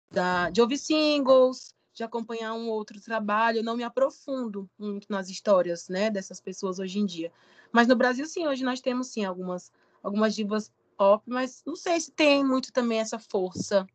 da, 0.09 0.49
de 0.49 0.61
ouvir 0.61 0.77
singles, 0.77 1.75
de 1.95 2.03
acompanhar 2.03 2.53
um 2.53 2.67
outro 2.67 2.99
trabalho. 2.99 3.59
Eu 3.59 3.63
não 3.63 3.77
me 3.77 3.83
aprofundo 3.83 4.69
muito 4.77 5.07
nas 5.09 5.29
histórias 5.29 5.87
né, 5.87 6.11
dessas 6.11 6.41
pessoas 6.41 6.77
hoje 6.77 6.99
em 6.99 7.05
dia. 7.05 7.31
Mas 7.71 7.87
no 7.87 7.95
Brasil, 7.95 8.25
sim, 8.25 8.45
hoje 8.45 8.63
nós 8.63 8.81
temos 8.81 9.07
sim 9.07 9.23
algumas, 9.23 9.71
algumas 10.03 10.35
divas 10.35 10.71
pop, 10.97 11.23
mas 11.25 11.63
não 11.65 11.75
sei 11.75 11.99
se 11.99 12.11
tem 12.11 12.43
muito 12.43 12.71
também 12.71 12.99
essa 12.99 13.17
força. 13.17 13.87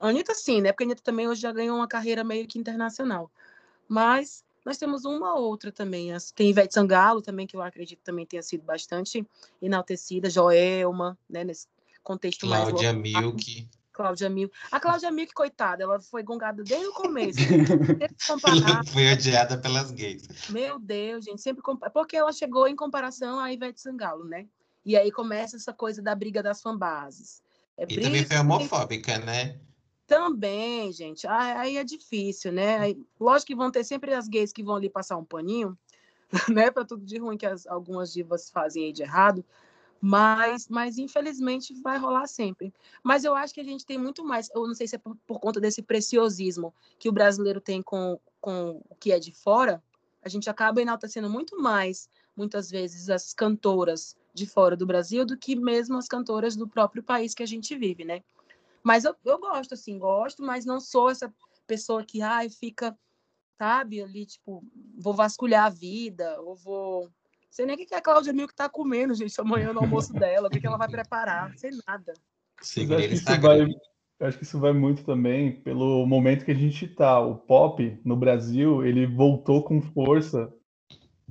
A 0.00 0.08
Anitta, 0.08 0.34
sim, 0.34 0.62
né? 0.62 0.72
Porque 0.72 0.84
a 0.84 0.86
Anitta 0.86 1.02
também 1.02 1.28
hoje 1.28 1.42
já 1.42 1.52
ganhou 1.52 1.76
uma 1.76 1.86
carreira 1.86 2.24
meio 2.24 2.46
que 2.46 2.58
internacional. 2.58 3.30
Mas 3.86 4.42
nós 4.64 4.78
temos 4.78 5.04
uma 5.04 5.34
outra 5.34 5.70
também. 5.70 6.10
Tem 6.34 6.48
Ivete 6.48 6.72
Sangalo 6.72 7.20
também, 7.20 7.46
que 7.46 7.54
eu 7.54 7.62
acredito 7.62 8.00
também 8.02 8.24
tenha 8.24 8.42
sido 8.42 8.64
bastante 8.64 9.26
enaltecida. 9.60 10.30
Joelma, 10.30 11.18
né? 11.28 11.44
Nesse 11.44 11.68
contexto 12.02 12.46
Cláudia 12.46 12.92
mais... 12.92 13.12
Cláudia 13.12 13.20
Milk. 13.20 13.68
Cláudia 13.92 14.28
Milk. 14.28 14.54
A 14.70 14.80
Cláudia 14.80 15.10
Milk, 15.10 15.32
coitada, 15.34 15.82
ela 15.82 16.00
foi 16.00 16.22
gongada 16.22 16.62
desde 16.62 16.86
o 16.86 16.92
começo. 16.92 17.38
foi 18.92 19.12
odiada 19.12 19.58
pelas 19.58 19.90
gays. 19.90 20.26
Meu 20.48 20.78
Deus, 20.78 21.24
gente, 21.24 21.42
sempre 21.42 21.62
compa... 21.62 21.90
porque 21.90 22.16
ela 22.16 22.32
chegou 22.32 22.66
em 22.66 22.74
comparação 22.74 23.38
a 23.38 23.52
Ivete 23.52 23.80
Sangalo, 23.80 24.24
né? 24.24 24.46
E 24.84 24.96
aí 24.96 25.12
começa 25.12 25.56
essa 25.56 25.72
coisa 25.72 26.02
da 26.02 26.14
briga 26.14 26.42
das 26.42 26.60
fanbases. 26.60 27.42
É 27.76 27.84
e 27.88 28.00
também 28.00 28.24
foi 28.24 28.36
homofóbica, 28.38 29.18
né? 29.18 29.60
Também, 30.06 30.92
gente. 30.92 31.26
Aí 31.26 31.76
é 31.76 31.84
difícil, 31.84 32.52
né? 32.52 32.78
Aí, 32.78 33.06
lógico 33.18 33.48
que 33.48 33.54
vão 33.54 33.70
ter 33.70 33.84
sempre 33.84 34.12
as 34.12 34.28
gays 34.28 34.52
que 34.52 34.62
vão 34.62 34.76
ali 34.76 34.90
passar 34.90 35.16
um 35.16 35.24
paninho, 35.24 35.78
né? 36.52 36.70
Para 36.70 36.84
tudo 36.84 37.04
de 37.04 37.18
ruim 37.18 37.36
que 37.36 37.46
as, 37.46 37.66
algumas 37.66 38.12
divas 38.12 38.50
fazem 38.50 38.86
aí 38.86 38.92
de 38.92 39.02
errado. 39.02 39.44
Mas, 40.04 40.66
mas 40.68 40.98
infelizmente 40.98 41.72
vai 41.80 41.96
rolar 41.96 42.26
sempre. 42.26 42.74
Mas 43.04 43.22
eu 43.22 43.36
acho 43.36 43.54
que 43.54 43.60
a 43.60 43.64
gente 43.64 43.86
tem 43.86 43.96
muito 43.96 44.24
mais. 44.24 44.50
Eu 44.52 44.66
não 44.66 44.74
sei 44.74 44.88
se 44.88 44.96
é 44.96 44.98
por, 44.98 45.16
por 45.24 45.38
conta 45.38 45.60
desse 45.60 45.80
preciosismo 45.80 46.74
que 46.98 47.08
o 47.08 47.12
brasileiro 47.12 47.60
tem 47.60 47.80
com, 47.80 48.18
com 48.40 48.82
o 48.90 48.96
que 48.96 49.12
é 49.12 49.20
de 49.20 49.32
fora. 49.32 49.80
A 50.20 50.28
gente 50.28 50.50
acaba 50.50 50.82
enaltecendo 50.82 51.30
muito 51.30 51.56
mais, 51.60 52.08
muitas 52.36 52.68
vezes, 52.68 53.08
as 53.08 53.32
cantoras 53.32 54.16
de 54.34 54.44
fora 54.44 54.76
do 54.76 54.86
Brasil 54.86 55.24
do 55.24 55.36
que 55.36 55.54
mesmo 55.54 55.96
as 55.96 56.08
cantoras 56.08 56.56
do 56.56 56.66
próprio 56.66 57.02
país 57.02 57.32
que 57.32 57.42
a 57.42 57.46
gente 57.46 57.76
vive, 57.76 58.04
né? 58.04 58.24
Mas 58.82 59.04
eu, 59.04 59.14
eu 59.24 59.38
gosto, 59.38 59.74
assim, 59.74 59.98
gosto, 59.98 60.42
mas 60.42 60.64
não 60.64 60.80
sou 60.80 61.10
essa 61.10 61.32
pessoa 61.64 62.04
que, 62.04 62.20
ai, 62.22 62.48
fica, 62.50 62.98
sabe, 63.56 64.02
ali, 64.02 64.26
tipo, 64.26 64.64
vou 64.98 65.14
vasculhar 65.14 65.66
a 65.66 65.70
vida, 65.70 66.40
ou 66.40 66.56
vou. 66.56 67.08
Sei 67.52 67.66
nem 67.66 67.74
o 67.74 67.78
que 67.78 67.94
a 67.94 68.00
Cláudia 68.00 68.32
Mil 68.32 68.48
que 68.48 68.54
tá 68.54 68.66
comendo, 68.66 69.12
gente, 69.12 69.38
amanhã 69.38 69.74
no 69.74 69.80
almoço 69.80 70.14
dela, 70.14 70.48
o 70.48 70.50
que, 70.50 70.58
que 70.58 70.66
ela 70.66 70.78
vai 70.78 70.88
preparar, 70.88 71.52
sei 71.54 71.70
nada. 71.86 72.14
Sim, 72.62 72.90
eu 72.90 72.96
acho, 72.96 73.08
que 73.08 73.14
isso 73.14 73.40
vai, 73.42 73.60
eu 73.60 74.26
acho 74.26 74.38
que 74.38 74.44
isso 74.44 74.58
vai 74.58 74.72
muito 74.72 75.04
também 75.04 75.60
pelo 75.60 76.06
momento 76.06 76.46
que 76.46 76.50
a 76.50 76.54
gente 76.54 76.88
tá. 76.88 77.20
O 77.20 77.36
pop 77.36 78.00
no 78.02 78.16
Brasil, 78.16 78.82
ele 78.86 79.06
voltou 79.06 79.62
com 79.62 79.82
força 79.82 80.50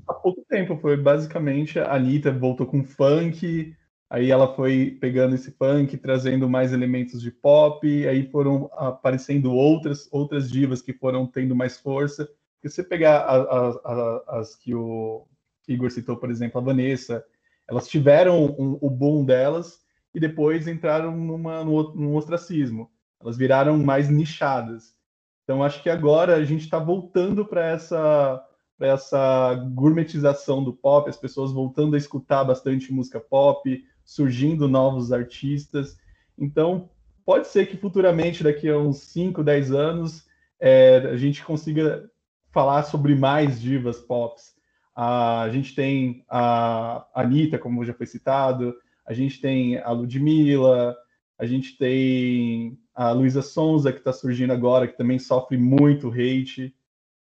há 0.08 0.14
pouco 0.14 0.46
tempo. 0.48 0.78
Foi 0.78 0.96
basicamente 0.96 1.80
a 1.80 1.96
Anitta 1.96 2.32
voltou 2.32 2.68
com 2.68 2.84
funk, 2.84 3.76
Aí 4.12 4.30
ela 4.30 4.54
foi 4.54 4.98
pegando 5.00 5.36
esse 5.36 5.52
funk, 5.52 5.98
trazendo 5.98 6.50
mais 6.50 6.74
elementos 6.74 7.22
de 7.22 7.32
pop, 7.32 7.88
aí 8.06 8.30
foram 8.30 8.70
aparecendo 8.74 9.54
outras 9.54 10.10
outras 10.12 10.52
divas 10.52 10.82
que 10.82 10.92
foram 10.92 11.26
tendo 11.26 11.56
mais 11.56 11.78
força. 11.78 12.30
Se 12.62 12.70
você 12.70 12.84
pegar 12.84 13.20
a, 13.22 13.38
a, 13.38 13.70
a, 13.70 14.40
as 14.42 14.54
que 14.54 14.76
o 14.76 15.26
Igor 15.68 15.92
citou, 15.92 16.18
por 16.18 16.30
exemplo, 16.30 16.60
a 16.60 16.64
Vanessa, 16.64 17.24
elas 17.68 17.88
tiveram 17.88 18.46
um, 18.46 18.78
o 18.82 18.90
boom 18.90 19.24
delas 19.24 19.80
e 20.14 20.20
depois 20.20 20.68
entraram 20.68 21.16
numa, 21.16 21.64
no, 21.64 21.96
num 21.96 22.16
ostracismo. 22.16 22.90
Elas 23.22 23.38
viraram 23.38 23.78
mais 23.78 24.10
nichadas. 24.10 24.96
Então 25.44 25.64
acho 25.64 25.82
que 25.82 25.90
agora 25.90 26.36
a 26.36 26.44
gente 26.44 26.62
está 26.62 26.80
voltando 26.80 27.46
para 27.46 27.66
essa 27.66 28.46
essa 28.80 29.54
gourmetização 29.74 30.64
do 30.64 30.74
pop, 30.74 31.08
as 31.08 31.18
pessoas 31.18 31.52
voltando 31.52 31.96
a 31.96 31.98
escutar 31.98 32.44
bastante 32.44 32.92
música 32.92 33.20
pop, 33.20 33.84
surgindo 34.04 34.68
novos 34.68 35.12
artistas. 35.12 35.98
Então, 36.38 36.90
pode 37.24 37.48
ser 37.48 37.68
que 37.68 37.78
futuramente, 37.78 38.44
daqui 38.44 38.68
a 38.68 38.78
uns 38.78 38.98
5, 39.02 39.44
10 39.44 39.72
anos, 39.72 40.26
é, 40.60 40.98
a 40.98 41.16
gente 41.16 41.44
consiga 41.44 42.10
falar 42.52 42.84
sobre 42.84 43.16
mais 43.16 43.62
divas 43.62 44.00
pops. 44.00 44.56
A 44.96 45.50
gente 45.52 45.74
tem 45.74 46.24
a 46.30 47.08
Anitta, 47.14 47.58
como 47.58 47.86
já 47.86 47.94
foi 47.94 48.06
citado, 48.06 48.76
a 49.06 49.14
gente 49.14 49.40
tem 49.42 49.78
a 49.78 49.92
Ludmilla, 49.92 50.96
a 51.38 51.46
gente 51.46 51.78
tem 51.78 52.78
a 52.94 53.12
Luísa 53.12 53.42
Sonza, 53.42 53.92
que 53.92 54.00
está 54.00 54.14
surgindo 54.14 54.54
agora, 54.54 54.88
que 54.88 54.98
também 54.98 55.18
sofre 55.18 55.58
muito 55.58 56.10
hate. 56.10 56.76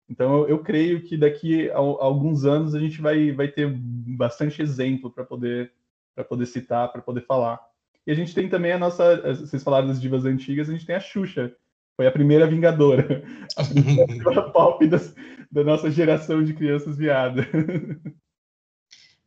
Então, 0.10 0.48
eu, 0.48 0.60
creio 0.60 1.04
que 1.04 1.16
daqui 1.16 1.70
a, 1.70 1.78
alguns 1.78 2.46
anos 2.46 2.74
a 2.74 2.80
gente 2.80 3.00
vai, 3.00 3.32
vai 3.32 3.48
ter 3.48 3.72
bastante 3.72 4.62
exemplo 4.62 5.12
para 5.12 5.24
poder 5.24 5.72
poder 6.28 6.46
citar, 6.48 6.92
para 6.92 7.02
poder 7.02 7.22
falar. 7.22 7.60
E 8.06 8.12
a 8.12 8.16
gente 8.16 8.34
tem 8.34 8.50
também 8.50 8.72
a 8.72 8.78
nossa, 8.78 9.36
vocês 9.36 9.64
falaram 9.64 9.88
das 9.88 10.02
divas 10.02 10.26
antigas, 10.26 10.70
a 10.70 10.74
gente 10.74 10.86
tem 10.86 10.96
a 10.96 11.00
Xuxa, 11.00 11.56
foi 12.00 12.08
a 12.08 12.12
primeira 12.14 12.48
Vingadora, 12.48 13.22
a 13.58 13.64
primeira 13.66 14.42
pop 14.54 14.88
das, 14.88 15.14
da 15.52 15.66
nossa 15.66 15.92
geração 15.92 16.42
de 16.42 16.54
crianças 16.54 16.96
viadas. 16.96 17.46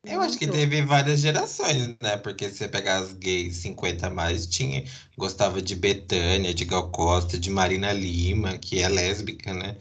Eu 0.02 0.22
acho 0.22 0.38
que 0.38 0.46
teve 0.46 0.80
várias 0.80 1.20
gerações, 1.20 1.94
né? 2.02 2.16
Porque 2.16 2.48
se 2.48 2.56
você 2.56 2.68
pegar 2.68 2.96
as 2.96 3.12
gays 3.12 3.56
50 3.56 4.06
a 4.06 4.10
mais, 4.10 4.46
tinha, 4.46 4.84
gostava 5.18 5.60
de 5.60 5.76
Betânia, 5.76 6.54
de 6.54 6.64
Gal 6.64 6.90
Costa, 6.90 7.38
de 7.38 7.50
Marina 7.50 7.92
Lima, 7.92 8.56
que 8.56 8.80
é 8.80 8.88
lésbica, 8.88 9.52
né? 9.52 9.76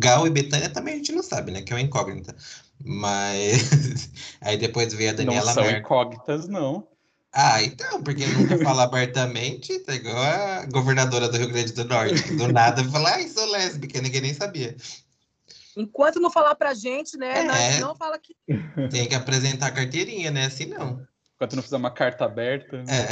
Gal 0.00 0.26
e 0.26 0.30
Betânia 0.30 0.68
também 0.68 0.94
a 0.94 0.96
gente 0.96 1.12
não 1.12 1.22
sabe, 1.22 1.52
né? 1.52 1.62
Que 1.62 1.72
é 1.72 1.76
uma 1.76 1.82
incógnita. 1.82 2.34
Mas 2.84 4.10
aí 4.42 4.56
depois 4.56 4.92
veio 4.92 5.10
a 5.10 5.12
Daniela 5.12 5.46
Não 5.46 5.54
são 5.54 5.62
Merkel. 5.62 5.80
incógnitas, 5.80 6.48
não. 6.48 6.88
Ah, 7.38 7.62
então, 7.62 8.02
porque 8.02 8.26
nunca 8.28 8.56
fala 8.64 8.84
abertamente, 8.84 9.78
tá 9.80 9.94
igual 9.94 10.16
a 10.16 10.64
governadora 10.72 11.28
do 11.28 11.36
Rio 11.36 11.48
Grande 11.48 11.70
do 11.74 11.84
Norte. 11.84 12.32
Do 12.32 12.48
nada 12.50 12.82
fala, 12.84 13.10
ai, 13.10 13.28
sou 13.28 13.44
lésbica, 13.50 14.00
ninguém 14.00 14.22
nem 14.22 14.32
sabia. 14.32 14.74
Enquanto 15.76 16.18
não 16.18 16.30
falar 16.30 16.54
pra 16.54 16.72
gente, 16.72 17.18
né? 17.18 17.46
É, 17.46 17.80
não 17.80 17.94
fala 17.94 18.18
que. 18.18 18.34
Tem 18.90 19.06
que 19.06 19.14
apresentar 19.14 19.66
a 19.66 19.70
carteirinha, 19.70 20.30
né? 20.30 20.46
Assim 20.46 20.64
não. 20.64 21.06
Enquanto 21.34 21.56
não 21.56 21.62
fizer 21.62 21.76
uma 21.76 21.90
carta 21.90 22.24
aberta. 22.24 22.82
É. 22.88 23.06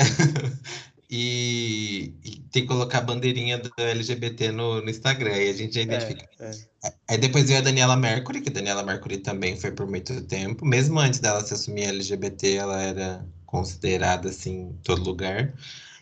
E, 1.17 2.15
e, 2.25 2.41
tem 2.51 2.63
que 2.63 2.67
colocar 2.67 2.99
a 2.99 3.03
bandeirinha 3.03 3.59
do 3.59 3.71
LGBT 3.77 4.51
no, 4.51 4.81
no 4.81 4.91
Instagram, 4.91 5.37
e 5.37 5.51
a 5.51 5.53
gente 5.53 5.75
já 5.75 5.83
é, 5.83 5.85
identifica. 5.85 6.29
É, 6.41 6.51
é. 6.87 6.95
Aí 7.11 7.19
depois 7.19 7.45
veio 7.45 7.61
a 7.61 7.63
Daniela 7.63 7.95
Mercury, 7.95 8.41
que 8.41 8.49
a 8.49 8.53
Daniela 8.53 8.83
Mercury 8.83 9.19
também 9.19 9.57
foi 9.57 9.71
por 9.71 9.87
muito 9.87 10.23
tempo. 10.23 10.65
Mesmo 10.65 10.99
antes 10.99 11.21
dela 11.21 11.41
se 11.45 11.55
assumir 11.55 11.85
LGBT, 11.85 12.55
ela 12.55 12.83
era 12.83 13.25
considerada 13.55 14.29
assim 14.31 14.71
em 14.71 14.73
todo 14.83 15.05
lugar. 15.05 15.55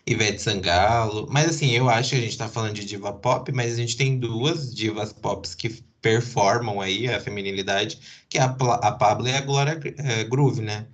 Ivete 0.07 0.41
Sangalo. 0.41 1.27
Mas 1.29 1.49
assim, 1.49 1.71
eu 1.71 1.89
acho 1.89 2.11
que 2.11 2.15
a 2.15 2.21
gente 2.21 2.37
tá 2.37 2.49
falando 2.49 2.73
de 2.73 2.85
diva 2.85 3.13
pop, 3.13 3.51
mas 3.51 3.73
a 3.73 3.77
gente 3.77 3.95
tem 3.95 4.19
duas 4.19 4.73
divas 4.73 5.13
pop 5.13 5.47
que 5.55 5.83
performam 6.01 6.81
aí 6.81 7.07
a 7.07 7.19
feminilidade, 7.19 7.99
que 8.27 8.37
é 8.37 8.41
a, 8.41 8.45
a 8.47 8.91
Pablo 8.93 9.27
e 9.27 9.33
a 9.33 9.41
Glória 9.41 9.79
é, 9.97 10.23
Groove, 10.23 10.61
né? 10.61 10.87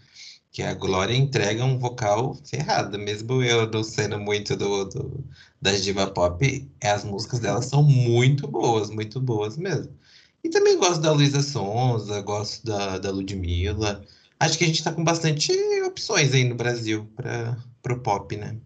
Que 0.52 0.62
a 0.64 0.74
Glória 0.74 1.16
entrega 1.16 1.64
um 1.64 1.80
vocal 1.80 2.36
ferrado, 2.44 3.00
mesmo 3.00 3.42
eu 3.44 3.70
não 3.72 3.84
sendo 3.84 4.20
muito 4.20 4.56
do, 4.56 4.86
do 4.86 5.26
das 5.62 5.84
diva 5.84 6.08
pop, 6.08 6.70
as 6.84 7.04
músicas 7.04 7.40
delas 7.40 7.66
são 7.66 7.84
muito 7.84 8.48
boas, 8.48 8.90
muito 8.90 9.20
boas 9.20 9.58
mesmo. 9.58 9.94
E 10.44 10.50
também 10.50 10.78
gosto 10.78 11.02
da 11.02 11.12
Luísa 11.12 11.42
Sonza, 11.42 12.22
gosto 12.22 12.66
da, 12.66 12.98
da 12.98 13.12
Ludmilla. 13.12 14.06
Acho 14.40 14.58
que 14.58 14.64
a 14.64 14.68
gente 14.68 14.78
está 14.78 14.94
com 14.94 15.04
bastante 15.04 15.52
opções 15.84 16.34
aí 16.34 16.44
no 16.44 16.56
Brasil 16.56 17.12
para 17.16 17.94
o 17.94 18.00
pop, 18.00 18.36
né? 18.38 18.60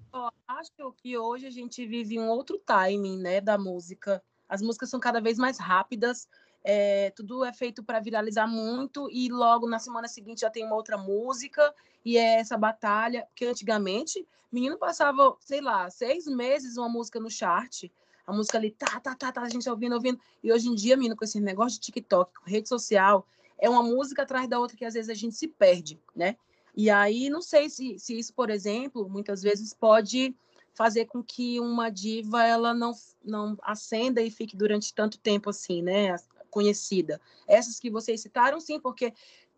acho 0.63 0.93
que 0.93 1.17
hoje 1.17 1.45
a 1.45 1.51
gente 1.51 1.86
vive 1.86 2.17
um 2.17 2.30
outro 2.30 2.57
timing, 2.57 3.19
né, 3.19 3.41
da 3.41 3.57
música. 3.57 4.24
As 4.47 4.61
músicas 4.61 4.89
são 4.89 4.99
cada 4.99 5.19
vez 5.19 5.38
mais 5.38 5.57
rápidas, 5.57 6.28
é, 6.63 7.11
tudo 7.11 7.43
é 7.43 7.51
feito 7.51 7.84
para 7.84 7.99
viralizar 7.99 8.47
muito 8.47 9.09
e 9.11 9.30
logo 9.30 9.67
na 9.67 9.80
semana 9.80 10.07
seguinte 10.07 10.41
já 10.41 10.49
tem 10.49 10.65
uma 10.65 10.76
outra 10.76 10.97
música 10.97 11.74
e 12.05 12.17
é 12.17 12.39
essa 12.39 12.57
batalha 12.57 13.28
que 13.36 13.45
antigamente 13.45 14.26
menino 14.49 14.78
passava, 14.78 15.36
sei 15.41 15.59
lá, 15.59 15.89
seis 15.89 16.26
meses 16.26 16.78
uma 16.78 16.88
música 16.88 17.19
no 17.19 17.30
chart, 17.30 17.86
a 18.26 18.32
música 18.32 18.57
ali 18.57 18.71
tá, 18.71 18.99
tá, 18.99 19.15
tá, 19.15 19.32
tá, 19.32 19.41
a 19.41 19.49
gente 19.49 19.69
ouvindo, 19.69 19.93
ouvindo 19.93 20.19
e 20.41 20.53
hoje 20.53 20.69
em 20.69 20.76
dia, 20.76 20.95
menino, 20.95 21.15
com 21.15 21.26
esse 21.26 21.41
negócio 21.41 21.80
de 21.80 21.86
TikTok, 21.86 22.32
rede 22.45 22.69
social, 22.69 23.28
é 23.60 23.70
uma 23.70 23.84
música 23.84 24.24
atrás 24.24 24.47
da 24.47 24.60
outra 24.60 24.78
que 24.78 24.86
às 24.86 24.93
vezes 24.93 25.10
a 25.10 25.14
gente 25.14 25.36
se 25.36 25.47
perde, 25.47 25.99
né? 26.16 26.36
E 26.76 26.89
aí 26.89 27.30
não 27.30 27.41
sei 27.41 27.70
se, 27.70 27.99
se 27.99 28.18
isso, 28.18 28.34
por 28.34 28.49
exemplo, 28.49 29.08
muitas 29.08 29.41
vezes 29.41 29.74
pode 29.74 30.36
fazer 30.74 31.06
com 31.06 31.24
que 31.24 31.60
uma 31.60 31.89
diva 31.89 32.43
ela 32.43 32.74
não, 32.74 32.93
não 33.24 33.56
acenda 33.62 34.22
e 34.22 34.32
fique 34.32 34.58
durante 34.58 34.93
tanto 34.93 35.20
tempo 35.20 35.49
assim, 35.49 35.82
né? 35.84 36.16
Conhecida. 36.49 37.22
Essas 37.47 37.80
que 37.80 37.91
vocês 37.91 38.22
citaram, 38.22 38.60
sim, 38.60 38.80
porque 38.80 39.14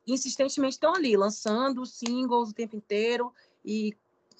insistentemente 0.05 0.73
estão 0.73 0.93
ali, 0.93 1.15
lançando 1.15 1.85
singles 1.85 2.49
o 2.49 2.53
tempo 2.53 2.75
inteiro 2.75 3.33
e 3.63 3.95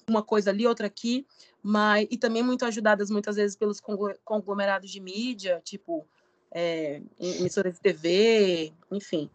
uma 0.08 0.22
coisa 0.22 0.50
ali, 0.50 0.66
outra 0.66 0.86
aqui, 0.86 1.26
mas 1.62 2.06
e 2.10 2.16
também 2.16 2.42
muito 2.42 2.64
ajudadas 2.64 3.10
muitas 3.10 3.36
vezes 3.36 3.56
pelos 3.56 3.80
conglomerados 4.24 4.90
de 4.90 5.00
mídia, 5.00 5.60
tipo 5.64 6.06
é, 6.52 7.02
emissoras 7.18 7.74
de 7.74 7.80
TV, 7.80 8.72
enfim. 8.90 9.28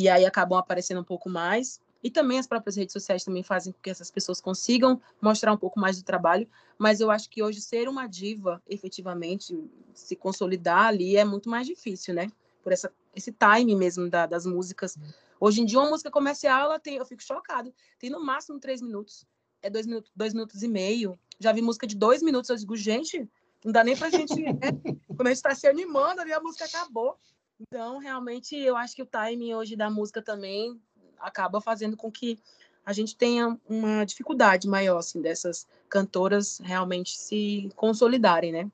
E 0.00 0.08
aí 0.08 0.24
acabam 0.24 0.58
aparecendo 0.58 1.02
um 1.02 1.04
pouco 1.04 1.28
mais. 1.28 1.78
E 2.02 2.10
também 2.10 2.38
as 2.38 2.46
próprias 2.46 2.74
redes 2.74 2.94
sociais 2.94 3.22
também 3.22 3.42
fazem 3.42 3.70
com 3.70 3.78
que 3.82 3.90
essas 3.90 4.10
pessoas 4.10 4.40
consigam 4.40 4.98
mostrar 5.20 5.52
um 5.52 5.58
pouco 5.58 5.78
mais 5.78 5.98
do 5.98 6.02
trabalho, 6.02 6.48
mas 6.78 7.00
eu 7.00 7.10
acho 7.10 7.28
que 7.28 7.42
hoje 7.42 7.60
ser 7.60 7.86
uma 7.86 8.06
diva, 8.06 8.62
efetivamente, 8.66 9.54
se 9.92 10.16
consolidar 10.16 10.86
ali 10.86 11.18
é 11.18 11.24
muito 11.26 11.50
mais 11.50 11.66
difícil, 11.66 12.14
né? 12.14 12.32
Por 12.62 12.72
essa, 12.72 12.90
esse 13.14 13.30
time 13.30 13.76
mesmo 13.76 14.08
da, 14.08 14.24
das 14.24 14.46
músicas. 14.46 14.96
Hoje 15.38 15.60
em 15.60 15.66
dia, 15.66 15.78
uma 15.78 15.90
música 15.90 16.10
comercial, 16.10 16.62
ela 16.62 16.78
tem, 16.78 16.96
eu 16.96 17.04
fico 17.04 17.22
chocado, 17.22 17.70
tem 17.98 18.08
no 18.08 18.24
máximo 18.24 18.58
três 18.58 18.80
minutos, 18.80 19.26
é 19.60 19.68
dois 19.68 19.86
minutos, 19.86 20.10
dois 20.16 20.32
minutos 20.32 20.62
e 20.62 20.68
meio. 20.68 21.18
Já 21.38 21.52
vi 21.52 21.60
música 21.60 21.86
de 21.86 21.94
dois 21.94 22.22
minutos, 22.22 22.48
eu 22.48 22.56
digo, 22.56 22.74
gente, 22.74 23.28
não 23.62 23.70
dá 23.70 23.84
nem 23.84 23.94
pra 23.94 24.08
gente. 24.08 24.34
Né? 24.34 24.54
Quando 25.06 25.26
a 25.26 25.30
gente 25.30 25.36
está 25.36 25.54
se 25.54 25.66
animando 25.66 26.22
ali, 26.22 26.32
a 26.32 26.40
música 26.40 26.64
acabou. 26.64 27.18
Então, 27.60 27.98
realmente, 27.98 28.56
eu 28.56 28.76
acho 28.76 28.96
que 28.96 29.02
o 29.02 29.06
timing 29.06 29.54
hoje 29.54 29.76
da 29.76 29.90
música 29.90 30.22
também 30.22 30.80
acaba 31.18 31.60
fazendo 31.60 31.96
com 31.96 32.10
que 32.10 32.38
a 32.84 32.92
gente 32.92 33.14
tenha 33.14 33.58
uma 33.68 34.04
dificuldade 34.04 34.66
maior, 34.66 34.98
assim, 34.98 35.20
dessas 35.20 35.66
cantoras 35.88 36.58
realmente 36.64 37.16
se 37.16 37.70
consolidarem, 37.76 38.52
né? 38.52 38.70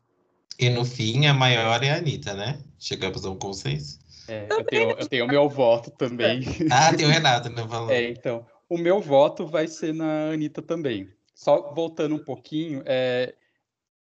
E 0.59 0.71
no 0.71 0.85
fim, 0.85 1.27
a 1.27 1.35
maior 1.35 1.83
é 1.83 1.91
a 1.91 1.97
Anitta, 1.97 2.33
né? 2.33 2.59
Chegamos 2.79 3.25
a 3.27 3.31
um 3.31 3.37
consenso. 3.37 3.99
É, 4.29 4.47
eu, 4.51 4.65
tenho, 4.65 4.91
eu 4.91 5.09
tenho 5.09 5.25
o 5.25 5.29
meu 5.29 5.49
voto 5.49 5.91
também. 5.91 6.43
Ah, 6.71 6.95
tem 6.95 7.07
o 7.07 7.11
Renato, 7.11 7.51
né? 7.51 7.67
Falou. 7.69 7.91
É, 7.91 8.11
então, 8.11 8.47
o 8.69 8.79
meu 8.79 9.01
voto 9.01 9.47
vai 9.47 9.69
ser 9.69 9.93
na 9.93 10.31
Anitta 10.31 10.63
também. 10.63 11.11
Só 11.35 11.75
voltando 11.75 12.15
um 12.15 12.25
pouquinho, 12.25 12.83
é, 12.87 13.35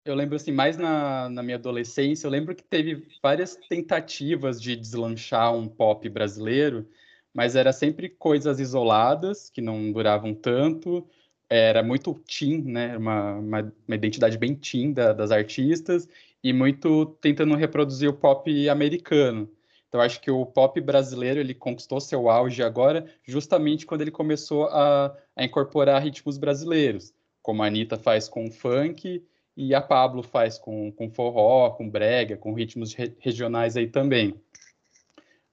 eu 0.03 0.15
lembro 0.15 0.35
assim, 0.35 0.51
mais 0.51 0.77
na, 0.77 1.29
na 1.29 1.43
minha 1.43 1.57
adolescência, 1.57 2.25
eu 2.25 2.31
lembro 2.31 2.55
que 2.55 2.63
teve 2.63 3.07
várias 3.21 3.55
tentativas 3.55 4.61
de 4.61 4.75
deslanchar 4.75 5.53
um 5.55 5.67
pop 5.67 6.07
brasileiro, 6.09 6.87
mas 7.33 7.55
era 7.55 7.71
sempre 7.71 8.09
coisas 8.09 8.59
isoladas, 8.59 9.49
que 9.49 9.61
não 9.61 9.91
duravam 9.91 10.33
tanto, 10.33 11.07
era 11.49 11.83
muito 11.83 12.13
teen, 12.27 12.61
né? 12.63 12.97
Uma, 12.97 13.33
uma, 13.35 13.73
uma 13.87 13.95
identidade 13.95 14.37
bem 14.37 14.55
teen 14.55 14.91
da, 14.93 15.13
das 15.13 15.31
artistas, 15.31 16.07
e 16.43 16.51
muito 16.51 17.05
tentando 17.21 17.55
reproduzir 17.55 18.09
o 18.09 18.13
pop 18.13 18.69
americano. 18.69 19.49
Então, 19.87 20.01
acho 20.01 20.21
que 20.21 20.31
o 20.31 20.45
pop 20.45 20.79
brasileiro 20.81 21.39
ele 21.39 21.53
conquistou 21.53 21.99
seu 21.99 22.29
auge 22.29 22.63
agora, 22.63 23.05
justamente 23.23 23.85
quando 23.85 24.01
ele 24.01 24.11
começou 24.11 24.65
a, 24.67 25.15
a 25.35 25.43
incorporar 25.43 26.01
ritmos 26.01 26.37
brasileiros, 26.37 27.13
como 27.41 27.61
a 27.61 27.67
Anitta 27.67 27.97
faz 27.97 28.27
com 28.27 28.45
o 28.47 28.51
funk 28.51 29.21
e 29.61 29.75
a 29.75 29.81
Pablo 29.81 30.23
faz 30.23 30.57
com, 30.57 30.91
com 30.91 31.07
forró, 31.07 31.69
com 31.69 31.87
brega, 31.87 32.35
com 32.35 32.51
ritmos 32.51 32.95
re 32.95 33.15
regionais 33.19 33.77
aí 33.77 33.87
também. 33.87 34.33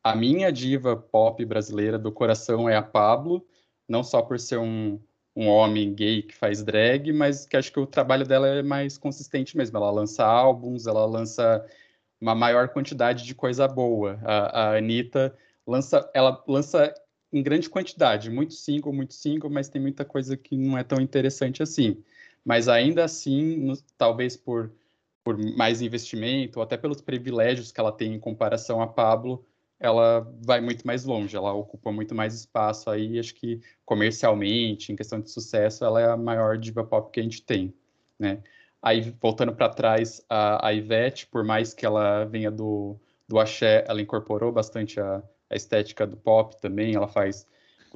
A 0.02 0.16
minha 0.16 0.50
diva 0.50 0.96
pop 0.96 1.44
brasileira 1.44 1.98
do 1.98 2.10
coração 2.10 2.66
é 2.66 2.74
a 2.74 2.82
Pablo, 2.82 3.46
não 3.86 4.02
só 4.02 4.22
por 4.22 4.40
ser 4.40 4.56
um, 4.56 4.98
um 5.36 5.46
homem 5.46 5.92
gay 5.92 6.22
que 6.22 6.34
faz 6.34 6.62
drag, 6.64 7.12
mas 7.12 7.44
que 7.44 7.54
acho 7.54 7.70
que 7.70 7.78
o 7.78 7.86
trabalho 7.86 8.26
dela 8.26 8.48
é 8.48 8.62
mais 8.62 8.96
consistente 8.96 9.54
mesmo. 9.58 9.76
Ela 9.76 9.90
lança 9.90 10.24
álbuns, 10.24 10.86
ela 10.86 11.04
lança 11.04 11.66
uma 12.18 12.34
maior 12.34 12.70
quantidade 12.70 13.26
de 13.26 13.34
coisa 13.34 13.68
boa. 13.68 14.18
A, 14.24 14.70
a 14.70 14.78
Anitta 14.78 15.36
lança, 15.66 16.10
ela 16.14 16.42
lança 16.48 16.94
em 17.30 17.42
grande 17.42 17.68
quantidade, 17.68 18.30
muito 18.30 18.54
single, 18.54 18.90
muito 18.90 19.12
single, 19.12 19.50
mas 19.50 19.68
tem 19.68 19.82
muita 19.82 20.02
coisa 20.02 20.34
que 20.34 20.56
não 20.56 20.78
é 20.78 20.82
tão 20.82 20.98
interessante 20.98 21.62
assim. 21.62 22.02
Mas 22.44 22.68
ainda 22.68 23.04
assim, 23.04 23.56
no, 23.58 23.76
talvez 23.96 24.36
por, 24.36 24.72
por 25.22 25.36
mais 25.56 25.82
investimento, 25.82 26.58
ou 26.58 26.62
até 26.62 26.76
pelos 26.76 27.00
privilégios 27.00 27.72
que 27.72 27.80
ela 27.80 27.92
tem 27.92 28.14
em 28.14 28.20
comparação 28.20 28.80
a 28.80 28.86
Pablo, 28.86 29.44
ela 29.80 30.20
vai 30.44 30.60
muito 30.60 30.86
mais 30.86 31.04
longe, 31.04 31.36
ela 31.36 31.52
ocupa 31.52 31.92
muito 31.92 32.14
mais 32.14 32.34
espaço 32.34 32.90
aí, 32.90 33.18
acho 33.18 33.34
que 33.34 33.60
comercialmente, 33.84 34.92
em 34.92 34.96
questão 34.96 35.20
de 35.20 35.30
sucesso, 35.30 35.84
ela 35.84 36.00
é 36.00 36.10
a 36.10 36.16
maior 36.16 36.58
diva 36.58 36.84
pop 36.84 37.10
que 37.12 37.20
a 37.20 37.22
gente 37.22 37.42
tem, 37.42 37.72
né? 38.18 38.42
Aí, 38.80 39.00
voltando 39.20 39.52
para 39.54 39.68
trás, 39.68 40.24
a, 40.28 40.68
a 40.68 40.72
Ivete, 40.72 41.26
por 41.26 41.44
mais 41.44 41.74
que 41.74 41.84
ela 41.84 42.24
venha 42.24 42.50
do, 42.50 42.96
do 43.26 43.38
axé, 43.38 43.84
ela 43.88 44.00
incorporou 44.00 44.52
bastante 44.52 45.00
a, 45.00 45.22
a 45.50 45.56
estética 45.56 46.06
do 46.06 46.16
pop 46.16 46.56
também, 46.60 46.94
ela 46.94 47.08
faz, 47.08 47.46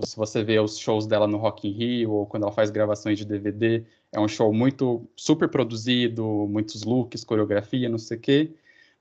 se 0.00 0.16
você 0.16 0.42
vê 0.42 0.58
os 0.58 0.78
shows 0.78 1.06
dela 1.06 1.26
no 1.26 1.38
Rock 1.38 1.68
in 1.68 1.72
Rio, 1.72 2.12
ou 2.12 2.26
quando 2.26 2.44
ela 2.44 2.52
faz 2.52 2.70
gravações 2.70 3.18
de 3.18 3.24
DVD, 3.24 3.84
é 4.10 4.20
um 4.20 4.28
show 4.28 4.52
muito 4.52 5.08
super 5.16 5.48
produzido, 5.48 6.24
muitos 6.48 6.82
looks, 6.82 7.24
coreografia, 7.24 7.88
não 7.88 7.98
sei 7.98 8.16
o 8.16 8.20
quê, 8.20 8.52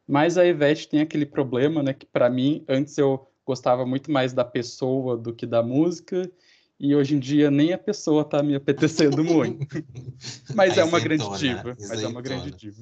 mas 0.08 0.38
a 0.38 0.46
Ivete 0.46 0.88
tem 0.88 1.02
aquele 1.02 1.26
problema, 1.26 1.82
né? 1.82 1.94
Que 1.94 2.06
para 2.06 2.30
mim, 2.30 2.64
antes 2.68 2.98
eu 2.98 3.28
gostava 3.46 3.86
muito 3.86 4.12
mais 4.12 4.34
da 4.34 4.44
pessoa 4.44 5.18
do 5.18 5.34
que 5.34 5.46
da 5.46 5.64
música, 5.64 6.30
e 6.80 6.96
hoje 6.96 7.16
em 7.16 7.20
dia 7.20 7.52
nem 7.52 7.74
a 7.74 7.78
pessoa 7.78 8.26
tá 8.26 8.42
me 8.42 8.56
apetecendo 8.56 9.24
muito. 9.24 9.68
mas 10.56 10.78
é 10.78 10.84
uma 10.84 11.00
grande 11.00 11.38
diva. 11.38 11.78
Mas 11.80 12.04
é 12.04 12.08
uma 12.08 12.22
grande 12.22 12.52
diva. 12.52 12.82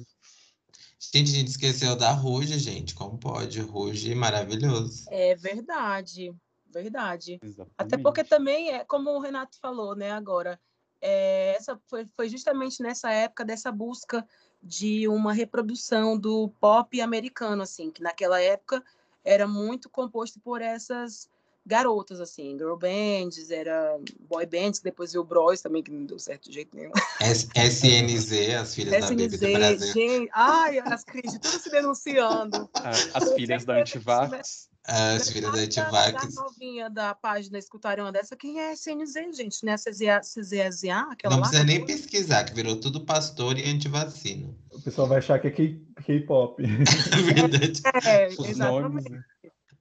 Gente, 1.12 1.32
a 1.32 1.34
gente 1.34 1.48
esqueceu 1.48 1.96
da 1.96 2.12
Ruge, 2.12 2.58
gente. 2.58 2.94
Como 2.94 3.18
pode? 3.18 3.60
Ruge 3.60 4.14
maravilhoso. 4.14 5.04
É 5.10 5.34
verdade, 5.34 6.32
verdade. 6.70 7.38
Exatamente. 7.42 7.74
Até 7.76 7.98
porque 7.98 8.24
também 8.24 8.70
é 8.70 8.84
como 8.84 9.10
o 9.10 9.20
Renato 9.20 9.58
falou, 9.58 9.94
né? 9.94 10.10
Agora, 10.12 10.60
é, 11.00 11.54
essa 11.56 11.80
foi, 11.86 12.06
foi 12.14 12.28
justamente 12.28 12.82
nessa 12.82 13.10
época 13.10 13.44
dessa 13.44 13.72
busca 13.72 14.26
de 14.62 15.08
uma 15.08 15.32
reprodução 15.32 16.18
do 16.18 16.48
pop 16.60 17.00
americano, 17.00 17.62
assim, 17.62 17.90
que 17.90 18.02
naquela 18.02 18.40
época 18.40 18.84
era 19.24 19.46
muito 19.46 19.88
composto 19.88 20.38
por 20.40 20.60
essas 20.60 21.28
garotas, 21.64 22.20
assim, 22.20 22.56
girl 22.58 22.76
bands, 22.76 23.50
era 23.50 23.98
boy 24.28 24.46
bands, 24.46 24.78
que 24.78 24.84
depois 24.84 25.12
viu 25.12 25.22
Bros 25.22 25.60
também, 25.60 25.82
que 25.82 25.90
não 25.90 26.04
deu 26.04 26.18
certo 26.18 26.48
de 26.48 26.54
jeito 26.54 26.76
nenhum. 26.76 26.92
SNZ, 27.20 28.54
as 28.54 28.74
filhas 28.74 28.94
SNZ, 28.94 29.00
da 29.00 29.08
Baby 29.08 29.36
do 29.38 29.52
Brasil. 29.52 29.92
Gente, 29.92 30.30
ai, 30.32 30.78
as 30.78 31.04
crises, 31.04 31.38
tudo 31.38 31.58
se 31.58 31.70
denunciando. 31.70 32.68
Ah, 32.74 32.90
as 33.14 33.32
filhas 33.34 33.64
da 33.64 33.76
Antivax. 33.76 34.69
As 34.86 35.30
filhas 35.30 35.52
da 35.52 35.58
Antivax. 35.58 36.38
A 36.38 36.42
novinha 36.42 36.88
da 36.88 37.14
página 37.14 37.58
escutarem 37.58 38.02
uma 38.02 38.10
dessa, 38.10 38.34
quem 38.34 38.60
é 38.60 38.72
SNZ, 38.72 39.36
gente? 39.36 39.64
Né? 39.64 39.76
CZA, 39.76 41.06
aquela 41.10 41.34
Não 41.34 41.42
lá? 41.42 41.48
precisa 41.48 41.64
nem 41.64 41.84
pesquisar, 41.84 42.44
que 42.44 42.54
virou 42.54 42.76
tudo 42.76 43.04
pastor 43.04 43.58
e 43.58 43.68
antivacina. 43.68 44.54
O 44.72 44.80
pessoal 44.80 45.06
vai 45.06 45.18
achar 45.18 45.38
que 45.38 45.48
é 45.48 45.50
K-pop. 45.50 46.62
É 46.64 47.34
verdade. 47.34 47.82
É, 48.06 48.26
exatamente. 48.26 48.58
Nomes, 48.58 49.04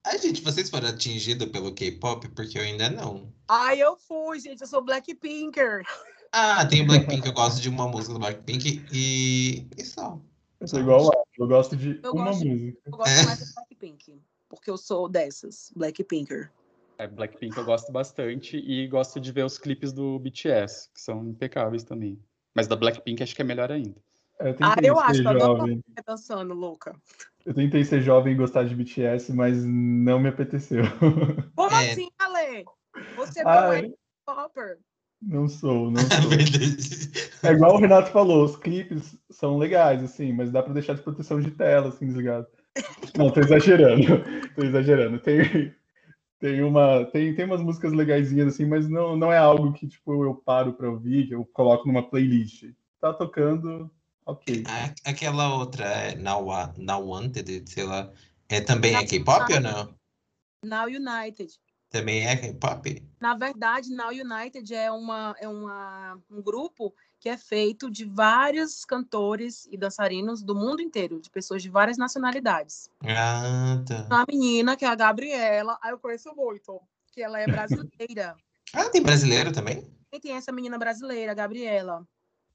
Ai, 0.06 0.18
gente, 0.18 0.42
vocês 0.42 0.70
foram 0.70 0.90
atingidos 0.90 1.48
pelo 1.50 1.74
K-pop? 1.74 2.28
Porque 2.30 2.58
eu 2.58 2.64
ainda 2.64 2.90
não. 2.90 3.32
Ai, 3.48 3.82
eu 3.82 3.98
fui, 3.98 4.40
gente. 4.40 4.62
Eu 4.62 4.68
sou 4.68 4.84
Blackpinker. 4.84 5.84
Ah, 6.32 6.66
tem 6.66 6.86
Blackpink. 6.86 7.26
eu 7.26 7.34
gosto 7.34 7.62
de 7.62 7.70
uma 7.70 7.88
música 7.88 8.14
do 8.14 8.20
Blackpink 8.20 8.86
e, 8.94 9.68
e 9.78 9.84
só. 9.84 10.20
Eu 10.60 10.68
sou 10.68 10.80
igual 10.80 11.04
lá. 11.04 11.12
Eu 11.38 11.48
gosto 11.48 11.76
de 11.76 12.00
eu 12.04 12.12
uma 12.12 12.26
gosto, 12.26 12.46
música. 12.46 12.78
Eu 12.86 12.92
gosto 12.92 13.12
é. 13.12 13.24
mais 13.24 13.40
do 13.40 13.54
Blackpink. 13.54 14.22
Porque 14.50 14.70
eu 14.70 14.78
sou 14.78 15.08
dessas, 15.08 15.72
Blackpinker. 15.76 16.52
É, 16.98 17.08
Blackpink 17.08 17.56
eu 17.56 17.64
gosto 17.64 17.92
bastante 17.94 18.58
e 18.58 18.86
gosto 18.88 19.22
de 19.22 19.32
ver 19.32 19.46
os 19.46 19.58
clipes 19.58 19.94
do 19.94 20.20
BTS, 20.20 20.90
que 20.94 21.00
são 21.00 21.30
impecáveis 21.30 21.84
também. 21.84 22.20
Mas 22.54 22.68
da 22.68 22.76
Blackpink 22.76 23.24
acho 23.24 23.34
que 23.34 23.42
é 23.42 23.46
melhor 23.46 23.72
ainda. 23.72 23.96
Eu 24.40 24.56
Ah, 24.60 24.76
eu 24.84 25.00
acho, 25.00 25.22
eu 25.22 25.30
adoro 25.30 25.58
jovem. 25.60 25.84
você 25.88 26.04
dançando, 26.06 26.54
louca. 26.54 26.94
Eu 27.46 27.54
tentei 27.54 27.86
ser 27.86 28.02
jovem 28.02 28.34
e 28.34 28.36
gostar 28.36 28.66
de 28.66 28.76
BTS, 28.76 29.32
mas 29.32 29.64
não 29.64 30.20
me 30.20 30.28
apeteceu. 30.28 30.84
Como 31.56 31.76
É. 31.76 31.92
assim, 31.92 32.10
Ale? 32.20 32.66
Você 33.16 33.44
não 33.44 33.52
Ai, 33.52 33.86
é 33.86 33.92
popper. 34.26 34.80
não 35.22 35.48
sou, 35.48 35.90
não 35.90 36.02
É 36.04 36.22
sou. 36.22 37.50
É 37.50 37.54
igual 37.54 37.76
o 37.76 37.80
Renato 37.80 38.12
falou, 38.12 38.44
os 38.44 38.58
clipes 38.58 39.18
são 39.30 39.58
legais, 39.58 40.04
assim, 40.04 40.34
mas 40.34 40.52
dá 40.52 40.62
pra 40.62 40.74
deixar 40.74 40.96
de 40.96 41.02
proteção 41.02 41.40
de 41.40 41.52
tela, 41.52 41.90
assim, 41.90 42.08
desligado. 42.08 42.48
Não, 43.18 43.32
tô 43.32 43.40
exagerando, 43.40 44.04
tô 44.56 44.64
exagerando. 44.64 45.20
Tem, 45.20 45.74
tem, 46.40 46.64
uma, 46.64 47.06
tem, 47.06 47.36
tem 47.36 47.46
umas 47.46 47.62
músicas 47.62 47.92
legaisinhas, 47.92 48.54
assim, 48.54 48.66
mas 48.66 48.88
não, 48.90 49.16
não 49.18 49.32
é 49.32 49.38
algo 49.38 49.74
que, 49.74 49.88
tipo, 49.88 50.24
eu 50.24 50.36
paro 50.36 50.74
pra 50.74 50.90
ouvir, 50.90 51.28
que 51.28 51.36
eu 51.36 51.46
coloco 51.46 51.88
numa 51.88 52.08
playlist. 52.08 52.66
Tá 53.02 53.14
tocando, 53.14 53.90
ok. 54.26 54.64
A- 54.68 55.10
Aquela 55.10 55.56
outra, 55.56 55.86
é 55.86 56.16
Now, 56.16 56.48
Now 56.78 57.06
Wanted, 57.06 57.70
sei 57.70 57.84
lá, 57.84 58.12
é, 58.48 58.62
também 58.62 58.96
é 58.96 59.06
K-pop 59.06 59.54
ou 59.54 59.60
não? 59.62 59.96
Now 60.64 60.86
United. 60.86 61.54
Também 61.90 62.28
é 62.28 62.36
K-pop? 62.36 63.04
Na 63.20 63.36
verdade, 63.36 63.90
Now 63.90 64.10
United 64.10 64.74
é, 64.74 64.92
uma, 64.92 65.36
é 65.40 65.48
uma, 65.48 66.20
um 66.30 66.42
grupo 66.42 66.94
que 67.20 67.28
é 67.30 67.38
feito 67.38 67.92
de 67.92 68.06
vários 68.06 68.86
cantores 68.86 69.68
e 69.72 69.78
dançarinos 69.78 70.42
do 70.42 70.56
mundo 70.56 70.82
inteiro, 70.82 71.20
de 71.20 71.30
pessoas 71.30 71.62
de 71.62 71.70
várias 71.70 71.98
nacionalidades. 71.98 72.90
Ah, 73.04 73.84
tá. 73.88 74.06
Uma 74.10 74.26
menina, 74.30 74.78
que 74.78 74.86
é 74.86 74.88
a 74.88 74.96
Gabriela, 74.96 75.78
aí 75.82 75.92
eu 75.92 76.00
conheço 76.00 76.34
muito, 76.36 76.80
que 77.12 77.22
ela 77.22 77.40
é 77.40 77.46
brasileira. 77.52 78.36
Ah, 78.74 78.90
tem 78.90 79.02
brasileiro 79.04 79.52
também? 79.52 79.84
e 80.12 80.20
tem 80.20 80.32
essa 80.36 80.52
menina 80.52 80.78
brasileira, 80.78 81.34
a 81.34 81.36
Gabriela. 81.36 82.08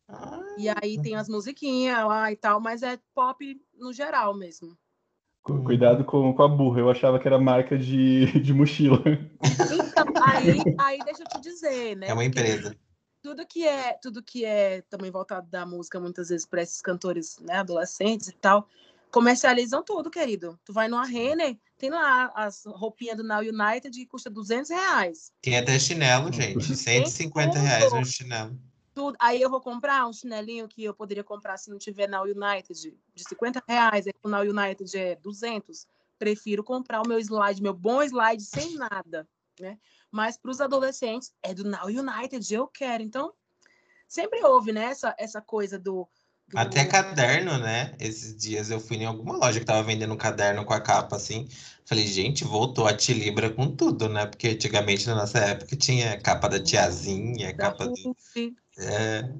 Ah, 0.08 0.40
E 0.58 0.68
aí 0.68 0.98
tem 1.00 1.14
as 1.14 1.28
musiquinhas 1.28 2.04
lá 2.06 2.32
e 2.32 2.36
tal, 2.36 2.60
mas 2.60 2.82
é 2.82 2.98
pop 3.14 3.60
no 3.74 3.92
geral 3.92 4.34
mesmo. 4.34 4.76
Cu- 5.42 5.62
Cuidado 5.62 6.04
com, 6.04 6.32
com 6.34 6.42
a 6.42 6.48
burra, 6.48 6.80
eu 6.80 6.90
achava 6.90 7.18
que 7.20 7.28
era 7.28 7.38
marca 7.38 7.76
de, 7.78 8.26
de 8.40 8.52
mochila. 8.54 8.98
Então, 9.70 10.06
aí, 10.22 10.62
aí 10.80 11.04
deixa 11.04 11.22
eu 11.22 11.28
te 11.28 11.40
dizer, 11.40 11.96
né? 11.96 12.08
é 12.08 12.12
uma 12.14 12.24
porque 12.24 12.40
empresa. 12.40 12.76
Tudo 13.24 13.46
que 13.46 13.66
é 13.66 13.94
tudo 13.94 14.22
que 14.22 14.44
é 14.44 14.82
também 14.82 15.10
voltado 15.10 15.48
da 15.48 15.64
música 15.64 15.98
muitas 15.98 16.28
vezes 16.28 16.44
para 16.44 16.60
esses 16.60 16.82
cantores 16.82 17.38
né, 17.38 17.54
adolescentes 17.54 18.28
e 18.28 18.32
tal 18.32 18.68
comercializam 19.10 19.82
tudo 19.82 20.10
querido. 20.10 20.58
Tu 20.62 20.72
vai 20.74 20.88
numa 20.88 21.06
Renner 21.06 21.56
tem 21.78 21.88
lá 21.88 22.30
as 22.34 22.64
roupinhas 22.66 23.16
do 23.16 23.22
Now 23.22 23.40
United 23.40 23.90
que 23.90 24.06
custa 24.06 24.28
200 24.28 24.70
reais. 24.70 25.32
Tem 25.40 25.56
até 25.56 25.78
chinelo, 25.78 26.30
gente. 26.32 26.76
150 26.76 27.58
reais 27.58 27.92
um 27.92 28.04
chinelo. 28.04 28.58
tudo. 28.94 29.16
Aí 29.18 29.40
eu 29.40 29.48
vou 29.48 29.60
comprar 29.60 30.06
um 30.06 30.12
chinelinho 30.12 30.68
que 30.68 30.84
eu 30.84 30.92
poderia 30.92 31.24
comprar 31.24 31.56
se 31.56 31.70
não 31.70 31.78
tiver 31.78 32.08
Now 32.08 32.24
United 32.24 32.94
de 33.14 33.24
50 33.26 33.62
reais 33.66 34.06
aí 34.06 34.12
o 34.22 34.28
Now 34.28 34.42
United 34.42 34.98
é 34.98 35.16
200 35.16 35.86
prefiro 36.18 36.62
comprar 36.62 37.00
o 37.00 37.08
meu 37.08 37.18
slide 37.18 37.62
meu 37.62 37.74
bom 37.74 38.02
slide 38.02 38.42
sem 38.42 38.74
nada 38.74 39.26
né 39.58 39.78
mas 40.14 40.36
para 40.36 40.50
os 40.52 40.60
adolescentes 40.60 41.32
é 41.42 41.52
do 41.52 41.64
Now 41.64 41.86
United 41.88 42.54
eu 42.54 42.68
quero 42.68 43.02
então 43.02 43.34
sempre 44.06 44.44
houve 44.44 44.70
né 44.72 44.84
essa, 44.84 45.12
essa 45.18 45.40
coisa 45.42 45.76
do, 45.76 46.08
do- 46.46 46.56
Até 46.56 46.84
caderno, 46.84 47.58
né? 47.58 47.96
Esses 47.98 48.36
dias 48.36 48.70
eu 48.70 48.78
fui 48.78 48.98
em 48.98 49.06
alguma 49.06 49.36
loja 49.36 49.58
que 49.58 49.66
tava 49.66 49.82
vendendo 49.82 50.14
um 50.14 50.16
caderno 50.16 50.64
com 50.64 50.72
a 50.72 50.80
capa 50.80 51.16
assim. 51.16 51.48
Falei, 51.84 52.06
gente, 52.06 52.44
voltou 52.44 52.86
a 52.86 52.96
Tilibra 52.96 53.50
com 53.50 53.74
tudo, 53.74 54.08
né? 54.08 54.24
Porque 54.24 54.48
antigamente 54.48 55.04
na 55.08 55.16
nossa 55.16 55.38
época 55.40 55.74
tinha 55.76 56.20
capa 56.20 56.48
da 56.48 56.62
tiazinha, 56.62 57.48
da 57.48 57.70
capa 57.70 57.86
do. 57.86 58.16
É, 58.78 59.34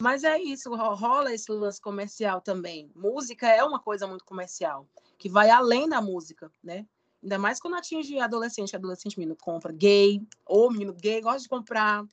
Mas 0.00 0.24
é 0.24 0.36
isso, 0.38 0.74
ro- 0.74 0.94
rola 0.94 1.32
esse 1.32 1.50
lance 1.52 1.80
comercial 1.80 2.40
também. 2.40 2.90
Música 2.94 3.48
é 3.48 3.62
uma 3.62 3.78
coisa 3.78 4.06
muito 4.06 4.24
comercial, 4.24 4.88
que 5.16 5.28
vai 5.28 5.48
além 5.50 5.88
da 5.88 6.00
música, 6.02 6.50
né? 6.62 6.84
Ainda 7.24 7.38
mais 7.38 7.58
quando 7.58 7.74
atinge 7.76 8.18
adolescente, 8.20 8.76
adolescente 8.76 9.18
menino 9.18 9.34
compra 9.34 9.72
gay, 9.72 10.20
ou 10.44 10.70
menino 10.70 10.92
gay 10.92 11.22
gosta 11.22 11.40
de 11.40 11.48
comprar. 11.48 12.04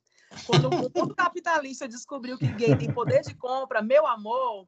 Quando 0.45 0.69
o 0.69 0.71
mundo 0.71 1.13
capitalista 1.15 1.85
descobriu 1.87 2.37
que 2.37 2.47
gay 2.53 2.77
tem 2.77 2.89
poder 2.93 3.21
de 3.21 3.35
compra, 3.35 3.81
meu 3.81 4.07
amor, 4.07 4.65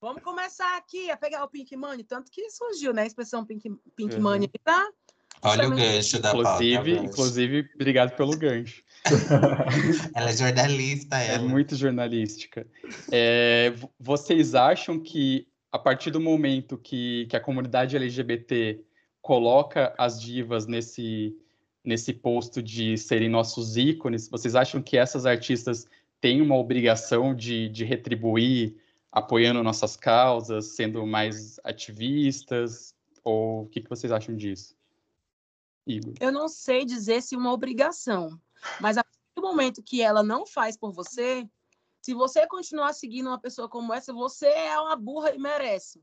vamos 0.00 0.20
começar 0.22 0.76
aqui 0.76 1.08
a 1.08 1.16
pegar 1.16 1.44
o 1.44 1.48
Pink 1.48 1.76
Money, 1.76 2.02
tanto 2.02 2.32
que 2.32 2.50
surgiu, 2.50 2.92
né, 2.92 3.02
a 3.02 3.06
expressão 3.06 3.44
Pink, 3.46 3.70
Pink 3.94 4.16
Uhum. 4.16 4.22
Money 4.22 4.50
pra 4.64 4.88
olha 5.42 5.68
o 5.68 5.70
gancho 5.76 6.18
da 6.20 6.30
Inclusive, 6.30 6.94
pauta. 6.96 7.06
Inclusive, 7.08 7.70
obrigado 7.76 8.16
pelo 8.16 8.36
gancho. 8.36 8.82
Ela 10.14 10.30
é 10.30 10.36
jornalista, 10.36 11.16
É 11.18 11.34
ela. 11.34 11.48
muito 11.48 11.76
jornalística. 11.76 12.66
É, 13.12 13.70
vo- 13.76 13.92
vocês 14.00 14.56
acham 14.56 14.98
que, 14.98 15.46
a 15.70 15.78
partir 15.78 16.10
do 16.10 16.20
momento 16.20 16.76
que, 16.76 17.26
que 17.30 17.36
a 17.36 17.40
comunidade 17.40 17.94
LGBT 17.96 18.84
coloca 19.26 19.92
as 19.98 20.20
divas 20.20 20.68
nesse, 20.68 21.36
nesse 21.82 22.12
posto 22.12 22.62
de 22.62 22.96
serem 22.96 23.28
nossos 23.28 23.76
ícones, 23.76 24.28
vocês 24.28 24.54
acham 24.54 24.80
que 24.80 24.96
essas 24.96 25.26
artistas 25.26 25.84
têm 26.20 26.40
uma 26.40 26.56
obrigação 26.56 27.34
de, 27.34 27.68
de 27.68 27.84
retribuir 27.84 28.76
apoiando 29.10 29.64
nossas 29.64 29.96
causas, 29.96 30.76
sendo 30.76 31.04
mais 31.04 31.58
ativistas? 31.64 32.94
Ou 33.24 33.62
o 33.62 33.66
que, 33.66 33.80
que 33.80 33.90
vocês 33.90 34.12
acham 34.12 34.36
disso? 34.36 34.76
Igor. 35.84 36.14
eu 36.20 36.30
não 36.30 36.46
sei 36.46 36.84
dizer 36.84 37.20
se 37.20 37.34
uma 37.34 37.52
obrigação, 37.52 38.40
mas 38.80 38.96
a 38.96 39.02
partir 39.02 39.34
do 39.34 39.42
momento 39.42 39.82
que 39.82 40.02
ela 40.02 40.22
não 40.22 40.46
faz 40.46 40.76
por 40.76 40.92
você, 40.92 41.44
se 42.00 42.14
você 42.14 42.46
continuar 42.46 42.92
seguindo 42.92 43.26
uma 43.26 43.40
pessoa 43.40 43.68
como 43.68 43.92
essa, 43.92 44.12
você 44.12 44.46
é 44.46 44.78
uma 44.78 44.94
burra 44.94 45.34
e 45.34 45.38
merece. 45.38 46.00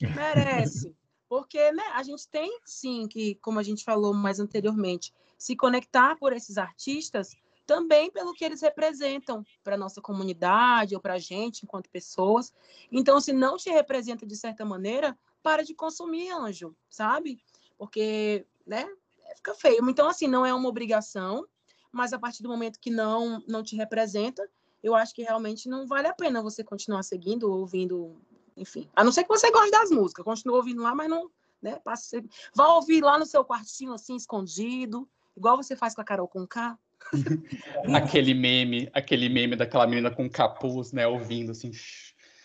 merece. 0.00 0.96
Porque 1.32 1.72
né, 1.72 1.84
a 1.94 2.02
gente 2.02 2.28
tem, 2.28 2.60
sim, 2.62 3.08
que, 3.08 3.36
como 3.36 3.58
a 3.58 3.62
gente 3.62 3.82
falou 3.84 4.12
mais 4.12 4.38
anteriormente, 4.38 5.14
se 5.38 5.56
conectar 5.56 6.14
por 6.16 6.34
esses 6.34 6.58
artistas 6.58 7.34
também 7.66 8.10
pelo 8.10 8.34
que 8.34 8.44
eles 8.44 8.60
representam 8.60 9.42
para 9.64 9.76
a 9.76 9.78
nossa 9.78 9.98
comunidade 10.02 10.94
ou 10.94 11.00
para 11.00 11.14
a 11.14 11.18
gente 11.18 11.62
enquanto 11.62 11.88
pessoas. 11.88 12.52
Então, 12.92 13.18
se 13.18 13.32
não 13.32 13.56
te 13.56 13.70
representa 13.70 14.26
de 14.26 14.36
certa 14.36 14.62
maneira, 14.62 15.18
para 15.42 15.64
de 15.64 15.74
consumir, 15.74 16.28
anjo, 16.28 16.76
sabe? 16.90 17.42
Porque, 17.78 18.46
né, 18.66 18.86
fica 19.34 19.54
feio. 19.54 19.88
Então, 19.88 20.08
assim, 20.08 20.26
não 20.26 20.44
é 20.44 20.52
uma 20.52 20.68
obrigação, 20.68 21.46
mas 21.90 22.12
a 22.12 22.18
partir 22.18 22.42
do 22.42 22.50
momento 22.50 22.78
que 22.78 22.90
não, 22.90 23.42
não 23.48 23.62
te 23.62 23.74
representa, 23.74 24.46
eu 24.82 24.94
acho 24.94 25.14
que 25.14 25.22
realmente 25.22 25.66
não 25.66 25.86
vale 25.86 26.08
a 26.08 26.14
pena 26.14 26.42
você 26.42 26.62
continuar 26.62 27.02
seguindo, 27.02 27.50
ouvindo, 27.50 28.20
enfim. 28.56 28.88
A 28.94 29.04
não 29.04 29.12
ser 29.12 29.24
que 29.24 29.28
você 29.28 29.50
goste 29.50 29.70
das 29.70 29.90
músicas, 29.90 30.24
continua 30.24 30.56
ouvindo 30.56 30.82
lá, 30.82 30.94
mas 30.94 31.08
não, 31.08 31.30
né, 31.60 31.78
passe... 31.84 32.24
vá 32.54 32.68
ouvir 32.68 33.02
lá 33.02 33.18
no 33.18 33.26
seu 33.26 33.44
quartinho, 33.44 33.92
assim, 33.92 34.16
escondido, 34.16 35.08
igual 35.36 35.56
você 35.56 35.76
faz 35.76 35.94
com 35.94 36.00
a 36.00 36.04
Carol 36.04 36.28
com 36.28 36.46
K. 36.46 36.78
Aquele 37.94 38.32
meme, 38.32 38.88
aquele 38.92 39.28
meme 39.28 39.56
daquela 39.56 39.86
menina 39.86 40.10
com 40.10 40.30
capuz, 40.30 40.92
né, 40.92 41.06
ouvindo 41.06 41.50
assim. 41.50 41.70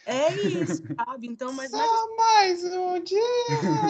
É 0.07 0.33
isso, 0.33 0.83
sabe? 0.95 1.27
Então, 1.27 1.51
mas, 1.51 1.69
mas 1.69 1.81
Só 1.81 2.15
mais 2.15 2.63
um 2.63 3.03
dia 3.03 3.19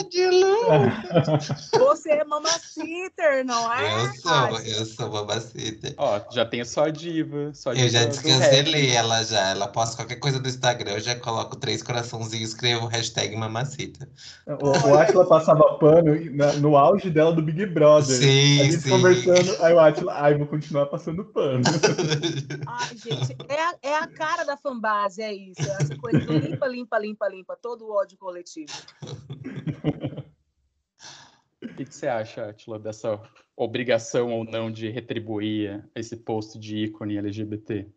de 0.10 0.26
luz. 0.26 1.70
você 1.78 2.10
é 2.10 2.24
mamaciter, 2.24 3.46
não 3.46 3.72
é? 3.72 4.04
Eu 4.04 4.14
sou, 4.16 4.60
eu 4.62 4.86
sou 4.86 5.10
babacita. 5.12 5.94
Ó, 5.96 6.20
já 6.32 6.44
tem 6.44 6.66
só 6.66 6.86
a 6.86 6.90
diva, 6.90 7.52
só 7.54 7.70
a 7.70 7.76
Eu 7.76 7.88
já 7.88 8.00
diva 8.00 8.12
descancelei 8.14 8.90
ela 8.96 9.24
já. 9.24 9.50
Ela 9.50 9.68
posta 9.68 9.96
qualquer 9.96 10.16
coisa 10.16 10.40
do 10.40 10.50
Instagram, 10.50 10.94
eu 10.94 11.00
já 11.00 11.14
coloco 11.16 11.56
três 11.56 11.84
coraçãozinhos 11.84 12.50
e 12.50 12.52
escrevo 12.52 12.88
hashtag 12.88 13.36
mamacita. 13.36 14.10
O, 14.48 14.90
o 14.90 14.98
Atila 14.98 15.28
passava 15.28 15.78
pano 15.78 16.16
no 16.60 16.76
auge 16.78 17.12
dela 17.12 17.32
do 17.32 17.44
Big 17.44 17.64
Brother. 17.68 18.18
a 18.18 18.20
Sim, 18.20 18.58
gente 18.58 18.80
sim. 18.80 18.90
conversando, 18.90 19.56
aí 19.64 19.72
o 19.72 19.80
Atila, 19.80 20.14
ai, 20.14 20.34
vou 20.34 20.48
continuar 20.48 20.88
passando 20.88 21.24
pano. 21.26 21.64
Ai, 22.66 22.98
gente, 22.98 23.38
é 23.48 23.62
a, 23.62 23.76
é 23.84 23.96
a 23.98 24.08
cara 24.08 24.44
da 24.44 24.58
fanbase, 24.58 25.22
é 25.22 25.32
isso. 25.32 25.62
É 25.62 25.84
essa 25.84 25.96
coisa 25.96 26.07
limpa, 26.12 26.68
limpa, 26.68 26.98
limpa, 26.98 27.28
limpa, 27.28 27.56
todo 27.56 27.86
o 27.86 27.92
ódio 27.92 28.18
coletivo. 28.18 28.74
O 31.62 31.68
que, 31.76 31.86
que 31.86 31.96
você 31.96 32.08
acha, 32.08 32.50
Atila, 32.50 32.80
dessa 32.80 33.22
obrigação 33.56 34.32
ou 34.32 34.44
não 34.44 34.72
de 34.72 34.90
retribuir 34.90 35.88
esse 35.96 36.16
posto 36.16 36.60
de 36.60 36.86
ícone 36.86 37.18
LGBT? 37.18 37.88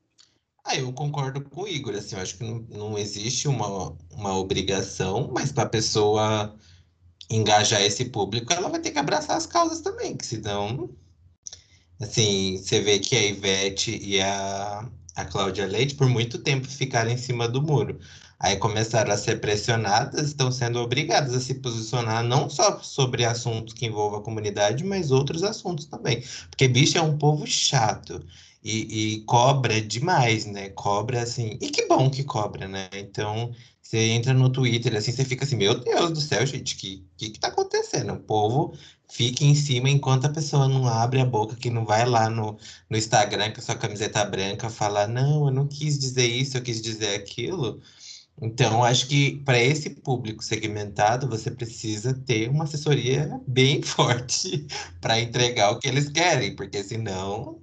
Ah, 0.64 0.76
eu 0.76 0.92
concordo 0.92 1.42
com 1.42 1.62
o 1.62 1.68
Igor, 1.68 1.94
assim, 1.94 2.16
eu 2.16 2.22
acho 2.22 2.38
que 2.38 2.44
não, 2.44 2.58
não 2.68 2.98
existe 2.98 3.48
uma, 3.48 3.96
uma 4.11 4.38
obrigação, 4.38 5.30
mas 5.32 5.52
para 5.52 5.64
a 5.64 5.68
pessoa 5.68 6.54
engajar 7.30 7.80
esse 7.82 8.06
público, 8.06 8.52
ela 8.52 8.68
vai 8.68 8.80
ter 8.80 8.90
que 8.90 8.98
abraçar 8.98 9.36
as 9.36 9.46
causas 9.46 9.80
também, 9.80 10.16
que 10.16 10.26
senão, 10.26 10.90
assim, 12.00 12.58
você 12.58 12.80
vê 12.80 12.98
que 12.98 13.16
a 13.16 13.26
Ivete 13.26 13.96
e 14.02 14.20
a, 14.20 14.90
a 15.14 15.24
Cláudia 15.24 15.66
Leite 15.66 15.94
por 15.94 16.08
muito 16.08 16.38
tempo 16.38 16.66
ficaram 16.66 17.11
em 17.11 17.16
cima 17.16 17.48
do 17.48 17.62
muro. 17.62 17.98
Aí 18.38 18.56
começaram 18.56 19.12
a 19.12 19.18
ser 19.18 19.38
pressionadas, 19.38 20.28
estão 20.28 20.50
sendo 20.50 20.80
obrigadas 20.80 21.34
a 21.34 21.40
se 21.40 21.54
posicionar 21.54 22.24
não 22.24 22.48
só 22.48 22.80
sobre 22.80 23.24
assuntos 23.24 23.74
que 23.74 23.84
envolvam 23.84 24.20
a 24.20 24.22
comunidade, 24.22 24.82
mas 24.82 25.11
outros 25.11 25.42
assuntos 25.42 25.84
também. 25.84 26.24
Porque 26.48 26.66
bicho 26.66 26.96
é 26.96 27.02
um 27.02 27.18
povo 27.18 27.46
chato. 27.46 28.24
E, 28.62 29.14
e, 29.14 29.20
cobra 29.24 29.80
demais, 29.80 30.44
né? 30.46 30.68
Cobra 30.70 31.22
assim. 31.22 31.58
E 31.61 31.70
que 31.70 31.86
bom 31.86 32.11
que 32.11 32.24
cobra, 32.24 32.68
né? 32.68 32.88
Então, 32.94 33.52
você 33.91 33.99
entra 34.11 34.32
no 34.32 34.49
Twitter, 34.51 34.95
assim, 34.95 35.11
você 35.11 35.24
fica 35.24 35.45
assim, 35.45 35.57
meu 35.57 35.74
Deus 35.80 36.12
do 36.12 36.20
céu, 36.20 36.47
gente, 36.47 36.76
que 36.76 37.05
que, 37.16 37.30
que 37.30 37.41
tá 37.41 37.49
acontecendo? 37.49 38.12
O 38.12 38.20
povo 38.20 38.78
fica 39.11 39.45
em 39.45 39.55
cima 39.55 39.91
enquanto 39.91 40.26
a 40.26 40.32
pessoa 40.32 40.68
não 40.68 40.86
abre 40.86 41.20
a 41.20 41.24
boca, 41.24 41.57
que 41.57 41.70
não 41.70 41.84
vai 41.84 42.07
lá 42.07 42.30
no, 42.30 42.57
no 42.88 42.97
Instagram 42.97 43.53
com 43.53 43.59
a 43.61 43.62
sua 43.62 43.74
camiseta 43.74 44.24
branca 44.24 44.70
falar, 44.70 45.09
não, 45.09 45.47
eu 45.47 45.53
não 45.53 45.66
quis 45.66 45.99
dizer 45.99 46.26
isso, 46.26 46.57
eu 46.57 46.62
quis 46.62 46.80
dizer 46.80 47.16
aquilo. 47.16 47.80
Então, 48.41 48.84
acho 48.84 49.09
que 49.09 49.38
para 49.45 49.59
esse 49.59 49.91
público 49.91 50.45
segmentado, 50.45 51.28
você 51.28 51.51
precisa 51.51 52.14
ter 52.14 52.49
uma 52.49 52.64
assessoria 52.64 53.41
bem 53.47 53.82
forte 53.84 54.66
para 55.01 55.20
entregar 55.20 55.72
o 55.72 55.80
que 55.80 55.88
eles 55.88 56.09
querem, 56.09 56.55
porque 56.55 56.82
senão 56.84 57.61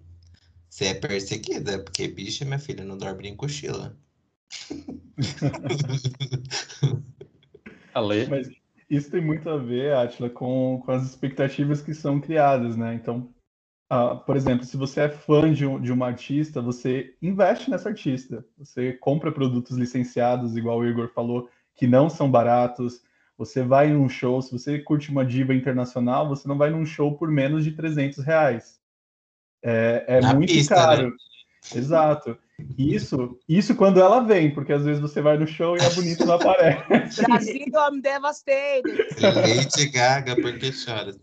você 0.69 0.88
é 0.88 0.93
perseguida, 0.93 1.80
porque 1.84 2.07
bicha, 2.09 2.45
minha 2.45 2.59
filha, 2.59 2.84
não 2.84 2.97
dorme 2.97 3.23
nem 3.23 3.36
cochila. 3.36 3.97
Mas 8.29 8.49
isso 8.89 9.11
tem 9.11 9.21
muito 9.21 9.49
a 9.49 9.57
ver, 9.57 9.93
Atila, 9.93 10.29
com, 10.29 10.81
com 10.85 10.91
as 10.91 11.03
expectativas 11.03 11.81
que 11.81 11.93
são 11.93 12.21
criadas, 12.21 12.77
né? 12.77 12.93
Então, 12.93 13.29
Uh, 13.91 14.19
por 14.25 14.35
exemplo, 14.35 14.65
se 14.65 14.75
você 14.75 15.01
é 15.01 15.09
fã 15.09 15.51
de, 15.51 15.65
um, 15.65 15.79
de 15.79 15.93
uma 15.93 16.07
artista, 16.07 16.61
você 16.61 17.15
investe 17.21 17.69
nessa 17.69 17.87
artista. 17.87 18.45
Você 18.57 18.91
compra 18.91 19.31
produtos 19.31 19.77
licenciados, 19.77 20.57
igual 20.57 20.79
o 20.79 20.85
Igor 20.85 21.09
falou, 21.13 21.49
que 21.73 21.87
não 21.87 22.09
são 22.09 22.29
baratos. 22.29 23.01
Você 23.37 23.63
vai 23.63 23.89
em 23.89 23.95
um 23.95 24.09
show, 24.09 24.41
se 24.41 24.51
você 24.51 24.79
curte 24.79 25.09
uma 25.09 25.25
diva 25.25 25.53
internacional, 25.53 26.27
você 26.27 26.47
não 26.49 26.57
vai 26.57 26.69
num 26.69 26.85
show 26.85 27.15
por 27.15 27.31
menos 27.31 27.63
de 27.63 27.71
300 27.71 28.25
reais. 28.25 28.77
É, 29.63 30.03
é 30.07 30.33
muito 30.33 30.51
pista, 30.51 30.75
caro. 30.75 31.11
Né? 31.11 31.15
Exato. 31.75 32.37
Isso, 32.77 33.37
isso 33.47 33.75
quando 33.75 33.99
ela 33.99 34.21
vem, 34.21 34.53
porque 34.53 34.73
às 34.73 34.83
vezes 34.83 34.99
você 34.99 35.21
vai 35.21 35.37
no 35.37 35.45
show 35.45 35.77
e 35.77 35.81
a 35.81 35.89
bonita 35.91 36.25
não 36.25 36.35
aparece. 36.35 37.21
Brasil, 37.25 37.65
I'm 37.67 38.01
devastated. 38.01 39.05
Lady 39.21 39.89
Gaga, 39.89 40.35
por 40.35 40.57
que 40.57 40.71
chora? 40.71 41.15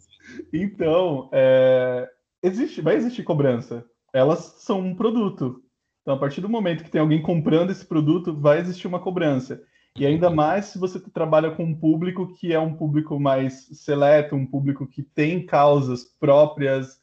Então, 0.52 1.28
é, 1.32 2.08
existe, 2.42 2.80
vai 2.80 2.96
existir 2.96 3.24
cobrança. 3.24 3.84
Elas 4.12 4.56
são 4.58 4.80
um 4.80 4.94
produto. 4.94 5.60
Então, 6.02 6.14
a 6.14 6.18
partir 6.18 6.40
do 6.40 6.48
momento 6.48 6.84
que 6.84 6.90
tem 6.90 7.00
alguém 7.00 7.20
comprando 7.20 7.70
esse 7.70 7.84
produto, 7.84 8.32
vai 8.32 8.60
existir 8.60 8.86
uma 8.86 9.00
cobrança. 9.00 9.60
E 9.96 10.04
ainda 10.04 10.28
mais 10.28 10.66
se 10.66 10.78
você 10.78 10.98
trabalha 10.98 11.52
com 11.52 11.64
um 11.64 11.74
público 11.74 12.32
que 12.34 12.52
é 12.52 12.58
um 12.58 12.74
público 12.74 13.18
mais 13.18 13.68
seleto, 13.72 14.34
um 14.34 14.44
público 14.44 14.86
que 14.86 15.02
tem 15.02 15.46
causas 15.46 16.04
próprias. 16.04 16.98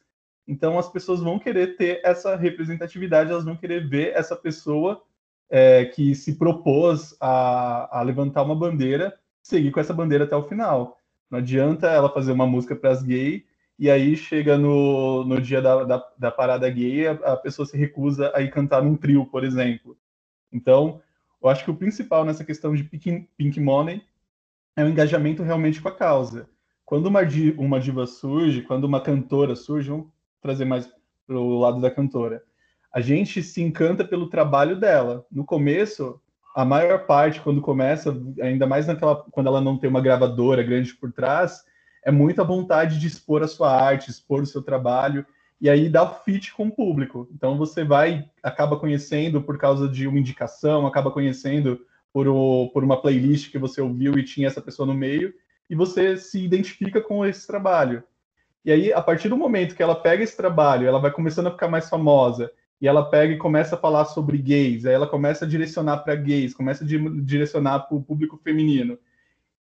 Então, 0.46 0.78
as 0.78 0.90
pessoas 0.90 1.20
vão 1.20 1.38
querer 1.38 1.76
ter 1.76 2.00
essa 2.04 2.36
representatividade, 2.36 3.30
elas 3.30 3.44
vão 3.44 3.56
querer 3.56 3.88
ver 3.88 4.12
essa 4.14 4.34
pessoa 4.34 5.02
é, 5.48 5.84
que 5.84 6.14
se 6.14 6.36
propôs 6.36 7.16
a, 7.20 7.98
a 7.98 8.02
levantar 8.02 8.42
uma 8.42 8.54
bandeira, 8.54 9.18
seguir 9.42 9.70
com 9.70 9.80
essa 9.80 9.94
bandeira 9.94 10.24
até 10.24 10.34
o 10.34 10.42
final. 10.42 10.98
Não 11.30 11.38
adianta 11.38 11.88
ela 11.88 12.12
fazer 12.12 12.32
uma 12.32 12.46
música 12.46 12.74
para 12.74 12.90
as 12.90 13.02
gays 13.02 13.42
e 13.78 13.90
aí 13.90 14.16
chega 14.16 14.56
no, 14.56 15.24
no 15.24 15.40
dia 15.40 15.60
da, 15.60 15.84
da, 15.84 16.08
da 16.18 16.30
parada 16.30 16.68
gay, 16.70 17.06
a, 17.06 17.12
a, 17.12 17.36
pessoa 17.36 17.66
se 17.66 17.76
recusa 17.76 18.30
a 18.34 18.40
ir 18.40 18.50
cantar 18.50 18.82
num 18.82 18.96
trio, 18.96 19.26
por 19.26 19.44
exemplo. 19.44 19.96
Então, 20.52 21.00
eu 21.42 21.48
acho 21.48 21.64
que 21.64 21.70
o 21.70 21.76
principal 21.76 22.24
nessa 22.24 22.44
questão 22.44 22.74
de 22.74 22.84
pink, 22.84 23.28
pink 23.36 23.58
money 23.58 24.02
é 24.76 24.84
o 24.84 24.88
engajamento 24.88 25.42
realmente 25.42 25.80
com 25.80 25.88
a 25.88 25.96
causa. 25.96 26.48
Quando 26.84 27.06
uma, 27.06 27.20
uma 27.58 27.80
diva 27.80 28.06
surge, 28.06 28.62
quando 28.62 28.84
uma 28.84 29.00
cantora 29.00 29.56
surge, 29.56 29.90
vamos 29.90 30.11
trazer 30.42 30.64
mais 30.64 30.90
para 31.26 31.38
o 31.38 31.58
lado 31.58 31.80
da 31.80 31.90
cantora, 31.90 32.42
a 32.92 33.00
gente 33.00 33.42
se 33.42 33.62
encanta 33.62 34.04
pelo 34.04 34.28
trabalho 34.28 34.78
dela. 34.78 35.24
No 35.30 35.44
começo, 35.44 36.20
a 36.54 36.64
maior 36.64 37.06
parte, 37.06 37.40
quando 37.40 37.62
começa, 37.62 38.14
ainda 38.42 38.66
mais 38.66 38.86
naquela, 38.86 39.16
quando 39.30 39.46
ela 39.46 39.60
não 39.60 39.78
tem 39.78 39.88
uma 39.88 40.00
gravadora 40.00 40.62
grande 40.62 40.94
por 40.94 41.10
trás, 41.10 41.64
é 42.04 42.10
muita 42.10 42.44
vontade 42.44 42.98
de 42.98 43.06
expor 43.06 43.42
a 43.42 43.48
sua 43.48 43.72
arte, 43.72 44.10
expor 44.10 44.42
o 44.42 44.46
seu 44.46 44.60
trabalho, 44.60 45.24
e 45.60 45.70
aí 45.70 45.88
dá 45.88 46.02
o 46.02 46.14
fit 46.24 46.52
com 46.52 46.66
o 46.66 46.72
público. 46.72 47.28
Então 47.32 47.56
você 47.56 47.84
vai, 47.84 48.28
acaba 48.42 48.78
conhecendo 48.78 49.40
por 49.40 49.56
causa 49.56 49.88
de 49.88 50.06
uma 50.06 50.18
indicação, 50.18 50.86
acaba 50.86 51.10
conhecendo 51.10 51.80
por, 52.12 52.28
o, 52.28 52.68
por 52.74 52.84
uma 52.84 53.00
playlist 53.00 53.50
que 53.50 53.58
você 53.58 53.80
ouviu 53.80 54.18
e 54.18 54.24
tinha 54.24 54.48
essa 54.48 54.60
pessoa 54.60 54.86
no 54.86 54.92
meio, 54.92 55.32
e 55.70 55.74
você 55.74 56.16
se 56.18 56.44
identifica 56.44 57.00
com 57.00 57.24
esse 57.24 57.46
trabalho. 57.46 58.02
E 58.64 58.70
aí, 58.70 58.92
a 58.92 59.02
partir 59.02 59.28
do 59.28 59.36
momento 59.36 59.74
que 59.74 59.82
ela 59.82 59.96
pega 59.96 60.22
esse 60.22 60.36
trabalho, 60.36 60.86
ela 60.86 61.00
vai 61.00 61.10
começando 61.10 61.48
a 61.48 61.50
ficar 61.50 61.68
mais 61.68 61.88
famosa, 61.88 62.52
e 62.80 62.88
ela 62.88 63.08
pega 63.08 63.32
e 63.32 63.38
começa 63.38 63.74
a 63.74 63.78
falar 63.78 64.04
sobre 64.06 64.38
gays, 64.38 64.86
aí 64.86 64.94
ela 64.94 65.06
começa 65.06 65.44
a 65.44 65.48
direcionar 65.48 65.98
para 65.98 66.14
gays, 66.16 66.54
começa 66.54 66.84
a 66.84 66.86
direcionar 66.86 67.80
para 67.80 67.96
o 67.96 68.02
público 68.02 68.36
feminino 68.42 68.98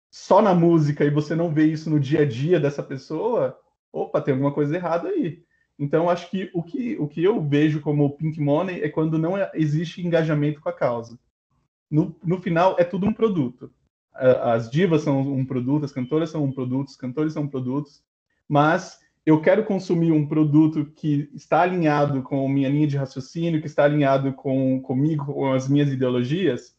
só 0.09 0.41
na 0.41 0.53
música 0.53 1.05
e 1.05 1.09
você 1.09 1.35
não 1.35 1.53
vê 1.53 1.65
isso 1.65 1.89
no 1.89 1.99
dia 1.99 2.21
a 2.21 2.25
dia 2.25 2.59
dessa 2.59 2.81
pessoa, 2.81 3.59
opa, 3.91 4.21
tem 4.21 4.33
alguma 4.33 4.51
coisa 4.51 4.75
errada 4.75 5.09
aí. 5.09 5.43
Então, 5.77 6.09
acho 6.09 6.29
que 6.31 6.49
o 6.53 6.63
que, 6.63 6.97
o 6.97 7.07
que 7.07 7.23
eu 7.23 7.41
vejo 7.41 7.81
como 7.81 8.17
pink 8.17 8.39
money 8.39 8.81
é 8.81 8.89
quando 8.89 9.19
não 9.19 9.35
existe 9.53 10.05
engajamento 10.05 10.59
com 10.59 10.69
a 10.69 10.73
causa. 10.73 11.19
No, 11.89 12.15
no 12.23 12.41
final, 12.41 12.75
é 12.79 12.83
tudo 12.83 13.05
um 13.05 13.13
produto. 13.13 13.71
As 14.11 14.71
divas 14.71 15.03
são 15.03 15.21
um 15.21 15.45
produto, 15.45 15.85
as 15.85 15.91
cantoras 15.91 16.31
são 16.31 16.43
um 16.43 16.51
produto, 16.51 16.87
os 16.87 16.95
cantores 16.95 17.33
são 17.33 17.47
produtos, 17.47 18.01
mas 18.47 18.99
eu 19.25 19.41
quero 19.41 19.65
consumir 19.65 20.11
um 20.11 20.27
produto 20.27 20.85
que 20.95 21.29
está 21.33 21.61
alinhado 21.61 22.21
com 22.23 22.47
minha 22.47 22.69
linha 22.69 22.87
de 22.87 22.97
raciocínio, 22.97 23.59
que 23.59 23.67
está 23.67 23.83
alinhado 23.83 24.33
com 24.33 24.81
comigo, 24.81 25.33
com 25.33 25.51
as 25.51 25.67
minhas 25.67 25.91
ideologias, 25.91 26.75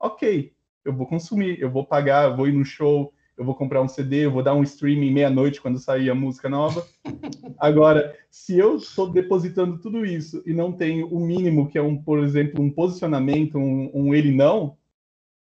ok 0.00 0.52
eu 0.84 0.92
vou 0.92 1.06
consumir, 1.06 1.60
eu 1.60 1.70
vou 1.70 1.84
pagar, 1.84 2.30
eu 2.30 2.36
vou 2.36 2.48
ir 2.48 2.52
no 2.52 2.64
show, 2.64 3.12
eu 3.36 3.44
vou 3.44 3.54
comprar 3.54 3.80
um 3.82 3.88
CD, 3.88 4.26
eu 4.26 4.30
vou 4.30 4.42
dar 4.42 4.54
um 4.54 4.62
streaming 4.62 5.12
meia-noite 5.12 5.60
quando 5.60 5.78
sair 5.78 6.10
a 6.10 6.14
música 6.14 6.48
nova. 6.48 6.86
Agora, 7.58 8.16
se 8.30 8.58
eu 8.58 8.76
estou 8.76 9.10
depositando 9.10 9.78
tudo 9.78 10.04
isso 10.04 10.42
e 10.44 10.52
não 10.52 10.72
tenho 10.72 11.06
o 11.08 11.20
mínimo, 11.20 11.68
que 11.68 11.78
é 11.78 11.82
um, 11.82 11.96
por 11.96 12.18
exemplo, 12.18 12.62
um 12.62 12.70
posicionamento, 12.70 13.58
um, 13.58 13.90
um 13.94 14.14
ele 14.14 14.32
não, 14.32 14.76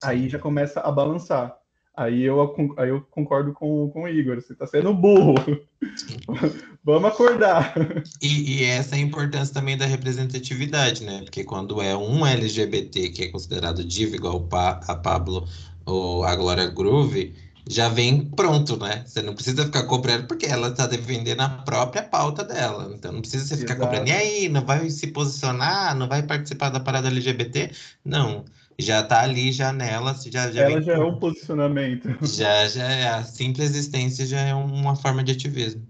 aí 0.04 0.30
já 0.30 0.40
começa 0.40 0.80
a 0.80 0.92
balançar. 0.92 1.58
Aí 1.98 2.24
eu, 2.24 2.42
aí 2.78 2.90
eu 2.90 3.02
concordo 3.10 3.54
com, 3.54 3.90
com 3.90 4.04
o 4.04 4.08
Igor, 4.08 4.36
você 4.36 4.52
está 4.52 4.68
sendo 4.68 4.94
burro. 4.94 5.36
Vamos 6.84 7.10
acordar. 7.10 7.74
E, 8.22 8.60
e, 8.60 8.64
essa 8.66 8.96
é 8.96 9.00
a 9.00 9.02
importância 9.02 9.54
também 9.54 9.78
da 9.78 9.86
representatividade, 9.86 11.04
né? 11.04 11.22
Porque 11.24 11.44
quando 11.44 11.82
é 11.82 11.96
um 11.96 12.26
LGBT 12.26 13.10
que 13.10 13.24
é 13.24 13.28
considerado 13.30 13.84
diva, 13.84 14.16
igual 14.16 14.42
pa, 14.42 14.82
a 14.88 14.96
Pablo 14.96 15.48
ou 15.86 16.24
a 16.26 16.36
Glória 16.36 16.68
Groove, 16.68 17.34
já 17.68 17.88
vem 17.88 18.26
pronto, 18.26 18.78
né? 18.78 19.04
Você 19.06 19.22
não 19.22 19.34
precisa 19.34 19.66
ficar 19.66 19.84
cobrando, 19.84 20.28
porque 20.28 20.46
ela 20.46 20.68
está 20.68 20.86
defendendo 20.86 21.42
a 21.42 21.50
própria 21.50 22.04
pauta 22.04 22.44
dela. 22.44 22.92
Então 22.94 23.14
não 23.14 23.22
precisa 23.22 23.46
você 23.46 23.58
ficar 23.58 23.76
Exato. 23.76 23.90
cobrando. 23.90 24.10
E 24.10 24.12
aí, 24.12 24.50
não 24.50 24.64
vai 24.66 24.90
se 24.90 25.08
posicionar? 25.08 25.96
Não 25.96 26.08
vai 26.08 26.22
participar 26.24 26.70
da 26.70 26.80
parada 26.80 27.08
LGBT? 27.08 27.72
Não 28.04 28.44
já 28.78 29.04
tá 29.04 29.22
ali, 29.22 29.52
já 29.52 29.72
nela, 29.72 30.14
já, 30.14 30.52
já 30.52 30.64
Ela 30.64 30.82
já 30.82 30.94
é 30.94 31.00
um 31.00 31.18
posicionamento. 31.18 32.10
Já, 32.26 32.68
já 32.68 32.84
é, 32.84 33.08
a 33.08 33.24
simples 33.24 33.70
existência 33.70 34.26
já 34.26 34.40
é 34.40 34.54
uma 34.54 34.96
forma 34.96 35.24
de 35.24 35.32
ativismo. 35.32 35.82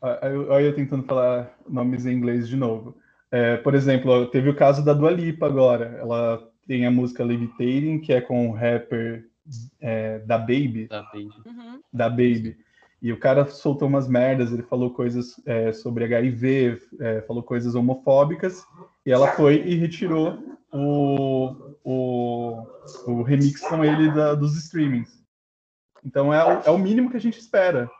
Olha 0.00 0.66
eu 0.66 0.74
tentando 0.74 1.04
falar 1.04 1.56
nomes 1.68 2.04
em 2.04 2.12
inglês 2.12 2.48
de 2.48 2.56
novo. 2.56 2.94
É, 3.30 3.56
por 3.56 3.74
exemplo, 3.74 4.26
teve 4.26 4.50
o 4.50 4.54
caso 4.54 4.84
da 4.84 4.92
Dua 4.92 5.10
Lipa 5.10 5.46
agora. 5.46 5.96
Ela 5.98 6.46
tem 6.66 6.86
a 6.86 6.90
música 6.90 7.24
Levitating, 7.24 7.98
que 8.00 8.12
é 8.12 8.20
com 8.20 8.48
o 8.48 8.52
rapper 8.52 9.24
é, 9.80 10.18
da 10.20 10.38
Baby. 10.38 10.86
Da 10.88 11.02
Baby. 11.02 11.30
Uhum. 11.46 11.80
Da 11.92 12.08
Baby. 12.08 12.56
E 13.00 13.12
o 13.12 13.18
cara 13.18 13.46
soltou 13.46 13.88
umas 13.88 14.08
merdas, 14.08 14.52
ele 14.52 14.62
falou 14.62 14.90
coisas 14.90 15.40
é, 15.44 15.72
sobre 15.72 16.04
HIV, 16.04 16.80
é, 17.00 17.20
falou 17.22 17.42
coisas 17.42 17.74
homofóbicas, 17.74 18.64
e 19.04 19.12
ela 19.12 19.32
foi 19.32 19.62
e 19.66 19.74
retirou 19.76 20.38
o, 20.72 21.76
o, 21.84 22.66
o 23.06 23.22
remix 23.22 23.60
com 23.60 23.84
ele 23.84 24.10
da, 24.12 24.34
dos 24.34 24.56
streamings. 24.56 25.10
Então 26.04 26.32
é 26.32 26.44
o, 26.44 26.60
é 26.66 26.70
o 26.70 26.78
mínimo 26.78 27.10
que 27.10 27.16
a 27.16 27.20
gente 27.20 27.38
espera. 27.38 27.90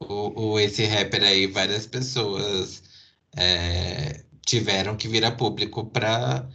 O, 0.00 0.52
o 0.52 0.60
esse 0.60 0.84
rapper 0.84 1.22
aí, 1.22 1.46
várias 1.46 1.86
pessoas 1.86 2.82
é, 3.36 4.24
tiveram 4.46 4.96
que 4.96 5.08
vir 5.08 5.24
a 5.24 5.32
público 5.32 5.86
para 5.86 6.48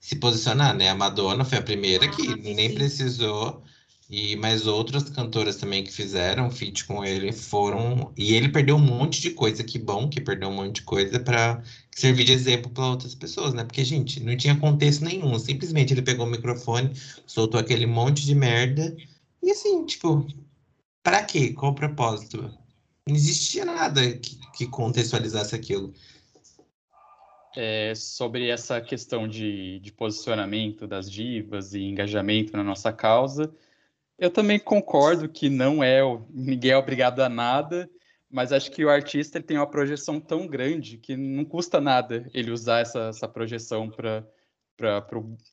se 0.00 0.16
posicionar, 0.16 0.74
né? 0.74 0.88
A 0.88 0.94
Madonna 0.94 1.44
foi 1.44 1.58
a 1.58 1.62
primeira 1.62 2.08
que 2.08 2.34
nem 2.54 2.74
precisou 2.74 3.62
E 4.10 4.36
mas 4.36 4.66
outras 4.66 5.10
cantoras 5.10 5.56
também 5.56 5.84
que 5.84 5.92
fizeram 5.92 6.50
feat 6.50 6.86
com 6.86 7.04
ele 7.04 7.30
foram 7.30 8.10
e 8.16 8.32
ele 8.34 8.48
perdeu 8.48 8.76
um 8.76 8.78
monte 8.78 9.20
de 9.20 9.30
coisa, 9.32 9.62
que 9.62 9.78
bom 9.78 10.08
que 10.08 10.18
perdeu 10.18 10.48
um 10.48 10.54
monte 10.54 10.76
de 10.76 10.82
coisa 10.82 11.20
para 11.20 11.62
servir 11.94 12.24
de 12.24 12.32
exemplo 12.32 12.70
para 12.70 12.86
outras 12.86 13.14
pessoas, 13.14 13.52
né? 13.52 13.64
Porque 13.64 13.84
gente, 13.84 14.22
não 14.22 14.34
tinha 14.34 14.56
contexto 14.56 15.04
nenhum, 15.04 15.38
simplesmente 15.38 15.92
ele 15.92 16.00
pegou 16.00 16.24
o 16.26 16.30
microfone, 16.30 16.90
soltou 17.26 17.60
aquele 17.60 17.86
monte 17.86 18.24
de 18.24 18.34
merda 18.34 18.96
e 19.42 19.50
assim, 19.50 19.84
tipo, 19.84 20.26
para 21.02 21.22
quê? 21.24 21.52
Qual 21.52 21.72
o 21.72 21.74
propósito? 21.74 22.50
Não 23.06 23.14
existia 23.14 23.66
nada 23.66 24.10
que, 24.12 24.38
que 24.56 24.66
contextualizasse 24.66 25.54
aquilo. 25.54 25.92
É, 27.56 27.94
sobre 27.94 28.48
essa 28.48 28.80
questão 28.80 29.28
de, 29.28 29.80
de 29.80 29.92
posicionamento 29.92 30.86
das 30.86 31.10
divas 31.10 31.74
e 31.74 31.82
engajamento 31.82 32.56
na 32.56 32.62
nossa 32.62 32.92
causa, 32.92 33.52
eu 34.18 34.30
também 34.30 34.58
concordo 34.58 35.28
que 35.28 35.48
não 35.48 35.82
é 35.82 36.00
ninguém 36.30 36.72
é 36.72 36.76
obrigado 36.76 37.20
a 37.20 37.28
nada, 37.28 37.88
mas 38.30 38.52
acho 38.52 38.70
que 38.70 38.84
o 38.84 38.90
artista 38.90 39.38
ele 39.38 39.46
tem 39.46 39.56
uma 39.56 39.66
projeção 39.66 40.20
tão 40.20 40.46
grande 40.46 40.98
que 40.98 41.16
não 41.16 41.44
custa 41.44 41.80
nada 41.80 42.28
ele 42.34 42.50
usar 42.50 42.80
essa, 42.80 43.08
essa 43.08 43.28
projeção 43.28 43.88
para 43.88 44.24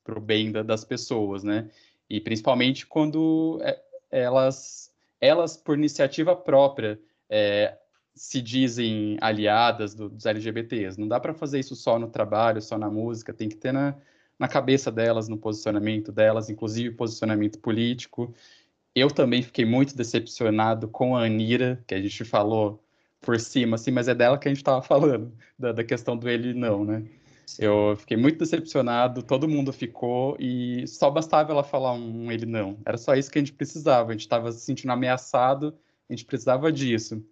o 0.10 0.20
bem 0.20 0.52
da, 0.52 0.64
das 0.64 0.84
pessoas, 0.84 1.44
né? 1.44 1.70
E 2.10 2.20
principalmente 2.20 2.86
quando 2.86 3.60
é, 3.62 3.80
elas, 4.12 4.92
elas 5.22 5.56
por 5.56 5.78
iniciativa 5.78 6.36
própria, 6.36 7.00
é, 7.30 7.78
se 8.16 8.42
dizem 8.42 9.18
aliadas 9.22 9.94
do, 9.94 10.10
dos 10.10 10.26
LGBTs. 10.26 11.00
Não 11.00 11.08
dá 11.08 11.20
para 11.20 11.34
fazer 11.34 11.60
isso 11.60 11.76
só 11.76 12.00
no 12.00 12.10
trabalho, 12.10 12.62
só 12.62 12.78
na 12.78 12.90
música, 12.90 13.34
tem 13.34 13.50
que 13.50 13.58
ter 13.58 13.72
na, 13.72 13.96
na 14.38 14.48
cabeça 14.48 14.92
delas, 14.92 15.28
no 15.28 15.38
posicionamento 15.38 16.12
delas, 16.12 16.50
inclusive 16.50 16.96
posicionamento 16.96 17.60
político. 17.60 18.34
Eu 18.94 19.10
também 19.10 19.42
fiquei 19.42 19.66
muito 19.66 19.96
decepcionado 19.96 20.88
com 20.88 21.16
a 21.16 21.26
Anira, 21.26 21.84
que 21.88 21.94
a 21.94 22.02
gente 22.02 22.24
falou 22.24 22.82
por 23.22 23.40
cima, 23.40 23.76
assim, 23.76 23.92
mas 23.92 24.08
é 24.08 24.16
dela 24.16 24.38
que 24.38 24.48
a 24.48 24.52
gente 24.52 24.60
estava 24.60 24.82
falando, 24.82 25.34
da, 25.58 25.72
da, 25.72 25.84
questão 25.84 26.16
do 26.16 26.30
ele 26.30 26.54
não, 26.54 26.86
né? 26.86 27.04
Eu 27.60 27.96
fiquei 27.98 28.18
muito 28.18 28.38
decepcionado, 28.38 29.24
todo 29.24 29.48
mundo 29.48 29.74
ficou, 29.74 30.36
e 30.40 30.88
só 30.88 31.10
bastava 31.10 31.52
ela 31.52 31.64
falar 31.64 31.94
um 31.94 32.32
ele 32.32 32.46
não. 32.46 32.78
Era 32.86 32.98
só 32.98 33.16
isso 33.16 33.32
que 33.32 33.38
a 33.38 33.42
gente 33.42 33.54
precisava, 33.54 34.10
a 34.10 34.12
gente 34.14 34.22
estava 34.22 34.52
se 34.52 34.62
sentindo 34.62 34.92
ameaçado, 34.92 35.76
a 36.10 36.14
gente 36.14 36.26
precisava 36.26 36.72
disso. 36.72 37.24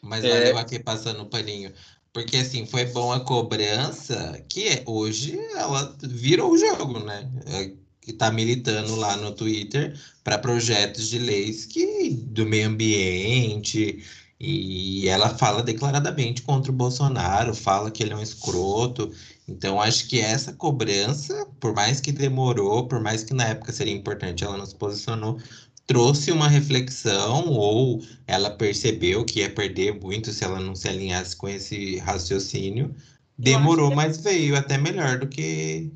Mas 0.00 0.24
é... 0.24 0.30
olha 0.30 0.48
eu 0.48 0.58
aqui 0.58 0.78
passando 0.78 1.22
o 1.22 1.26
paninho. 1.26 1.72
Porque, 2.12 2.36
assim, 2.36 2.66
foi 2.66 2.84
bom 2.86 3.12
a 3.12 3.20
cobrança, 3.20 4.44
que 4.48 4.68
é, 4.68 4.84
hoje 4.86 5.38
ela 5.54 5.96
virou 6.02 6.52
o 6.52 6.58
jogo, 6.58 7.00
né? 7.00 7.30
É, 7.46 7.72
que 8.00 8.12
tá 8.12 8.30
militando 8.30 8.96
lá 8.96 9.16
no 9.16 9.32
Twitter 9.32 9.98
para 10.24 10.36
projetos 10.38 11.08
de 11.08 11.18
leis 11.18 11.64
que 11.64 12.10
do 12.10 12.44
meio 12.44 12.68
ambiente 12.68 14.02
e 14.44 15.08
ela 15.08 15.28
fala 15.38 15.62
declaradamente 15.62 16.42
contra 16.42 16.72
o 16.72 16.74
Bolsonaro, 16.74 17.54
fala 17.54 17.92
que 17.92 18.02
ele 18.02 18.12
é 18.12 18.16
um 18.16 18.22
escroto. 18.22 19.12
Então 19.46 19.80
acho 19.80 20.08
que 20.08 20.18
essa 20.20 20.52
cobrança, 20.52 21.46
por 21.60 21.72
mais 21.72 22.00
que 22.00 22.10
demorou, 22.10 22.88
por 22.88 23.00
mais 23.00 23.22
que 23.22 23.32
na 23.32 23.44
época 23.44 23.72
seria 23.72 23.94
importante, 23.94 24.42
ela 24.42 24.56
não 24.58 24.66
se 24.66 24.74
posicionou, 24.74 25.38
trouxe 25.86 26.30
uma 26.30 26.48
reflexão 26.48 27.48
ou 27.48 28.02
ela 28.26 28.50
percebeu 28.50 29.24
que 29.24 29.40
ia 29.40 29.50
perder 29.50 30.00
muito 30.00 30.30
se 30.32 30.44
ela 30.44 30.60
não 30.60 30.74
se 30.74 30.88
alinhasse 30.88 31.36
com 31.36 31.48
esse 31.48 31.98
raciocínio. 31.98 32.94
Demorou, 33.36 33.90
que... 33.90 33.96
mas 33.96 34.18
veio 34.18 34.56
até 34.56 34.78
melhor 34.78 35.18
do 35.18 35.26
que 35.26 35.92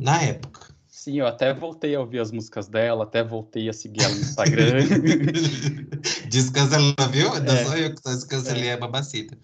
na 0.00 0.22
época. 0.22 0.68
Sim, 0.88 1.20
eu 1.20 1.26
até 1.26 1.54
voltei 1.54 1.94
a 1.94 2.00
ouvir 2.00 2.18
as 2.18 2.32
músicas 2.32 2.68
dela, 2.68 3.04
até 3.04 3.22
voltei 3.22 3.68
a 3.68 3.72
seguir 3.72 4.02
ela 4.02 4.14
no 4.14 4.20
Instagram. 4.20 4.86
Descancelou, 6.28 6.94
viu? 7.10 7.28
Não 7.40 7.72
é, 7.72 7.86
eu 7.86 7.94
que 7.94 8.02
descancelei 8.02 8.68
é. 8.68 8.72
a 8.72 8.76
babacita. 8.76 9.38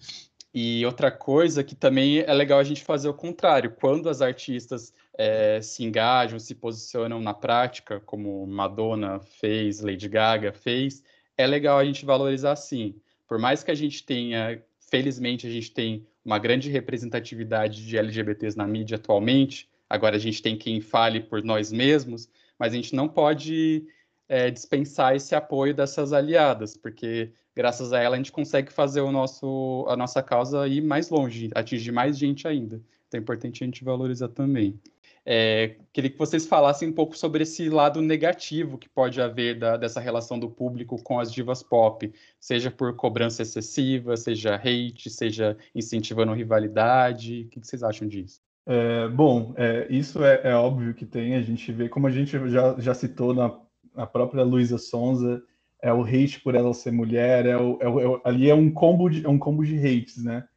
E 0.53 0.85
outra 0.85 1.11
coisa 1.11 1.63
que 1.63 1.75
também 1.75 2.19
é 2.19 2.33
legal 2.33 2.59
a 2.59 2.63
gente 2.63 2.83
fazer 2.83 3.09
o 3.09 3.13
contrário. 3.13 3.75
Quando 3.79 4.09
as 4.09 4.21
artistas 4.21 4.93
é, 5.17 5.61
se 5.61 5.83
engajam, 5.83 6.39
se 6.39 6.53
posicionam 6.53 7.21
na 7.21 7.33
prática, 7.33 7.99
como 8.01 8.45
Madonna 8.45 9.19
fez, 9.19 9.79
Lady 9.79 10.07
Gaga 10.07 10.51
fez, 10.51 11.03
é 11.37 11.47
legal 11.47 11.77
a 11.77 11.85
gente 11.85 12.05
valorizar 12.05 12.51
assim. 12.51 12.95
Por 13.27 13.39
mais 13.39 13.63
que 13.63 13.71
a 13.71 13.75
gente 13.75 14.03
tenha, 14.03 14.61
felizmente, 14.89 15.47
a 15.47 15.49
gente 15.49 15.71
tem 15.71 16.05
uma 16.23 16.39
grande 16.39 16.69
representatividade 16.69 17.85
de 17.85 17.97
LGBTs 17.97 18.57
na 18.57 18.67
mídia 18.67 18.95
atualmente, 18.95 19.69
agora 19.89 20.15
a 20.15 20.19
gente 20.19 20.41
tem 20.41 20.57
quem 20.57 20.81
fale 20.81 21.21
por 21.21 21.43
nós 21.43 21.71
mesmos, 21.71 22.29
mas 22.57 22.73
a 22.73 22.75
gente 22.75 22.95
não 22.95 23.07
pode 23.07 23.85
é, 24.27 24.49
dispensar 24.49 25.15
esse 25.15 25.35
apoio 25.35 25.73
dessas 25.73 26.11
aliadas, 26.13 26.75
porque 26.75 27.31
graças 27.55 27.93
a 27.93 27.99
ela 27.99 28.15
a 28.15 28.17
gente 28.17 28.31
consegue 28.31 28.71
fazer 28.71 29.01
o 29.01 29.11
nosso, 29.11 29.85
a 29.87 29.95
nossa 29.95 30.21
causa 30.21 30.67
ir 30.67 30.81
mais 30.81 31.09
longe, 31.09 31.51
atingir 31.53 31.91
mais 31.91 32.17
gente 32.17 32.47
ainda. 32.47 32.81
Então 33.07 33.19
é 33.19 33.21
importante 33.21 33.63
a 33.63 33.65
gente 33.65 33.83
valorizar 33.83 34.29
também. 34.29 34.79
É, 35.27 35.77
queria 35.91 36.11
que 36.11 36.19
vocês 36.19 36.45
falassem 36.45 36.89
um 36.89 36.93
pouco 36.93 37.17
sobre 37.17 37.41
esse 37.41 37.67
lado 37.67 37.99
negativo 37.99 38.77
que 38.77 38.87
pode 38.87 39.19
haver 39.19 39.57
da, 39.57 39.75
dessa 39.75 39.99
relação 39.99 40.37
do 40.37 40.47
público 40.47 41.01
com 41.01 41.19
as 41.19 41.33
divas 41.33 41.63
pop, 41.63 42.13
seja 42.39 42.69
por 42.69 42.95
cobrança 42.95 43.41
excessiva, 43.41 44.15
seja 44.15 44.55
hate, 44.55 45.09
seja 45.09 45.57
incentivando 45.73 46.33
rivalidade. 46.33 47.41
O 47.41 47.49
que, 47.49 47.59
vocês 47.59 47.81
acham 47.81 48.07
disso? 48.07 48.39
É, 48.67 49.07
bom, 49.07 49.53
é, 49.57 49.87
isso 49.89 50.23
é, 50.23 50.41
é, 50.43 50.53
óbvio 50.53 50.93
que 50.93 51.05
tem, 51.05 51.35
a 51.35 51.41
gente 51.41 51.71
vê, 51.71 51.89
como 51.89 52.05
a 52.05 52.11
gente 52.11 52.31
já, 52.49 52.75
já 52.77 52.93
citou 52.93 53.33
na, 53.33 53.59
na 53.95 54.05
própria 54.05 54.43
Luísa 54.43 54.77
Sonza, 54.77 55.41
é 55.81 55.91
o 55.91 56.03
hate 56.03 56.39
por 56.41 56.53
ela 56.53 56.73
ser 56.73 56.91
mulher, 56.91 57.47
é 57.47 57.57
o, 57.57 57.77
é 57.81 57.87
o, 57.87 58.15
é 58.17 58.21
ali 58.25 58.49
é 58.49 58.55
um 58.55 58.71
combo 58.71 59.09
de, 59.09 59.25
é 59.25 59.29
um 59.29 59.39
combo 59.39 59.65
de 59.65 59.75
hates, 59.77 60.23
né? 60.23 60.47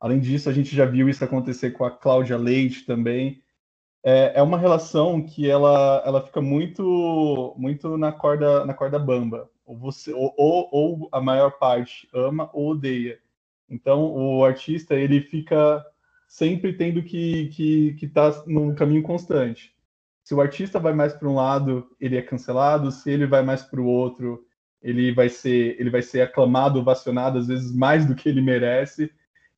Além 0.00 0.20
disso, 0.20 0.48
a 0.50 0.52
gente 0.52 0.74
já 0.74 0.84
viu 0.84 1.08
isso 1.08 1.24
acontecer 1.24 1.70
com 1.70 1.84
a 1.84 1.90
Cláudia 1.90 2.36
Leite 2.36 2.84
também, 2.84 3.42
é, 4.04 4.32
é 4.36 4.42
uma 4.42 4.58
relação 4.58 5.22
que 5.22 5.48
ela, 5.48 6.02
ela 6.04 6.20
fica 6.20 6.42
muito 6.42 7.54
muito 7.56 7.96
na 7.96 8.12
corda 8.12 8.64
na 8.66 8.74
corda 8.74 8.98
bamba. 8.98 9.50
Ou 9.64 9.78
você 9.78 10.12
ou, 10.12 10.34
ou, 10.36 10.68
ou 10.70 11.08
a 11.10 11.22
maior 11.22 11.52
parte 11.52 12.06
ama 12.12 12.50
ou 12.52 12.72
odeia. 12.72 13.18
Então 13.68 14.12
o 14.12 14.44
artista 14.44 14.94
ele 14.94 15.22
fica 15.22 15.82
sempre 16.28 16.74
tendo 16.74 17.02
que 17.02 17.48
que 17.48 17.94
que 17.94 18.06
tá 18.06 18.30
num 18.46 18.74
caminho 18.74 19.02
constante. 19.02 19.74
Se 20.22 20.34
o 20.34 20.40
artista 20.40 20.78
vai 20.78 20.92
mais 20.92 21.14
para 21.14 21.28
um 21.28 21.34
lado, 21.34 21.88
ele 21.98 22.16
é 22.16 22.22
cancelado. 22.22 22.90
Se 22.90 23.10
ele 23.10 23.26
vai 23.26 23.42
mais 23.42 23.62
para 23.62 23.80
o 23.80 23.86
outro, 23.86 24.44
ele 24.82 25.12
vai 25.14 25.30
ser 25.30 25.80
ele 25.80 25.88
vai 25.88 26.02
ser 26.02 26.20
aclamado, 26.20 26.78
ovacionado 26.78 27.38
às 27.38 27.46
vezes 27.46 27.74
mais 27.74 28.04
do 28.04 28.14
que 28.14 28.28
ele 28.28 28.42
merece. 28.42 29.10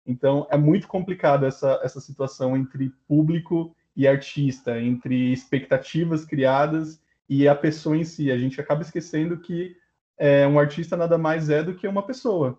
Então 0.07 0.47
é 0.53 0.57
muito 0.57 0.87
complicado 0.87 1.45
essa 1.45 1.81
essa 1.83 2.01
situação 2.01 2.57
entre 2.57 2.93
público 3.09 3.75
e 3.97 4.07
artista, 4.07 4.79
entre 4.81 5.33
expectativas 5.33 6.25
criadas 6.25 7.01
e 7.29 7.49
a 7.49 7.55
pessoa 7.55 7.97
em 7.97 8.05
si. 8.05 8.31
A 8.31 8.39
gente 8.39 8.61
acaba 8.61 8.83
esquecendo 8.83 9.39
que 9.39 9.77
é, 10.19 10.47
um 10.47 10.59
artista 10.59 10.97
nada 10.97 11.17
mais 11.17 11.49
é 11.49 11.63
do 11.63 11.75
que 11.75 11.89
uma 11.89 12.07
pessoa. 12.07 12.59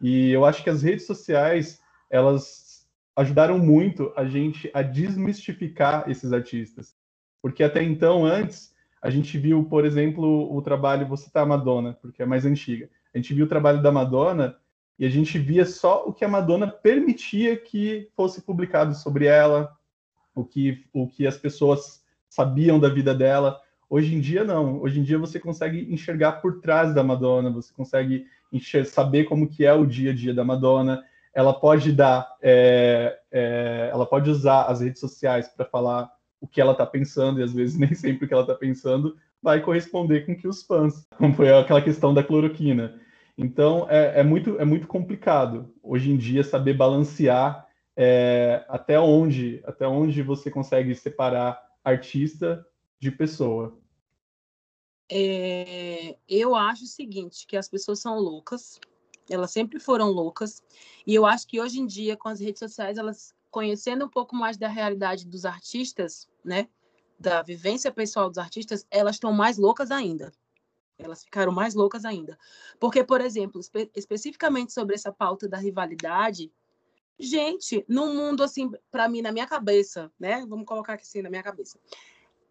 E 0.00 0.30
eu 0.30 0.44
acho 0.44 0.62
que 0.62 0.70
as 0.70 0.82
redes 0.82 1.06
sociais, 1.06 1.80
elas 2.08 2.86
ajudaram 3.16 3.58
muito 3.58 4.12
a 4.16 4.24
gente 4.24 4.70
a 4.72 4.80
desmistificar 4.80 6.08
esses 6.08 6.32
artistas. 6.32 6.94
Porque 7.42 7.64
até 7.64 7.82
então, 7.82 8.24
antes, 8.24 8.72
a 9.02 9.10
gente 9.10 9.36
viu, 9.36 9.64
por 9.64 9.84
exemplo, 9.84 10.54
o 10.54 10.62
trabalho, 10.62 11.06
vou 11.06 11.16
citar 11.16 11.42
a 11.42 11.46
Madonna, 11.46 11.98
porque 12.00 12.22
é 12.22 12.26
mais 12.26 12.44
antiga. 12.44 12.88
A 13.12 13.18
gente 13.18 13.34
viu 13.34 13.46
o 13.46 13.48
trabalho 13.48 13.82
da 13.82 13.90
Madonna 13.90 14.56
e 14.98 15.04
a 15.04 15.08
gente 15.08 15.38
via 15.38 15.64
só 15.64 16.04
o 16.06 16.12
que 16.12 16.24
a 16.24 16.28
Madonna 16.28 16.68
permitia 16.68 17.56
que 17.56 18.08
fosse 18.14 18.42
publicado 18.42 18.94
sobre 18.94 19.26
ela, 19.26 19.76
o 20.38 20.44
que, 20.44 20.84
o 20.92 21.08
que 21.08 21.26
as 21.26 21.36
pessoas 21.36 22.02
sabiam 22.28 22.78
da 22.78 22.88
vida 22.88 23.14
dela. 23.14 23.60
Hoje 23.90 24.14
em 24.14 24.20
dia, 24.20 24.44
não. 24.44 24.80
Hoje 24.80 25.00
em 25.00 25.02
dia, 25.02 25.18
você 25.18 25.40
consegue 25.40 25.92
enxergar 25.92 26.32
por 26.32 26.60
trás 26.60 26.94
da 26.94 27.02
Madonna, 27.02 27.50
você 27.50 27.72
consegue 27.72 28.26
saber 28.86 29.24
como 29.24 29.48
que 29.48 29.64
é 29.64 29.72
o 29.72 29.84
dia 29.84 30.12
a 30.12 30.14
dia 30.14 30.32
da 30.32 30.44
Madonna. 30.44 31.02
Ela 31.34 31.52
pode 31.52 31.92
dar, 31.92 32.36
é, 32.40 33.18
é, 33.32 33.88
ela 33.92 34.06
pode 34.06 34.30
usar 34.30 34.64
as 34.64 34.80
redes 34.80 35.00
sociais 35.00 35.48
para 35.48 35.66
falar 35.66 36.10
o 36.40 36.46
que 36.46 36.60
ela 36.60 36.72
está 36.72 36.86
pensando, 36.86 37.40
e 37.40 37.42
às 37.42 37.52
vezes 37.52 37.76
nem 37.78 37.94
sempre 37.94 38.24
o 38.24 38.28
que 38.28 38.34
ela 38.34 38.42
está 38.42 38.54
pensando 38.54 39.16
vai 39.42 39.60
corresponder 39.60 40.26
com 40.26 40.36
que 40.36 40.48
os 40.48 40.62
fãs, 40.62 41.06
como 41.16 41.34
foi 41.34 41.52
aquela 41.52 41.82
questão 41.82 42.12
da 42.12 42.22
cloroquina. 42.22 43.00
Então, 43.36 43.86
é, 43.88 44.20
é, 44.20 44.22
muito, 44.24 44.60
é 44.60 44.64
muito 44.64 44.86
complicado, 44.88 45.72
hoje 45.80 46.10
em 46.10 46.16
dia, 46.16 46.42
saber 46.42 46.74
balancear 46.74 47.67
é, 48.00 48.64
até 48.68 49.00
onde 49.00 49.60
até 49.66 49.84
onde 49.84 50.22
você 50.22 50.52
consegue 50.52 50.94
separar 50.94 51.60
artista 51.82 52.64
de 53.00 53.10
pessoa? 53.10 53.76
É, 55.10 56.16
eu 56.28 56.54
acho 56.54 56.84
o 56.84 56.86
seguinte, 56.86 57.44
que 57.44 57.56
as 57.56 57.68
pessoas 57.68 57.98
são 57.98 58.16
loucas, 58.20 58.78
elas 59.28 59.50
sempre 59.50 59.80
foram 59.80 60.10
loucas, 60.10 60.62
e 61.04 61.12
eu 61.12 61.26
acho 61.26 61.48
que 61.48 61.60
hoje 61.60 61.80
em 61.80 61.86
dia, 61.86 62.16
com 62.16 62.28
as 62.28 62.38
redes 62.38 62.60
sociais, 62.60 62.98
elas 62.98 63.34
conhecendo 63.50 64.04
um 64.04 64.08
pouco 64.08 64.36
mais 64.36 64.56
da 64.56 64.68
realidade 64.68 65.26
dos 65.26 65.44
artistas, 65.44 66.28
né, 66.44 66.68
da 67.18 67.42
vivência 67.42 67.90
pessoal 67.90 68.28
dos 68.28 68.38
artistas, 68.38 68.86
elas 68.92 69.16
estão 69.16 69.32
mais 69.32 69.58
loucas 69.58 69.90
ainda. 69.90 70.30
Elas 70.98 71.24
ficaram 71.24 71.50
mais 71.50 71.74
loucas 71.74 72.04
ainda. 72.04 72.38
Porque, 72.78 73.02
por 73.02 73.20
exemplo, 73.20 73.60
espe 73.60 73.90
especificamente 73.94 74.72
sobre 74.72 74.94
essa 74.94 75.12
pauta 75.12 75.48
da 75.48 75.56
rivalidade, 75.56 76.52
gente, 77.18 77.84
no 77.88 78.14
mundo 78.14 78.42
assim, 78.42 78.70
para 78.90 79.08
mim, 79.08 79.22
na 79.22 79.32
minha 79.32 79.46
cabeça, 79.46 80.12
né? 80.18 80.44
Vamos 80.46 80.66
colocar 80.66 80.94
aqui 80.94 81.02
assim 81.02 81.22
na 81.22 81.30
minha 81.30 81.42
cabeça. 81.42 81.78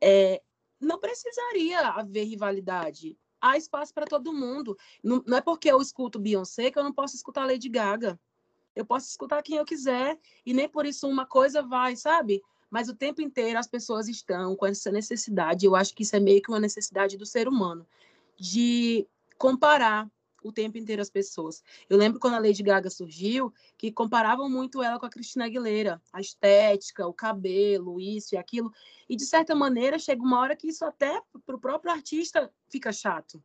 É, 0.02 0.42
não 0.80 1.00
precisaria 1.00 1.80
haver 1.90 2.26
rivalidade. 2.26 3.18
Há 3.40 3.58
espaço 3.58 3.94
para 3.94 4.06
todo 4.06 4.34
mundo. 4.34 4.78
Não, 5.04 5.24
não, 5.26 5.38
é 5.38 5.42
porque 5.42 5.72
eu 5.72 5.82
escuto 5.82 6.20
Beyoncé 6.20 6.72
que 6.72 6.78
eu 6.78 6.84
não 6.84 6.94
posso 6.94 7.16
escutar 7.16 7.46
Lady 7.46 7.70
Gaga. 7.70 8.20
Eu 8.76 8.86
posso 8.86 9.08
escutar 9.08 9.42
quem 9.42 9.58
eu 9.58 9.66
quiser 9.66 10.20
e 10.46 10.54
nem 10.54 10.70
por 10.70 10.86
isso 10.86 11.08
uma 11.08 11.26
coisa 11.26 11.64
vai, 11.64 11.96
sabe? 11.96 12.44
Mas 12.70 12.90
o 12.90 12.96
tempo 12.96 13.22
inteiro 13.22 13.58
as 13.58 13.68
pessoas 13.68 14.08
estão 14.08 14.56
com 14.56 14.66
essa 14.66 14.92
necessidade. 14.92 15.66
Eu 15.66 15.76
acho 15.76 15.96
que 15.96 16.04
isso 16.04 16.16
é 16.16 16.20
meio 16.20 16.42
que 16.42 16.50
uma 16.50 16.60
necessidade 16.60 17.18
do 17.18 17.26
ser 17.26 17.48
humano 17.48 17.88
de 18.38 19.08
comparar 19.38 20.10
o 20.44 20.52
tempo 20.52 20.78
inteiro 20.78 21.02
as 21.02 21.10
pessoas. 21.10 21.64
Eu 21.90 21.98
lembro 21.98 22.20
quando 22.20 22.36
a 22.36 22.40
Lady 22.40 22.64
Gaga 22.64 22.90
surgiu, 22.90 23.54
que 23.78 23.92
comparavam 23.92 24.50
muito 24.50 24.82
ela 24.82 25.00
com 25.00 25.06
a 25.06 25.10
Cristina 25.10 25.46
Aguilera, 25.46 26.02
a 26.14 26.22
estética, 26.22 27.08
o 27.08 27.14
cabelo, 27.14 28.00
isso 28.00 28.36
e 28.36 28.38
aquilo. 28.38 28.72
E 29.10 29.16
de 29.16 29.26
certa 29.26 29.56
maneira 29.56 29.98
chega 30.00 30.22
uma 30.22 30.40
hora 30.40 30.56
que 30.56 30.68
isso 30.68 30.86
até 30.86 31.22
para 31.46 31.56
o 31.56 31.60
próprio 31.60 31.92
artista 31.92 32.52
fica 32.70 32.92
chato. 32.92 33.44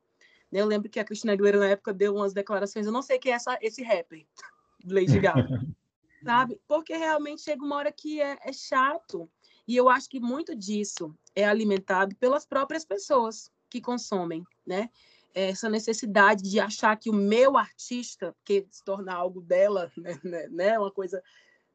Eu 0.51 0.67
lembro 0.67 0.91
que 0.91 1.01
a 1.01 1.05
Cristina 1.05 1.33
Aguilera 1.33 1.59
na 1.59 1.69
época 1.69 1.95
deu 1.95 2.15
umas 2.15 2.35
declarações, 2.35 2.87
eu 2.87 2.93
não 2.93 3.03
sei 3.03 3.19
quem 3.19 3.33
é 3.33 3.37
essa, 3.37 3.59
esse 3.63 3.83
rapper, 3.83 4.27
Lady 4.85 5.19
Gaga, 5.19 5.49
sabe? 6.23 6.61
Porque 6.69 6.95
realmente 6.95 7.43
chega 7.43 7.65
uma 7.65 7.77
hora 7.77 7.91
que 7.91 8.21
é, 8.21 8.39
é 8.43 8.53
chato. 8.53 9.31
E 9.67 9.77
eu 9.77 9.89
acho 9.89 10.11
que 10.11 10.21
muito 10.21 10.55
disso 10.55 11.15
é 11.35 11.45
alimentado 11.45 12.15
pelas 12.17 12.45
próprias 12.45 12.85
pessoas 12.85 13.51
que 13.71 13.81
consomem, 13.81 14.45
né? 14.67 14.91
Essa 15.35 15.69
necessidade 15.69 16.43
de 16.43 16.61
achar 16.61 16.97
que 16.97 17.09
o 17.09 17.15
meu 17.15 17.57
artista, 17.57 18.35
que 18.45 18.67
se 18.71 18.85
torna 18.85 19.15
algo 19.15 19.41
dela, 19.41 19.91
né, 19.97 20.19
né, 20.23 20.49
né? 20.49 20.79
Uma 20.79 20.91
coisa 20.91 21.23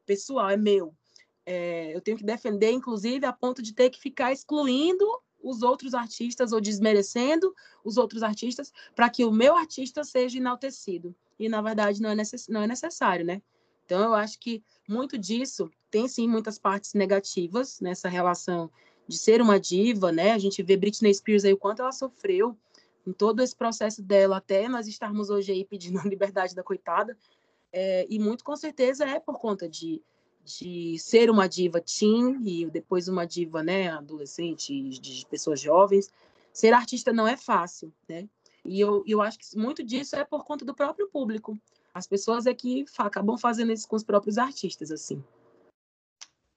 pessoal, 0.06 0.50
é 0.50 0.56
meu. 0.56 0.94
É, 1.44 1.94
eu 1.94 2.00
tenho 2.00 2.16
que 2.16 2.24
defender, 2.24 2.70
inclusive, 2.70 3.24
a 3.24 3.32
ponto 3.32 3.62
de 3.62 3.72
ter 3.72 3.90
que 3.90 4.00
ficar 4.00 4.32
excluindo 4.32 5.04
os 5.42 5.62
outros 5.62 5.94
artistas 5.94 6.52
ou 6.52 6.60
desmerecendo 6.60 7.54
os 7.84 7.96
outros 7.96 8.22
artistas 8.22 8.72
para 8.94 9.08
que 9.08 9.24
o 9.24 9.32
meu 9.32 9.56
artista 9.56 10.04
seja 10.04 10.38
enaltecido. 10.38 11.14
E, 11.38 11.48
na 11.48 11.62
verdade, 11.62 12.02
não 12.02 12.10
é, 12.10 12.14
necess... 12.14 12.48
não 12.48 12.62
é 12.62 12.66
necessário, 12.66 13.24
né? 13.24 13.40
Então, 13.86 14.02
eu 14.02 14.14
acho 14.14 14.38
que 14.38 14.62
muito 14.86 15.16
disso 15.16 15.70
tem, 15.90 16.06
sim, 16.06 16.28
muitas 16.28 16.58
partes 16.58 16.92
negativas 16.92 17.80
nessa 17.80 18.08
relação 18.08 18.70
de 19.06 19.16
ser 19.16 19.40
uma 19.40 19.58
diva, 19.58 20.12
né? 20.12 20.32
A 20.32 20.38
gente 20.38 20.62
vê 20.62 20.76
Britney 20.76 21.14
Spears 21.14 21.44
aí 21.44 21.52
o 21.54 21.56
quanto 21.56 21.80
ela 21.80 21.92
sofreu 21.92 22.54
em 23.08 23.12
todo 23.12 23.40
esse 23.40 23.56
processo 23.56 24.02
dela, 24.02 24.36
até 24.36 24.68
nós 24.68 24.86
estarmos 24.86 25.30
hoje 25.30 25.50
aí 25.50 25.64
pedindo 25.64 25.98
a 25.98 26.04
liberdade 26.04 26.54
da 26.54 26.62
coitada. 26.62 27.16
É, 27.72 28.06
e 28.08 28.18
muito 28.18 28.44
com 28.44 28.54
certeza 28.54 29.04
é 29.04 29.18
por 29.18 29.38
conta 29.38 29.68
de, 29.68 30.02
de 30.44 30.98
ser 30.98 31.30
uma 31.30 31.48
diva 31.48 31.80
teen 31.80 32.40
e 32.44 32.66
depois 32.66 33.08
uma 33.08 33.26
diva, 33.26 33.62
né, 33.62 33.88
adolescente, 33.88 34.90
de 34.98 35.26
pessoas 35.26 35.60
jovens. 35.60 36.10
Ser 36.52 36.72
artista 36.72 37.12
não 37.12 37.26
é 37.26 37.36
fácil, 37.36 37.92
né? 38.08 38.28
E 38.64 38.80
eu, 38.80 39.02
eu 39.06 39.22
acho 39.22 39.38
que 39.38 39.56
muito 39.56 39.82
disso 39.82 40.16
é 40.16 40.24
por 40.24 40.44
conta 40.44 40.64
do 40.64 40.74
próprio 40.74 41.08
público. 41.08 41.58
As 41.94 42.06
pessoas 42.06 42.46
é 42.46 42.52
que 42.52 42.84
acabam 42.98 43.38
fazendo 43.38 43.72
isso 43.72 43.88
com 43.88 43.96
os 43.96 44.04
próprios 44.04 44.36
artistas, 44.36 44.90
assim. 44.90 45.22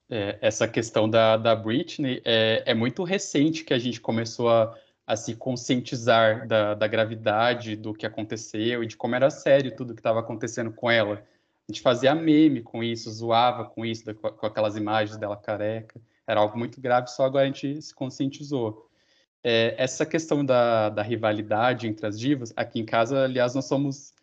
É, 0.10 0.38
essa 0.42 0.68
questão 0.68 1.10
da, 1.10 1.38
da 1.38 1.56
Britney 1.56 2.22
é, 2.26 2.64
é 2.66 2.74
muito 2.74 3.04
recente 3.04 3.64
que 3.64 3.74
a 3.74 3.80
gente 3.80 4.02
começou 4.02 4.50
a, 4.50 4.78
a 5.06 5.16
se 5.16 5.36
conscientizar 5.36 6.48
da, 6.48 6.74
da 6.74 6.88
gravidade 6.88 7.76
do 7.76 7.94
que 7.94 8.06
aconteceu 8.06 8.84
e 8.84 8.88
de 8.88 8.96
como 8.96 9.16
era 9.16 9.30
sério 9.30 9.76
tudo 9.76 9.94
que 9.94 10.00
estava 10.00 10.20
acontecendo 10.20 10.72
com 10.72 10.90
ela. 10.90 11.24
A 11.68 11.72
gente 11.72 11.82
fazia 11.82 12.14
meme 12.16 12.62
com 12.62 12.84
isso, 12.84 13.12
zoava 13.12 13.66
com 13.66 13.86
isso, 13.86 14.14
com 14.14 14.46
aquelas 14.46 14.76
imagens 14.76 15.18
dela 15.18 15.38
careca. 15.38 16.00
Era 16.28 16.40
algo 16.40 16.58
muito 16.58 16.80
grave, 16.80 17.08
só 17.08 17.26
agora 17.26 17.44
a 17.44 17.48
gente 17.48 17.82
se 17.82 17.94
conscientizou. 17.94 18.90
É, 19.44 19.74
essa 19.78 20.06
questão 20.06 20.46
da, 20.46 20.90
da 20.90 21.02
rivalidade 21.02 21.88
entre 21.88 22.06
as 22.06 22.20
divas, 22.20 22.54
aqui 22.56 22.80
em 22.80 22.86
casa, 22.86 23.24
aliás, 23.24 23.56
nós 23.56 23.66
somos 23.66 24.14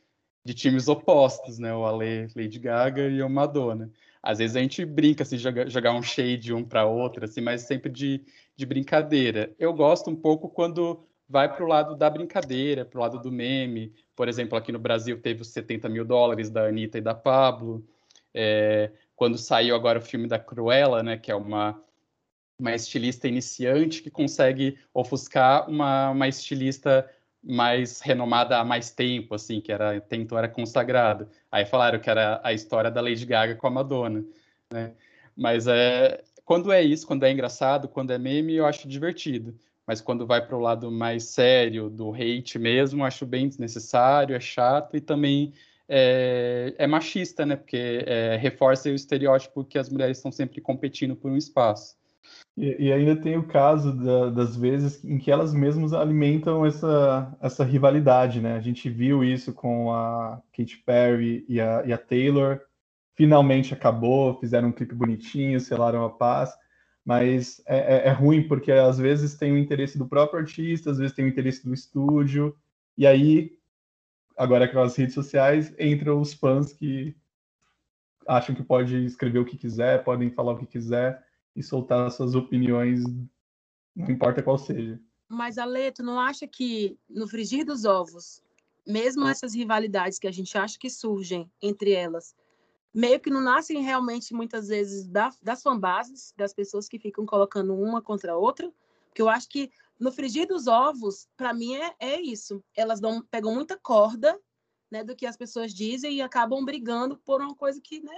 de 0.45 0.55
times 0.55 0.89
opostos, 0.89 1.59
né? 1.59 1.75
O 1.75 1.85
Ale, 1.85 2.29
Lady 2.35 2.59
Gaga 2.59 3.09
e 3.09 3.23
o 3.23 3.29
Madonna. 3.29 3.91
Às 4.23 4.39
vezes 4.39 4.57
a 4.57 4.61
gente 4.61 4.85
brinca, 4.85 5.23
assim, 5.23 5.37
jogar, 5.37 5.69
jogar 5.69 5.93
um 5.93 6.03
shade 6.03 6.53
um 6.53 6.65
para 6.65 6.87
outro, 6.87 7.25
assim, 7.25 7.41
mas 7.41 7.63
sempre 7.63 7.91
de, 7.91 8.23
de 8.59 8.67
brincadeira. 8.67 9.55
Eu 9.57 9.73
gosto 9.73 10.11
um 10.11 10.17
pouco 10.17 10.49
quando 10.49 11.07
vai 11.29 11.49
para 11.55 11.65
o 11.65 11.69
lado 11.69 11.95
da 11.95 12.11
brincadeira, 12.11 12.85
para 12.85 12.99
o 12.99 13.01
lado 13.01 13.21
do 13.21 13.31
meme. 13.31 13.95
Por 14.17 14.29
exemplo, 14.29 14.59
aqui 14.59 14.73
no 14.73 14.81
Brasil 14.81 15.21
teve 15.23 15.43
os 15.43 15.49
70 15.49 15.89
mil 15.89 16.05
dólares 16.05 16.51
da 16.51 16.67
Anitta 16.67 16.99
e 16.99 17.01
da 17.01 17.15
Pablo. 17.15 17.87
É, 18.35 18.91
quando 19.15 19.39
saiu 19.39 19.77
agora 19.77 20.01
o 20.01 20.03
filme 20.03 20.27
da 20.27 20.41
Cruella, 20.41 21.05
né, 21.05 21.17
que 21.17 21.31
é 21.31 21.37
uma, 21.37 21.81
uma 22.59 22.75
estilista 22.75 23.29
iniciante 23.29 24.03
que 24.03 24.11
consegue 24.11 24.77
ofuscar 24.93 25.71
uma, 25.71 26.11
uma 26.11 26.27
estilista 26.27 27.09
mais 27.41 28.01
renomada 28.01 28.59
há 28.59 28.65
mais 28.65 28.91
tempo, 28.91 29.37
assim, 29.37 29.61
que 29.61 29.71
era 29.71 29.97
até 29.99 30.17
então 30.17 30.37
era 30.37 30.49
consagrada. 30.49 31.31
Aí 31.49 31.65
falaram 31.65 32.01
que 32.01 32.11
era 32.11 32.41
a 32.43 32.53
história 32.53 32.91
da 32.91 33.01
Lady 33.01 33.25
Gaga 33.25 33.55
com 33.55 33.69
a 33.69 33.71
Madonna, 33.71 34.25
né? 34.73 34.95
Mas 35.37 35.69
é 35.69 36.25
quando 36.49 36.73
é 36.73 36.83
isso, 36.83 37.07
quando 37.07 37.25
é 37.25 37.31
engraçado, 37.31 37.87
quando 37.87 38.11
é 38.11 38.17
meme, 38.17 38.55
eu 38.55 38.65
acho 38.65 38.89
divertido. 38.89 39.55
Mas 39.87 40.01
quando 40.01 40.27
vai 40.27 40.41
para 40.41 40.57
o 40.57 40.61
lado 40.61 40.91
mais 40.91 41.25
sério, 41.25 41.91
do 41.91 42.11
hate 42.15 42.59
mesmo, 42.59 43.05
acho 43.05 43.27
bem 43.27 43.47
desnecessário, 43.47 44.35
é 44.35 44.41
chato 44.41 44.97
e 44.97 45.01
também 45.03 45.53
é, 45.87 46.75
é 46.79 46.87
machista, 46.87 47.45
né? 47.45 47.55
Porque 47.55 48.03
é, 48.07 48.39
reforça 48.41 48.89
o 48.89 48.95
estereótipo 48.95 49.63
que 49.63 49.79
as 49.79 49.91
mulheres 49.91 50.17
estão 50.17 50.33
sempre 50.33 50.59
competindo 50.63 51.15
por 51.15 51.31
um 51.31 51.37
espaço. 51.37 51.99
E, 52.57 52.87
e 52.87 52.93
ainda 52.95 53.15
tem 53.15 53.37
o 53.37 53.47
caso 53.47 53.93
da, 53.93 54.31
das 54.31 54.57
vezes 54.57 55.05
em 55.05 55.19
que 55.19 55.31
elas 55.31 55.53
mesmas 55.53 55.93
alimentam 55.93 56.65
essa, 56.65 57.37
essa 57.43 57.63
rivalidade, 57.63 58.41
né? 58.41 58.55
A 58.55 58.61
gente 58.63 58.89
viu 58.89 59.23
isso 59.23 59.53
com 59.53 59.93
a 59.93 60.41
Katy 60.57 60.79
Perry 60.79 61.45
e 61.47 61.61
a, 61.61 61.83
e 61.85 61.93
a 61.93 61.99
Taylor. 61.99 62.59
Finalmente 63.19 63.75
acabou, 63.75 64.39
fizeram 64.39 64.69
um 64.69 64.73
clipe 64.73 64.95
bonitinho, 64.95 65.59
selaram 65.59 66.05
a 66.05 66.09
paz. 66.09 66.55
Mas 67.05 67.61
é, 67.67 67.97
é, 67.97 68.07
é 68.07 68.11
ruim 68.13 68.47
porque 68.47 68.71
às 68.71 68.97
vezes 68.97 69.35
tem 69.35 69.53
o 69.53 69.59
interesse 69.59 69.99
do 69.99 70.07
próprio 70.07 70.39
artista, 70.39 70.93
às 70.93 70.99
vezes 70.99 71.17
tem 71.17 71.25
o 71.25 71.29
interesse 71.29 71.65
do 71.65 71.75
estúdio. 71.75 72.57
E 72.97 73.05
aí, 73.09 73.59
agora 74.37 74.69
com 74.69 74.79
as 74.79 74.95
redes 74.95 75.17
sociais, 75.17 75.75
entram 75.81 76.21
os 76.21 76.33
fãs 76.33 76.73
que 76.73 77.17
acham 78.25 78.55
que 78.55 78.63
pode 78.63 79.05
escrever 79.05 79.41
o 79.41 79.45
que 79.45 79.59
quiser, 79.59 80.05
podem 80.05 80.31
falar 80.31 80.53
o 80.53 80.59
que 80.59 80.67
quiser 80.67 81.21
e 81.57 81.63
soltar 81.63 82.09
suas 82.13 82.37
opiniões, 82.37 83.03
não 83.97 84.11
importa 84.11 84.45
qual 84.45 84.59
seja. 84.59 85.01
Mas, 85.29 85.59
Ale, 85.59 85.91
tu 85.91 86.05
não 86.05 86.21
acha 86.21 86.47
que 86.47 86.97
no 87.11 87.27
frigir 87.27 87.65
dos 87.65 87.85
ovos, 87.85 88.41
mesmo 88.87 89.27
essas 89.27 89.57
rivalidades 89.57 90.21
que 90.21 90.29
a 90.29 90.31
gente 90.31 90.57
acha 90.57 90.79
que 90.79 90.89
surgem 90.89 91.51
entre 91.61 91.91
elas, 91.91 92.37
meio 92.95 93.21
que 93.21 93.31
não 93.31 93.41
nascem 93.41 93.83
realmente 93.83 94.35
muitas 94.35 94.69
vezes 94.69 95.07
da, 95.07 95.31
das 95.43 95.63
fanbases, 95.63 96.33
das 96.37 96.53
pessoas 96.53 96.89
que 96.89 96.99
ficam 96.99 97.27
colocando 97.27 97.75
uma 97.75 98.01
contra 98.03 98.33
a 98.33 98.37
outra? 98.37 98.73
Porque 99.09 99.23
eu 99.23 99.29
acho 99.29 99.49
que 99.49 99.71
no 99.99 100.13
frigir 100.13 100.47
dos 100.47 100.67
ovos, 100.67 101.29
para 101.37 101.53
mim 101.53 101.75
é, 101.75 101.95
é 101.99 102.21
isso. 102.21 102.63
Elas 102.77 103.01
dão, 103.01 103.23
pegam 103.31 103.55
muita 103.55 103.77
corda 103.77 104.39
né, 104.91 105.03
do 105.03 105.15
que 105.15 105.27
as 105.27 105.37
pessoas 105.37 105.75
dizem 105.75 106.17
e 106.17 106.23
acabam 106.23 106.65
brigando 106.65 107.19
por 107.19 107.41
uma 107.41 107.55
coisa 107.55 107.81
que, 107.81 108.01
né? 108.01 108.17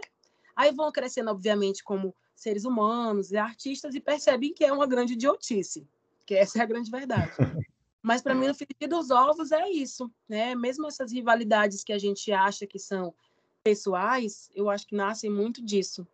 Aí 0.55 0.73
vão 0.73 0.93
crescendo, 0.93 1.31
obviamente, 1.31 1.83
como 1.83 2.15
seres 2.35 2.65
humanos 2.65 3.33
e 3.33 3.37
artistas 3.37 3.95
e 3.95 4.01
percebem 4.01 4.53
que 4.53 4.65
é 4.65 4.73
uma 4.73 4.87
grande 4.87 5.15
idiotice, 5.15 5.87
que 6.27 6.35
essa 6.35 6.59
é 6.59 6.63
a 6.63 6.67
grande 6.67 6.91
verdade. 6.91 7.33
Mas 8.03 8.23
para 8.23 8.35
mim, 8.35 8.47
no 8.47 8.55
frigir 8.55 8.89
dos 8.89 9.11
ovos 9.11 9.53
é 9.53 9.69
isso, 9.69 10.11
né? 10.29 10.55
Mesmo 10.55 10.87
essas 10.87 11.13
rivalidades 11.13 11.85
que 11.85 11.93
a 11.93 11.99
gente 11.99 12.33
acha 12.33 12.67
que 12.67 12.79
são 12.79 13.15
pessoais, 13.63 14.51
eu 14.55 14.69
acho 14.71 14.87
que 14.87 14.95
nascem 14.95 15.31
muito 15.31 15.65
disso. 15.65 16.07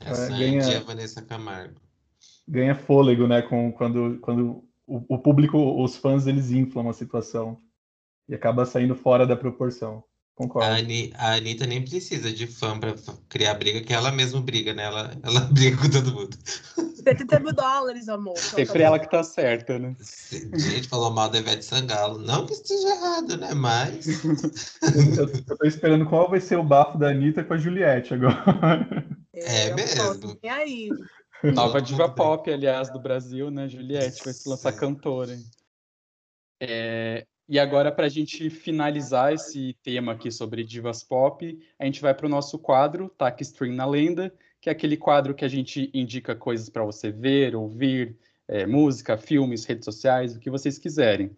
Essa 0.00 0.26
é, 0.34 0.38
ganha, 0.38 0.62
é 0.62 0.76
a 0.76 0.80
Vanessa 0.80 1.22
Camargo. 1.22 1.80
Ganha 2.46 2.74
fôlego, 2.74 3.26
né? 3.26 3.42
Com, 3.42 3.72
quando 3.72 4.18
quando 4.20 4.64
o, 4.86 5.04
o 5.08 5.18
público, 5.18 5.82
os 5.82 5.96
fãs, 5.96 6.26
eles 6.26 6.50
inflam 6.50 6.88
a 6.88 6.92
situação 6.92 7.60
e 8.28 8.34
acaba 8.34 8.64
saindo 8.64 8.94
fora 8.94 9.26
da 9.26 9.36
proporção. 9.36 10.02
Concordo. 10.34 10.68
A, 10.68 10.76
Ani, 10.76 11.12
a 11.16 11.34
Anitta 11.34 11.66
nem 11.66 11.82
precisa 11.82 12.32
de 12.32 12.46
fã 12.46 12.78
pra 12.78 12.94
criar 13.28 13.54
briga, 13.54 13.80
que 13.80 13.92
ela 13.92 14.12
mesma 14.12 14.40
briga, 14.40 14.72
né? 14.72 14.84
Ela, 14.84 15.18
ela 15.22 15.40
briga 15.52 15.76
com 15.76 15.90
todo 15.90 16.14
mundo. 16.14 16.36
70 17.08 17.40
mil 17.40 17.52
dólares, 17.54 18.08
amor. 18.08 18.36
Sempre 18.36 18.82
ela 18.82 18.98
que 18.98 19.10
tá 19.10 19.22
certa, 19.22 19.78
né? 19.78 19.96
Gente, 20.54 20.88
falou 20.88 21.10
mal 21.10 21.30
da 21.30 21.38
Ivete 21.38 21.64
Sangalo. 21.64 22.18
Não 22.18 22.44
que 22.44 22.52
esteja 22.52 22.88
errado, 22.88 23.36
né? 23.38 23.54
Mas. 23.54 24.06
eu, 25.16 25.26
eu 25.26 25.56
tô 25.56 25.66
esperando 25.66 26.06
qual 26.06 26.28
vai 26.28 26.40
ser 26.40 26.58
o 26.58 26.62
bafo 26.62 26.98
da 26.98 27.08
Anitta 27.08 27.42
com 27.42 27.54
a 27.54 27.58
Juliette 27.58 28.12
agora. 28.14 28.36
É, 29.32 29.68
é 29.68 29.74
mesmo. 29.74 30.38
E 30.42 30.48
aí? 30.48 30.88
Nova 31.54 31.80
diva 31.80 32.08
pop, 32.08 32.52
aliás, 32.52 32.90
do 32.90 33.00
Brasil, 33.00 33.50
né? 33.50 33.68
Juliette 33.68 34.24
vai 34.24 34.34
se 34.34 34.48
lançar 34.48 34.72
cantora. 34.72 35.36
É, 36.60 37.24
E 37.48 37.58
agora, 37.58 37.90
para 37.90 38.06
a 38.06 38.10
gente 38.10 38.50
finalizar 38.50 39.32
esse 39.32 39.74
tema 39.82 40.12
aqui 40.12 40.30
sobre 40.30 40.64
divas 40.64 41.02
pop, 41.02 41.58
a 41.78 41.84
gente 41.84 42.02
vai 42.02 42.12
para 42.12 42.26
o 42.26 42.28
nosso 42.28 42.58
quadro, 42.58 43.08
Tac 43.16 43.40
String 43.40 43.74
na 43.74 43.86
Lenda, 43.86 44.34
que 44.68 44.70
é 44.70 44.72
aquele 44.72 44.96
quadro 44.98 45.34
que 45.34 45.44
a 45.44 45.48
gente 45.48 45.90
indica 45.94 46.36
coisas 46.36 46.68
para 46.68 46.84
você 46.84 47.10
ver, 47.10 47.56
ouvir, 47.56 48.16
é, 48.46 48.66
música, 48.66 49.16
filmes, 49.16 49.64
redes 49.64 49.86
sociais, 49.86 50.36
o 50.36 50.38
que 50.38 50.50
vocês 50.50 50.78
quiserem. 50.78 51.30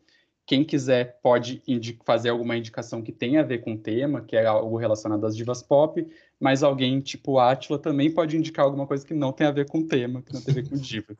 Quem 0.45 0.65
quiser 0.65 1.21
pode 1.23 1.63
fazer 2.05 2.31
alguma 2.31 2.57
indicação 2.57 3.03
que 3.03 3.13
tenha 3.13 3.41
a 3.41 3.45
ver 3.45 3.59
com 3.59 3.75
o 3.75 3.79
tema, 3.79 4.23
que 4.23 4.35
é 4.35 4.47
algo 4.47 4.77
relacionado 4.77 5.25
às 5.25 5.37
divas 5.37 5.63
pop, 5.63 6.05
mas 6.41 6.65
alguém 6.65 7.01
tipo 7.01 7.39
Átila 7.39 7.79
também 7.79 8.11
pode 8.11 8.37
indicar 8.37 8.65
alguma 8.65 8.85
coisa 8.85 9.07
que 9.07 9.15
não 9.15 9.33
tem 9.33 9.47
a 9.47 9.53
ver 9.53 9.69
com 9.69 9.79
o 9.79 9.87
tema, 9.87 10.23
que 10.23 10.33
não 10.33 10.41
tem 10.41 10.51
a 10.51 10.55
ver 10.57 10.69
com 10.69 10.77
diva. 10.77 11.17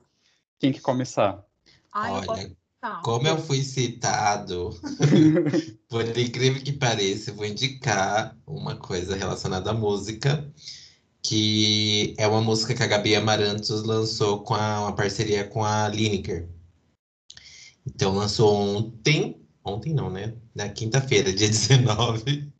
Quem 0.59 0.73
que 0.73 0.81
começar? 0.81 1.45
Ai, 1.93 2.11
Olha, 2.27 2.57
como 3.05 3.29
eu 3.29 3.39
fui 3.39 3.63
citado, 3.63 4.71
por 5.89 6.05
incrível 6.19 6.61
que 6.61 6.73
pareça, 6.73 7.31
eu 7.31 7.35
vou 7.37 7.47
indicar 7.47 8.37
uma 8.47 8.75
coisa 8.75 9.15
relacionada 9.15 9.71
à 9.71 9.75
música, 9.75 10.51
que 11.23 12.15
é 12.19 12.27
uma 12.27 12.41
música 12.41 12.75
que 12.75 12.83
a 12.83 12.87
Gabi 12.87 13.15
Amarantos 13.15 13.83
lançou 13.83 14.43
com 14.43 14.55
a, 14.55 14.81
uma 14.83 14.95
parceria 14.95 15.45
com 15.45 15.65
a 15.65 15.89
Lineker. 15.89 16.49
Então 17.87 18.15
lançou 18.15 18.55
ontem, 18.55 19.41
ontem 19.65 19.93
não, 19.93 20.11
né? 20.11 20.35
Na 20.55 20.69
quinta-feira, 20.69 21.33
dia 21.33 21.49
19. 21.49 22.51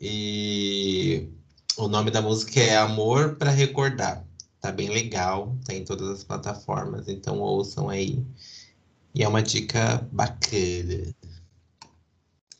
E 0.00 1.28
o 1.76 1.88
nome 1.88 2.10
da 2.10 2.22
música 2.22 2.60
é 2.60 2.76
Amor 2.76 3.36
para 3.36 3.50
Recordar. 3.50 4.24
Tá 4.60 4.72
bem 4.72 4.88
legal, 4.88 5.56
tá 5.64 5.74
em 5.74 5.84
todas 5.84 6.08
as 6.08 6.24
plataformas, 6.24 7.08
então 7.08 7.40
ouçam 7.40 7.88
aí. 7.88 8.24
E 9.14 9.22
é 9.22 9.28
uma 9.28 9.42
dica 9.42 10.06
bacana. 10.12 11.14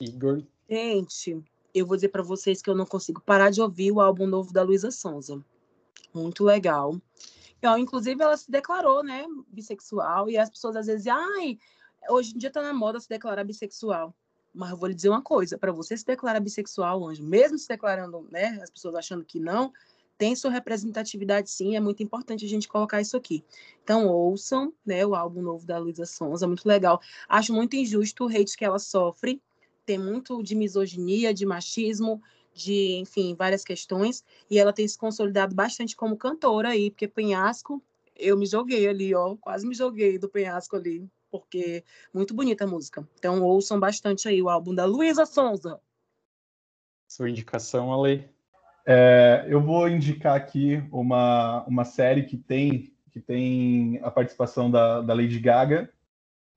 Igor. 0.01 0.43
Gente, 0.69 1.43
eu 1.79 1.87
vou 1.87 1.97
dizer 1.97 2.09
para 2.09 2.23
vocês 2.23 2.63
que 2.63 2.71
eu 2.71 2.75
não 2.75 2.87
consigo 2.87 3.21
parar 3.21 3.51
de 3.51 3.61
ouvir 3.61 3.93
o 3.93 4.01
álbum 4.01 4.27
novo 4.27 4.53
da 4.53 4.63
Luísa 4.63 4.91
Sonza. 4.91 5.45
Muito 6.15 6.43
legal. 6.43 7.01
Inclusive, 7.79 8.23
ela 8.23 8.37
se 8.37 8.51
declarou, 8.51 9.03
né, 9.03 9.25
bissexual, 9.49 10.31
e 10.31 10.39
as 10.39 10.49
pessoas 10.49 10.77
às 10.77 10.87
vezes, 10.87 11.07
ai, 11.09 11.59
hoje 12.09 12.35
em 12.35 12.39
dia 12.39 12.51
tá 12.51 12.63
na 12.63 12.73
moda 12.73 13.01
se 13.01 13.09
declarar 13.09 13.43
bissexual. 13.43 14.15
Mas 14.55 14.71
eu 14.71 14.77
vou 14.77 14.89
lhe 14.89 14.95
dizer 14.95 15.09
uma 15.09 15.21
coisa, 15.21 15.59
para 15.59 15.73
você 15.73 15.97
se 15.97 16.07
declarar 16.07 16.41
bissexual, 16.41 17.05
anjo, 17.05 17.25
mesmo 17.25 17.59
se 17.59 17.67
declarando, 17.69 18.27
né, 18.31 18.59
as 18.63 18.71
pessoas 18.71 18.95
achando 18.95 19.25
que 19.25 19.41
não, 19.41 19.73
tem 20.17 20.35
sua 20.35 20.51
representatividade 20.51 21.51
sim, 21.51 21.77
é 21.77 21.81
muito 21.81 22.03
importante 22.03 22.45
a 22.47 22.49
gente 22.49 22.69
colocar 22.69 23.01
isso 23.01 23.17
aqui. 23.17 23.45
Então, 23.83 24.07
ouçam, 24.07 24.73
né, 24.85 25.05
o 25.05 25.15
álbum 25.15 25.43
novo 25.43 25.67
da 25.67 25.77
Luísa 25.77 26.07
Sonza, 26.07 26.47
muito 26.47 26.67
legal. 26.67 27.01
Acho 27.29 27.53
muito 27.53 27.75
injusto 27.75 28.25
o 28.25 28.29
hate 28.29 28.57
que 28.57 28.65
ela 28.65 28.79
sofre, 28.79 29.43
tem 29.87 29.99
muito 29.99 30.43
de 30.43 30.55
misoginia, 30.55 31.33
de 31.33 31.47
machismo, 31.47 32.21
de, 32.53 32.97
enfim, 32.97 33.35
várias 33.35 33.65
questões, 33.65 34.25
e 34.51 34.59
ela 34.59 34.73
tem 34.73 34.87
se 34.87 34.99
consolidado 34.99 35.55
bastante 35.55 35.95
como 35.95 36.17
cantora 36.17 36.71
aí, 36.71 36.91
porque 36.91 37.07
Penhasco, 37.07 37.83
eu 38.17 38.37
me 38.37 38.47
joguei 38.47 38.89
ali, 38.89 39.15
ó, 39.15 39.37
quase 39.37 39.67
me 39.67 39.75
joguei 39.75 40.19
do 40.19 40.29
Penhasco 40.29 40.75
ali, 40.75 41.09
porque 41.31 41.85
muito 42.13 42.35
bonita 42.35 42.65
a 42.65 42.67
música. 42.67 43.07
Então 43.19 43.43
ouçam 43.43 43.79
bastante 43.79 44.27
aí 44.29 44.43
o 44.43 44.49
álbum 44.49 44.75
da 44.75 44.85
Luísa 44.85 45.25
Sonza. 45.25 45.81
Sua 47.07 47.31
indicação, 47.31 47.93
Ale? 47.93 48.29
É, 48.85 49.47
eu 49.49 49.61
vou 49.61 49.89
indicar 49.89 50.35
aqui 50.35 50.83
uma, 50.91 51.65
uma 51.65 51.85
série 51.85 52.25
que 52.25 52.37
tem 52.37 52.93
que 53.11 53.21
tem 53.21 53.99
a 54.03 54.11
participação 54.11 54.71
da, 54.71 55.01
da 55.01 55.15
Lady 55.15 55.41
Gaga, 55.41 55.91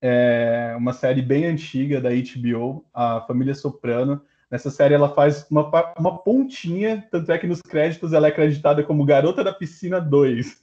é 0.02 0.74
uma 0.78 0.94
série 0.94 1.22
bem 1.22 1.46
antiga 1.46 2.00
da 2.00 2.10
HBO, 2.10 2.86
a 2.94 3.22
Família 3.22 3.54
Soprano. 3.54 4.22
Nessa 4.50 4.72
série 4.72 4.94
ela 4.94 5.10
faz 5.10 5.46
uma, 5.50 5.70
uma 5.98 6.18
pontinha, 6.18 7.06
tanto 7.12 7.32
é 7.32 7.38
que 7.38 7.48
nos 7.48 7.62
créditos 7.62 8.14
ela 8.14 8.28
é 8.28 8.30
acreditada 8.30 8.84
como 8.84 9.06
Garota 9.06 9.44
da 9.44 9.54
Piscina 9.54 10.00
2. 10.00 10.62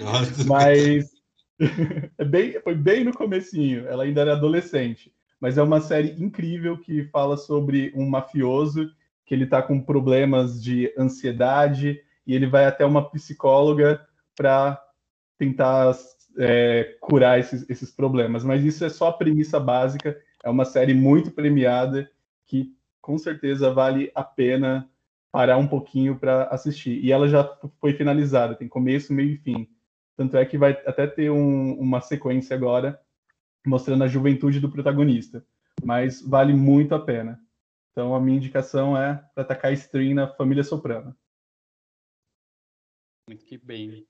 Nossa. 0.00 0.44
Mas 0.48 1.10
é 2.16 2.24
bem, 2.24 2.60
foi 2.60 2.74
bem 2.74 3.04
no 3.04 3.12
comecinho, 3.12 3.86
ela 3.86 4.04
ainda 4.04 4.20
era 4.20 4.32
adolescente. 4.32 5.12
Mas 5.40 5.58
é 5.58 5.62
uma 5.62 5.80
série 5.80 6.14
incrível 6.22 6.78
que 6.78 7.04
fala 7.04 7.36
sobre 7.36 7.92
um 7.94 8.08
mafioso 8.08 8.90
que 9.24 9.34
ele 9.34 9.44
está 9.44 9.60
com 9.60 9.80
problemas 9.80 10.62
de 10.62 10.92
ansiedade 10.98 12.00
e 12.26 12.34
ele 12.34 12.46
vai 12.46 12.64
até 12.64 12.84
uma 12.84 13.08
psicóloga 13.10 14.00
para 14.34 14.82
tentar 15.36 15.94
é, 16.38 16.96
curar 17.00 17.38
esses, 17.38 17.68
esses 17.68 17.90
problemas. 17.90 18.44
Mas 18.44 18.64
isso 18.64 18.84
é 18.84 18.88
só 18.88 19.08
a 19.08 19.12
premissa 19.12 19.58
básica. 19.58 20.20
É 20.42 20.48
uma 20.48 20.64
série 20.64 20.94
muito 20.94 21.30
premiada 21.30 22.10
que 22.46 22.74
com 23.00 23.18
certeza 23.18 23.72
vale 23.72 24.10
a 24.14 24.22
pena 24.22 24.88
parar 25.32 25.58
um 25.58 25.66
pouquinho 25.66 26.18
para 26.18 26.44
assistir. 26.44 27.04
E 27.04 27.12
ela 27.12 27.28
já 27.28 27.44
foi 27.80 27.92
finalizada, 27.92 28.54
tem 28.54 28.68
começo, 28.68 29.12
meio 29.12 29.32
e 29.32 29.36
fim. 29.36 29.68
Tanto 30.16 30.36
é 30.36 30.44
que 30.44 30.58
vai 30.58 30.72
até 30.86 31.06
ter 31.06 31.30
um, 31.30 31.74
uma 31.78 32.00
sequência 32.00 32.56
agora 32.56 33.00
mostrando 33.66 34.04
a 34.04 34.08
juventude 34.08 34.60
do 34.60 34.70
protagonista. 34.70 35.44
Mas 35.84 36.22
vale 36.22 36.52
muito 36.52 36.94
a 36.94 36.98
pena. 36.98 37.40
Então 37.92 38.14
a 38.14 38.20
minha 38.20 38.36
indicação 38.36 38.96
é 38.96 39.14
para 39.34 39.42
atacar 39.42 39.72
stream 39.72 40.14
na 40.14 40.28
Família 40.28 40.64
Soprano. 40.64 41.14
Muito 43.28 43.44
que 43.44 43.58
bem. 43.58 44.06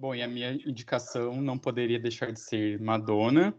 Bom, 0.00 0.14
e 0.14 0.22
a 0.22 0.28
minha 0.28 0.52
indicação 0.52 1.42
não 1.42 1.58
poderia 1.58 1.98
deixar 1.98 2.30
de 2.30 2.38
ser 2.38 2.80
Madonna. 2.80 3.52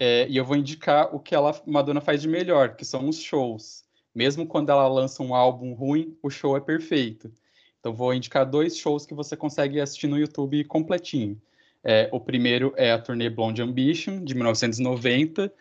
É, 0.00 0.26
e 0.26 0.34
eu 0.34 0.42
vou 0.42 0.56
indicar 0.56 1.14
o 1.14 1.20
que 1.20 1.34
ela 1.34 1.60
Madonna 1.66 2.00
faz 2.00 2.22
de 2.22 2.28
melhor, 2.28 2.74
que 2.74 2.86
são 2.86 3.06
os 3.06 3.20
shows. 3.20 3.84
Mesmo 4.14 4.46
quando 4.46 4.70
ela 4.70 4.88
lança 4.88 5.22
um 5.22 5.34
álbum 5.34 5.74
ruim, 5.74 6.16
o 6.22 6.30
show 6.30 6.56
é 6.56 6.60
perfeito. 6.60 7.30
Então, 7.78 7.92
vou 7.92 8.14
indicar 8.14 8.46
dois 8.46 8.78
shows 8.78 9.04
que 9.04 9.12
você 9.12 9.36
consegue 9.36 9.78
assistir 9.78 10.06
no 10.06 10.18
YouTube 10.18 10.64
completinho. 10.64 11.38
É, 11.84 12.08
o 12.10 12.18
primeiro 12.18 12.72
é 12.74 12.90
a 12.90 12.98
turnê 12.98 13.28
Blonde 13.28 13.60
Ambition, 13.60 14.24
de 14.24 14.34
1990. 14.34 15.52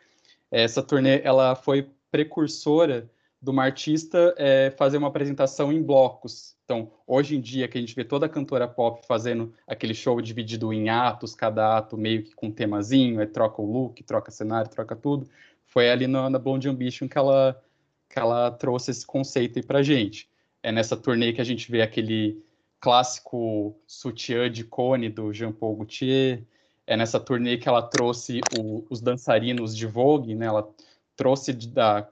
Essa 0.50 0.82
turnê 0.82 1.20
ela 1.22 1.54
foi 1.54 1.90
precursora 2.10 3.12
de 3.42 3.50
uma 3.50 3.64
artista 3.64 4.34
é, 4.38 4.72
fazer 4.72 4.98
uma 4.98 5.08
apresentação 5.08 5.72
em 5.72 5.82
blocos. 5.82 6.56
Então, 6.66 6.92
hoje 7.06 7.36
em 7.36 7.42
dia, 7.42 7.68
que 7.68 7.78
a 7.78 7.82
gente 7.82 7.96
vê 7.96 8.04
toda 8.04 8.28
cantora 8.28 8.68
pop 8.68 9.06
fazendo 9.08 9.54
aquele 9.66 9.94
show 9.94 10.20
dividido 10.22 10.74
em 10.74 10.90
atos, 10.90 11.34
cada 11.34 11.78
ato 11.78 11.96
meio 11.98 12.24
que 12.24 12.36
com 12.36 12.48
um 12.48 12.52
temazinho, 12.52 13.20
aí 13.20 13.28
troca 13.28 13.62
o 13.62 13.72
look, 13.72 14.04
troca 14.04 14.32
cenário, 14.32 14.70
troca 14.70 14.96
tudo, 14.96 15.30
foi 15.66 15.90
ali 15.90 16.08
no, 16.08 16.30
na 16.30 16.40
Blonde 16.40 16.68
Ambition 16.68 17.08
que 17.08 17.18
ela 17.18 17.62
que 18.10 18.18
ela 18.18 18.50
trouxe 18.52 18.92
esse 18.92 19.06
conceito 19.06 19.60
aí 19.60 19.64
pra 19.64 19.84
gente. 19.84 20.30
É 20.64 20.72
nessa 20.72 20.96
turnê 20.96 21.34
que 21.34 21.42
a 21.42 21.44
gente 21.44 21.70
vê 21.70 21.82
aquele 21.82 22.42
clássico 22.80 23.76
sutiã 23.86 24.50
de 24.50 24.64
cone 24.64 25.10
do 25.10 25.34
Jean-Paul 25.34 25.76
Gaultier. 25.76 26.44
É 26.86 26.96
nessa 26.96 27.20
turnê 27.20 27.58
que 27.58 27.68
ela 27.68 27.82
trouxe 27.82 28.40
o, 28.58 28.86
os 28.90 29.02
dançarinos 29.02 29.76
de 29.76 29.86
Vogue, 29.86 30.36
né? 30.36 30.46
Ela 30.46 30.68
trouxe 31.16 31.52
da, 31.52 32.10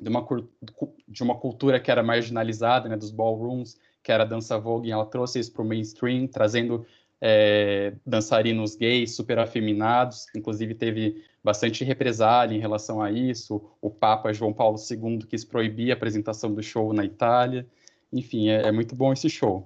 de, 0.00 0.08
uma, 0.08 0.26
de 1.08 1.22
uma 1.22 1.36
cultura 1.36 1.80
que 1.80 1.90
era 1.90 2.02
marginalizada, 2.02 2.88
né? 2.88 2.96
Dos 2.96 3.10
ballrooms, 3.10 3.78
que 4.02 4.12
era 4.12 4.24
a 4.24 4.26
dança 4.26 4.58
Vogue, 4.58 4.90
ela 4.90 5.06
trouxe 5.06 5.38
isso 5.38 5.52
para 5.52 5.62
o 5.62 5.64
mainstream, 5.64 6.26
trazendo 6.26 6.86
é, 7.20 7.94
dançarinos 8.04 8.76
gays 8.76 9.16
super 9.16 9.38
afeminados, 9.38 10.26
inclusive 10.36 10.74
teve 10.74 11.24
bastante 11.42 11.82
represália 11.84 12.54
em 12.54 12.60
relação 12.60 13.00
a 13.00 13.10
isso. 13.10 13.62
O 13.80 13.88
Papa 13.90 14.32
João 14.32 14.52
Paulo 14.52 14.76
II 14.78 15.20
quis 15.26 15.44
proibir 15.44 15.90
a 15.90 15.94
apresentação 15.94 16.52
do 16.52 16.62
show 16.62 16.92
na 16.92 17.04
Itália. 17.04 17.66
Enfim, 18.12 18.50
é, 18.50 18.68
é 18.68 18.72
muito 18.72 18.94
bom 18.94 19.12
esse 19.12 19.30
show. 19.30 19.64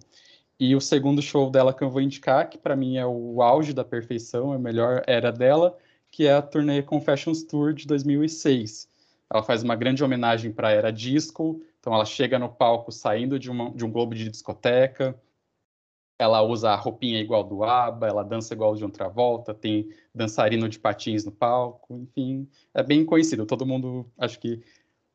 E 0.60 0.74
o 0.74 0.80
segundo 0.80 1.20
show 1.22 1.50
dela 1.50 1.74
que 1.74 1.82
eu 1.82 1.90
vou 1.90 2.00
indicar, 2.00 2.48
que 2.48 2.58
para 2.58 2.76
mim 2.76 2.96
é 2.96 3.06
o 3.06 3.42
auge 3.42 3.72
da 3.72 3.84
perfeição, 3.84 4.52
é 4.52 4.56
a 4.56 4.58
melhor 4.58 5.02
era 5.06 5.32
dela, 5.32 5.76
que 6.10 6.26
é 6.26 6.34
a 6.34 6.42
turnê 6.42 6.82
Confessions 6.82 7.42
Tour 7.44 7.72
de 7.72 7.86
2006. 7.86 8.88
Ela 9.30 9.42
faz 9.42 9.62
uma 9.62 9.76
grande 9.76 10.02
homenagem 10.02 10.52
para 10.52 10.68
a 10.68 10.72
era 10.72 10.90
disco, 10.90 11.62
então 11.78 11.94
ela 11.94 12.04
chega 12.04 12.38
no 12.38 12.48
palco 12.48 12.90
saindo 12.90 13.38
de, 13.38 13.50
uma, 13.50 13.70
de 13.70 13.84
um 13.84 13.90
globo 13.90 14.14
de 14.14 14.28
discoteca, 14.28 15.20
ela 16.18 16.42
usa 16.42 16.70
a 16.70 16.76
roupinha 16.76 17.20
igual 17.20 17.44
do 17.44 17.62
ABBA, 17.62 18.08
ela 18.08 18.24
dança 18.24 18.52
igual 18.52 18.74
de 18.74 18.82
outra 18.82 19.08
volta, 19.08 19.54
tem 19.54 19.88
dançarino 20.12 20.68
de 20.68 20.78
patins 20.78 21.24
no 21.24 21.30
palco, 21.30 21.96
enfim, 21.96 22.48
é 22.74 22.82
bem 22.82 23.04
conhecido. 23.04 23.46
Todo 23.46 23.64
mundo, 23.64 24.10
acho 24.18 24.40
que 24.40 24.60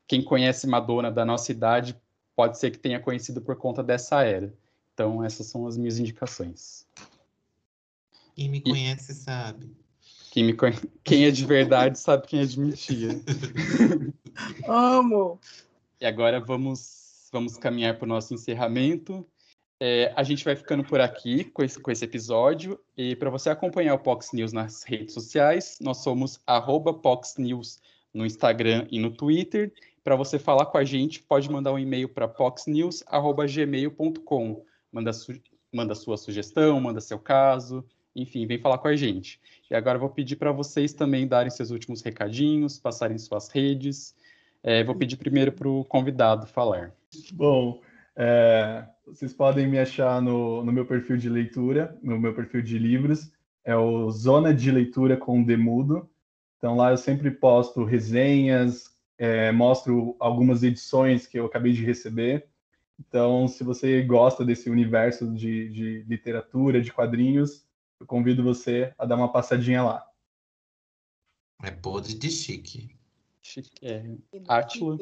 quem 0.08 0.24
conhece 0.24 0.66
Madonna 0.66 1.12
da 1.12 1.26
nossa 1.26 1.52
idade 1.52 2.00
pode 2.36 2.58
ser 2.58 2.72
que 2.72 2.80
tenha 2.80 3.02
conhecido 3.02 3.42
por 3.42 3.58
conta 3.58 3.84
dessa 3.84 4.24
era. 4.24 4.54
Então, 4.94 5.24
essas 5.24 5.48
são 5.48 5.68
as 5.68 5.76
minhas 5.76 6.00
indicações. 6.00 6.88
Quem 8.36 8.48
me 8.50 8.62
conhece 8.62 9.12
e... 9.12 9.16
sabe. 9.16 9.83
Quem, 10.34 10.44
me 10.46 10.54
conhe... 10.56 10.74
quem 11.04 11.26
é 11.26 11.32
de 11.32 11.46
verdade 11.46 12.00
sabe 12.00 12.26
quem 12.26 12.42
é 12.42 12.46
de 12.46 12.60
mentira. 12.60 13.14
Amo! 14.68 15.40
E 16.02 16.08
agora 16.08 16.40
vamos, 16.40 17.30
vamos 17.32 17.56
caminhar 17.56 18.00
para 18.00 18.06
o 18.06 18.08
nosso 18.08 18.34
encerramento. 18.34 19.24
É, 19.80 20.12
a 20.16 20.24
gente 20.24 20.44
vai 20.44 20.56
ficando 20.56 20.84
por 20.84 21.00
aqui 21.00 21.44
com 21.44 21.64
esse, 21.64 21.80
com 21.80 21.92
esse 21.92 22.04
episódio. 22.04 22.80
E 22.98 23.16
para 23.16 23.30
você 23.30 23.52
acompanhar 23.52 23.94
o 23.94 24.00
Pox 24.00 24.32
News 24.34 24.52
nas 24.52 24.82
redes 24.82 25.14
sociais, 25.14 25.78
nós 25.80 25.98
somos 25.98 26.40
arroba 26.48 26.96
Pox 26.96 27.36
News 27.38 27.80
no 28.12 28.26
Instagram 28.26 28.88
e 28.90 29.00
no 29.00 29.12
Twitter. 29.12 29.72
Para 30.04 30.16
você 30.16 30.40
falar 30.40 30.66
com 30.66 30.80
a 30.80 30.84
gente, 30.84 31.22
pode 31.22 31.48
mandar 31.48 31.74
um 31.74 31.78
e-mail 31.78 32.10
para 32.10 32.28
poxnews.gmail.com. 32.28 34.66
Manda, 34.92 35.14
su 35.14 35.32
manda 35.72 35.94
sua 35.94 36.18
sugestão, 36.18 36.82
manda 36.82 37.00
seu 37.00 37.20
caso, 37.20 37.86
enfim, 38.16 38.46
vem 38.46 38.60
falar 38.60 38.78
com 38.78 38.88
a 38.88 38.96
gente. 38.96 39.40
E 39.70 39.76
agora 39.76 39.98
vou 39.98 40.10
pedir 40.10 40.36
para 40.36 40.52
vocês 40.52 40.94
também 40.94 41.28
darem 41.28 41.50
seus 41.50 41.72
últimos 41.72 42.02
recadinhos, 42.02 42.80
passarem 42.80 43.18
suas 43.18 43.50
redes. 43.50 44.16
É, 44.62 44.84
vou 44.84 44.96
pedir 44.96 45.18
primeiro 45.18 45.52
para 45.52 45.68
o 45.68 45.84
convidado 45.84 46.48
falar. 46.48 46.94
Bom, 47.34 47.82
é, 48.16 48.86
vocês 49.06 49.34
podem 49.34 49.68
me 49.68 49.80
achar 49.80 50.22
no, 50.22 50.64
no 50.64 50.72
meu 50.72 50.86
perfil 50.86 51.18
de 51.18 51.30
leitura, 51.30 51.98
no 52.02 52.20
meu 52.20 52.34
perfil 52.34 52.62
de 52.62 52.78
livros, 52.78 53.32
é 53.66 53.76
o 53.76 54.10
Zona 54.12 54.54
de 54.54 54.72
Leitura 54.72 55.18
com 55.18 55.44
Demudo. 55.44 56.10
Então 56.58 56.76
lá 56.76 56.92
eu 56.92 56.98
sempre 56.98 57.30
posto 57.32 57.84
resenhas, 57.84 58.94
é, 59.18 59.52
mostro 59.52 60.16
algumas 60.20 60.64
edições 60.64 61.28
que 61.28 61.40
eu 61.40 61.46
acabei 61.46 61.74
de 61.74 61.84
receber. 61.84 62.48
Então, 63.00 63.48
se 63.48 63.64
você 63.64 64.02
gosta 64.02 64.46
desse 64.46 64.70
universo 64.70 65.34
de, 65.34 65.70
de 65.70 66.04
literatura, 66.08 66.82
de 66.82 66.94
quadrinhos, 66.94 67.66
eu 68.04 68.06
convido 68.06 68.44
você 68.44 68.94
a 68.98 69.06
dar 69.06 69.16
uma 69.16 69.32
passadinha 69.32 69.82
lá. 69.82 70.06
É 71.64 71.72
podre 71.72 72.14
de 72.14 72.30
chique. 72.30 72.96
Chique, 73.42 73.72
é. 73.82 74.04
Átila. 74.48 74.98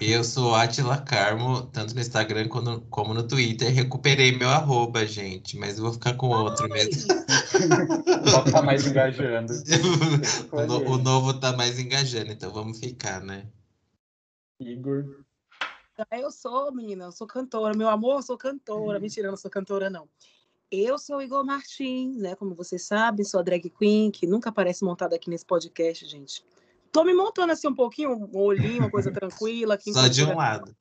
Eu 0.00 0.24
sou 0.24 0.54
Atila 0.54 1.00
Carmo, 1.00 1.62
tanto 1.68 1.94
no 1.94 2.00
Instagram 2.00 2.48
como, 2.48 2.80
como 2.86 3.14
no 3.14 3.26
Twitter. 3.26 3.72
Recuperei 3.72 4.36
meu 4.36 4.48
arroba, 4.48 5.06
gente, 5.06 5.56
mas 5.56 5.78
eu 5.78 5.84
vou 5.84 5.92
ficar 5.92 6.14
com 6.14 6.28
outro 6.28 6.68
mesmo. 6.68 7.02
Só 8.28 8.42
tá 8.42 8.62
mais 8.62 8.86
engajando. 8.86 9.52
o, 10.52 10.66
no, 10.66 10.90
o, 10.90 10.98
novo 10.98 11.38
tá 11.38 11.56
mais 11.56 11.78
engajando, 11.78 12.32
então 12.32 12.52
vamos 12.52 12.80
ficar, 12.80 13.22
né? 13.22 13.46
Igor. 14.60 15.24
Eu 16.10 16.30
sou, 16.30 16.72
menina, 16.72 17.04
eu 17.04 17.12
sou 17.12 17.26
cantora. 17.26 17.74
Meu 17.74 17.88
amor, 17.88 18.16
eu 18.16 18.22
sou 18.22 18.36
cantora. 18.36 18.98
Mentira, 18.98 19.28
eu 19.28 19.30
não 19.30 19.38
sou 19.38 19.50
cantora, 19.50 19.88
não. 19.88 20.08
Eu 20.70 20.98
sou 20.98 21.22
Igor 21.22 21.44
Martins, 21.44 22.16
né? 22.16 22.34
Como 22.34 22.54
vocês 22.54 22.82
sabem, 22.82 23.24
sou 23.24 23.38
a 23.38 23.42
drag 23.42 23.70
queen, 23.70 24.10
que 24.10 24.26
nunca 24.26 24.50
aparece 24.50 24.84
montada 24.84 25.14
aqui 25.14 25.30
nesse 25.30 25.46
podcast, 25.46 26.04
gente. 26.06 26.44
Tô 26.90 27.04
me 27.04 27.14
montando 27.14 27.52
assim 27.52 27.68
um 27.68 27.74
pouquinho, 27.74 28.10
um 28.12 28.38
olhinho, 28.38 28.80
uma 28.80 28.90
coisa 28.90 29.10
tranquila. 29.12 29.78
Só 29.80 30.08
de 30.08 30.24
um 30.24 30.36
lado. 30.36 30.76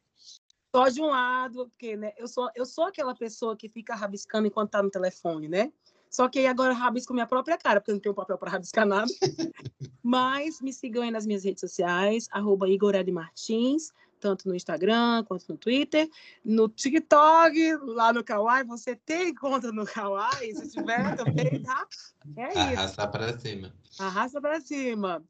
Só 0.76 0.90
de 0.90 1.02
um 1.02 1.08
lado, 1.08 1.68
porque 1.70 1.96
né, 1.96 2.14
eu, 2.18 2.28
sou, 2.28 2.50
eu 2.56 2.66
sou 2.66 2.86
aquela 2.86 3.14
pessoa 3.16 3.56
que 3.56 3.70
fica 3.70 3.96
rabiscando 3.96 4.48
enquanto 4.48 4.72
tá 4.72 4.82
no 4.82 4.90
telefone, 4.90 5.48
né? 5.48 5.72
Só 6.10 6.28
que 6.28 6.40
aí 6.40 6.48
agora 6.48 6.74
eu 6.74 6.78
rabisco 6.78 7.14
minha 7.14 7.28
própria 7.28 7.58
cara, 7.58 7.80
porque 7.80 7.92
eu 7.92 7.96
não 7.96 8.02
tenho 8.02 8.16
papel 8.16 8.38
para 8.38 8.52
rabiscar 8.52 8.86
nada. 8.86 9.12
Mas 10.02 10.62
me 10.62 10.74
sigam 10.74 11.04
aí 11.04 11.12
nas 11.12 11.26
minhas 11.26 11.44
redes 11.44 11.62
sociais, 11.62 12.28
arroba 12.32 12.70
Igor 12.70 12.94
Martins, 13.12 13.92
tanto 14.26 14.50
no 14.50 14.56
Instagram 14.56 15.24
quanto 15.26 15.46
no 15.48 15.56
Twitter. 15.56 16.10
No 16.44 16.68
TikTok, 16.68 17.76
lá 17.84 18.12
no 18.12 18.24
Kawaii, 18.24 18.64
você 18.64 18.96
tem 18.96 19.36
conta 19.36 19.72
no 19.72 19.86
Kawaii, 19.86 20.56
se 20.56 20.72
tiver 20.72 21.16
também, 21.16 21.62
tá? 21.62 21.88
É 22.36 22.50
isso. 22.50 22.60
Arrasta 22.60 23.08
para 23.08 23.38
cima. 23.38 23.74
Arrasta 24.00 24.42
para 24.42 24.60
cima 24.60 25.24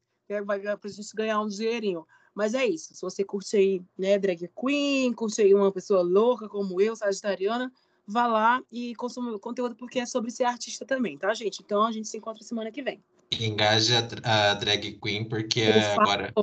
vai 0.45 0.59
para 0.59 0.79
a 0.81 0.87
gente 0.87 1.13
ganhar 1.13 1.41
um 1.41 1.47
dinheirinho. 1.47 2.07
Mas 2.33 2.53
é 2.53 2.65
isso. 2.65 2.93
Se 2.95 3.01
você 3.01 3.23
curte 3.23 3.55
aí, 3.57 3.81
né, 3.97 4.17
drag 4.17 4.49
queen, 4.59 5.11
curte 5.13 5.41
aí 5.41 5.53
uma 5.53 5.71
pessoa 5.71 6.01
louca 6.01 6.47
como 6.47 6.79
eu, 6.79 6.95
sagitariana, 6.95 7.71
vá 8.07 8.27
lá 8.27 8.61
e 8.71 8.95
consuma 8.95 9.31
o 9.31 9.39
conteúdo 9.39 9.75
porque 9.75 9.99
é 9.99 10.05
sobre 10.05 10.31
ser 10.31 10.45
artista 10.45 10.85
também, 10.85 11.17
tá, 11.17 11.33
gente? 11.33 11.61
Então 11.61 11.83
a 11.85 11.91
gente 11.91 12.07
se 12.07 12.17
encontra 12.17 12.43
semana 12.43 12.71
que 12.71 12.81
vem. 12.81 13.01
Engaja 13.39 14.07
a 14.23 14.53
drag 14.53 14.99
queen 15.01 15.27
porque 15.27 15.63
agora 15.97 16.33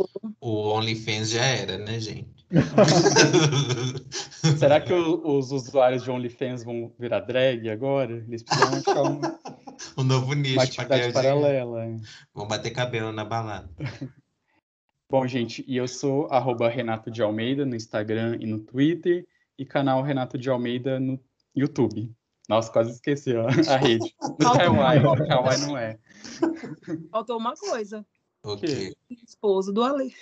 o 0.41 0.69
OnlyFans 0.69 1.31
já 1.31 1.45
era, 1.45 1.79
né, 1.79 2.01
gente? 2.01 2.42
Será 4.59 4.81
que 4.81 4.93
o, 4.93 5.39
os 5.39 5.53
usuários 5.53 6.03
de 6.03 6.11
OnlyFans 6.11 6.65
vão 6.65 6.93
virar 6.99 7.21
drag 7.21 7.71
agora? 7.71 8.25
Eles 8.29 8.43
precisam 8.43 8.79
achar 8.79 9.03
um, 9.03 9.21
um 9.99 10.05
novo 10.05 10.35
nicho. 10.35 10.55
Uma 10.55 10.65
atividade 10.65 11.13
paralela. 11.13 11.87
Vão 12.35 12.47
bater 12.47 12.71
cabelo 12.71 13.13
na 13.13 13.25
balada. 13.25 13.71
Bom, 15.11 15.27
gente, 15.27 15.65
e 15.67 15.77
eu 15.77 15.87
sou 15.87 16.27
arroba 16.31 16.69
Renato 16.69 17.11
de 17.11 17.23
Almeida 17.23 17.67
no 17.67 17.77
Instagram 17.77 18.39
e 18.41 18.47
no 18.47 18.61
Twitter, 18.61 19.27
e 19.59 19.67
canal 19.67 20.03
Renato 20.03 20.39
de 20.39 20.49
Almeida 20.49 20.99
no 20.99 21.21
YouTube. 21.55 22.11
Nossa, 22.49 22.73
quase 22.73 22.93
esqueci 22.93 23.35
ó, 23.35 23.47
a 23.47 23.77
rede. 23.77 24.15
No 24.41 24.53
Kawaii, 24.53 25.01
no 25.01 25.29
Kawaii 25.29 25.61
não 25.61 25.77
é. 25.77 25.99
Faltou 27.11 27.39
uma 27.39 27.55
coisa. 27.55 28.05
O 28.43 28.57
quê? 28.57 28.95
Esposo 29.11 29.73
do 29.73 29.85
Ale. 29.85 30.15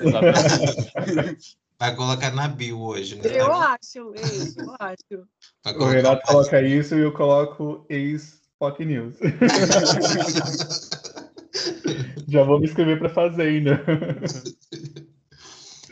Exatamente. 0.00 1.56
Vai 1.78 1.94
colocar 1.96 2.30
na 2.30 2.48
bio 2.48 2.80
hoje, 2.80 3.16
né? 3.16 3.22
Eu 3.26 3.52
acho, 3.52 3.98
eu 3.98 4.76
acho. 4.78 5.26
O 5.76 5.84
Renato 5.86 6.26
coloca 6.26 6.62
isso 6.62 6.94
e 6.94 7.00
eu 7.00 7.12
coloco 7.12 7.84
ex 7.88 8.40
Fox 8.58 8.78
News. 8.86 9.16
Já 12.28 12.42
vou 12.42 12.58
me 12.58 12.66
inscrever 12.66 12.98
para 12.98 13.08
Fazenda. 13.08 13.82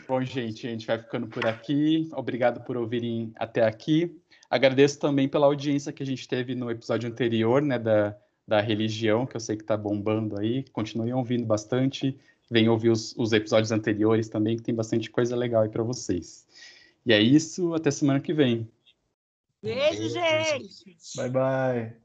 Bom, 0.07 0.21
gente, 0.21 0.67
a 0.67 0.69
gente 0.69 0.87
vai 0.87 0.99
ficando 0.99 1.27
por 1.27 1.45
aqui. 1.45 2.09
Obrigado 2.13 2.61
por 2.63 2.77
ouvirem 2.77 3.31
até 3.35 3.63
aqui. 3.63 4.19
Agradeço 4.49 4.99
também 4.99 5.27
pela 5.27 5.45
audiência 5.45 5.91
que 5.91 6.03
a 6.03 6.05
gente 6.05 6.27
teve 6.27 6.53
no 6.55 6.69
episódio 6.69 7.09
anterior, 7.09 7.61
né, 7.61 7.79
da, 7.79 8.15
da 8.47 8.61
religião, 8.61 9.25
que 9.25 9.35
eu 9.35 9.39
sei 9.39 9.55
que 9.55 9.63
está 9.63 9.75
bombando 9.75 10.39
aí. 10.39 10.63
Continuem 10.71 11.13
ouvindo 11.13 11.45
bastante. 11.45 12.17
Venham 12.49 12.73
ouvir 12.73 12.89
os, 12.89 13.15
os 13.17 13.33
episódios 13.33 13.71
anteriores 13.71 14.29
também, 14.29 14.57
que 14.57 14.63
tem 14.63 14.75
bastante 14.75 15.09
coisa 15.09 15.35
legal 15.35 15.63
aí 15.63 15.69
para 15.69 15.83
vocês. 15.83 16.45
E 17.05 17.13
é 17.13 17.21
isso, 17.21 17.73
até 17.73 17.91
semana 17.91 18.19
que 18.19 18.33
vem. 18.33 18.69
Beijo, 19.61 20.09
gente! 20.09 20.97
Bye, 21.15 21.29
bye! 21.29 22.02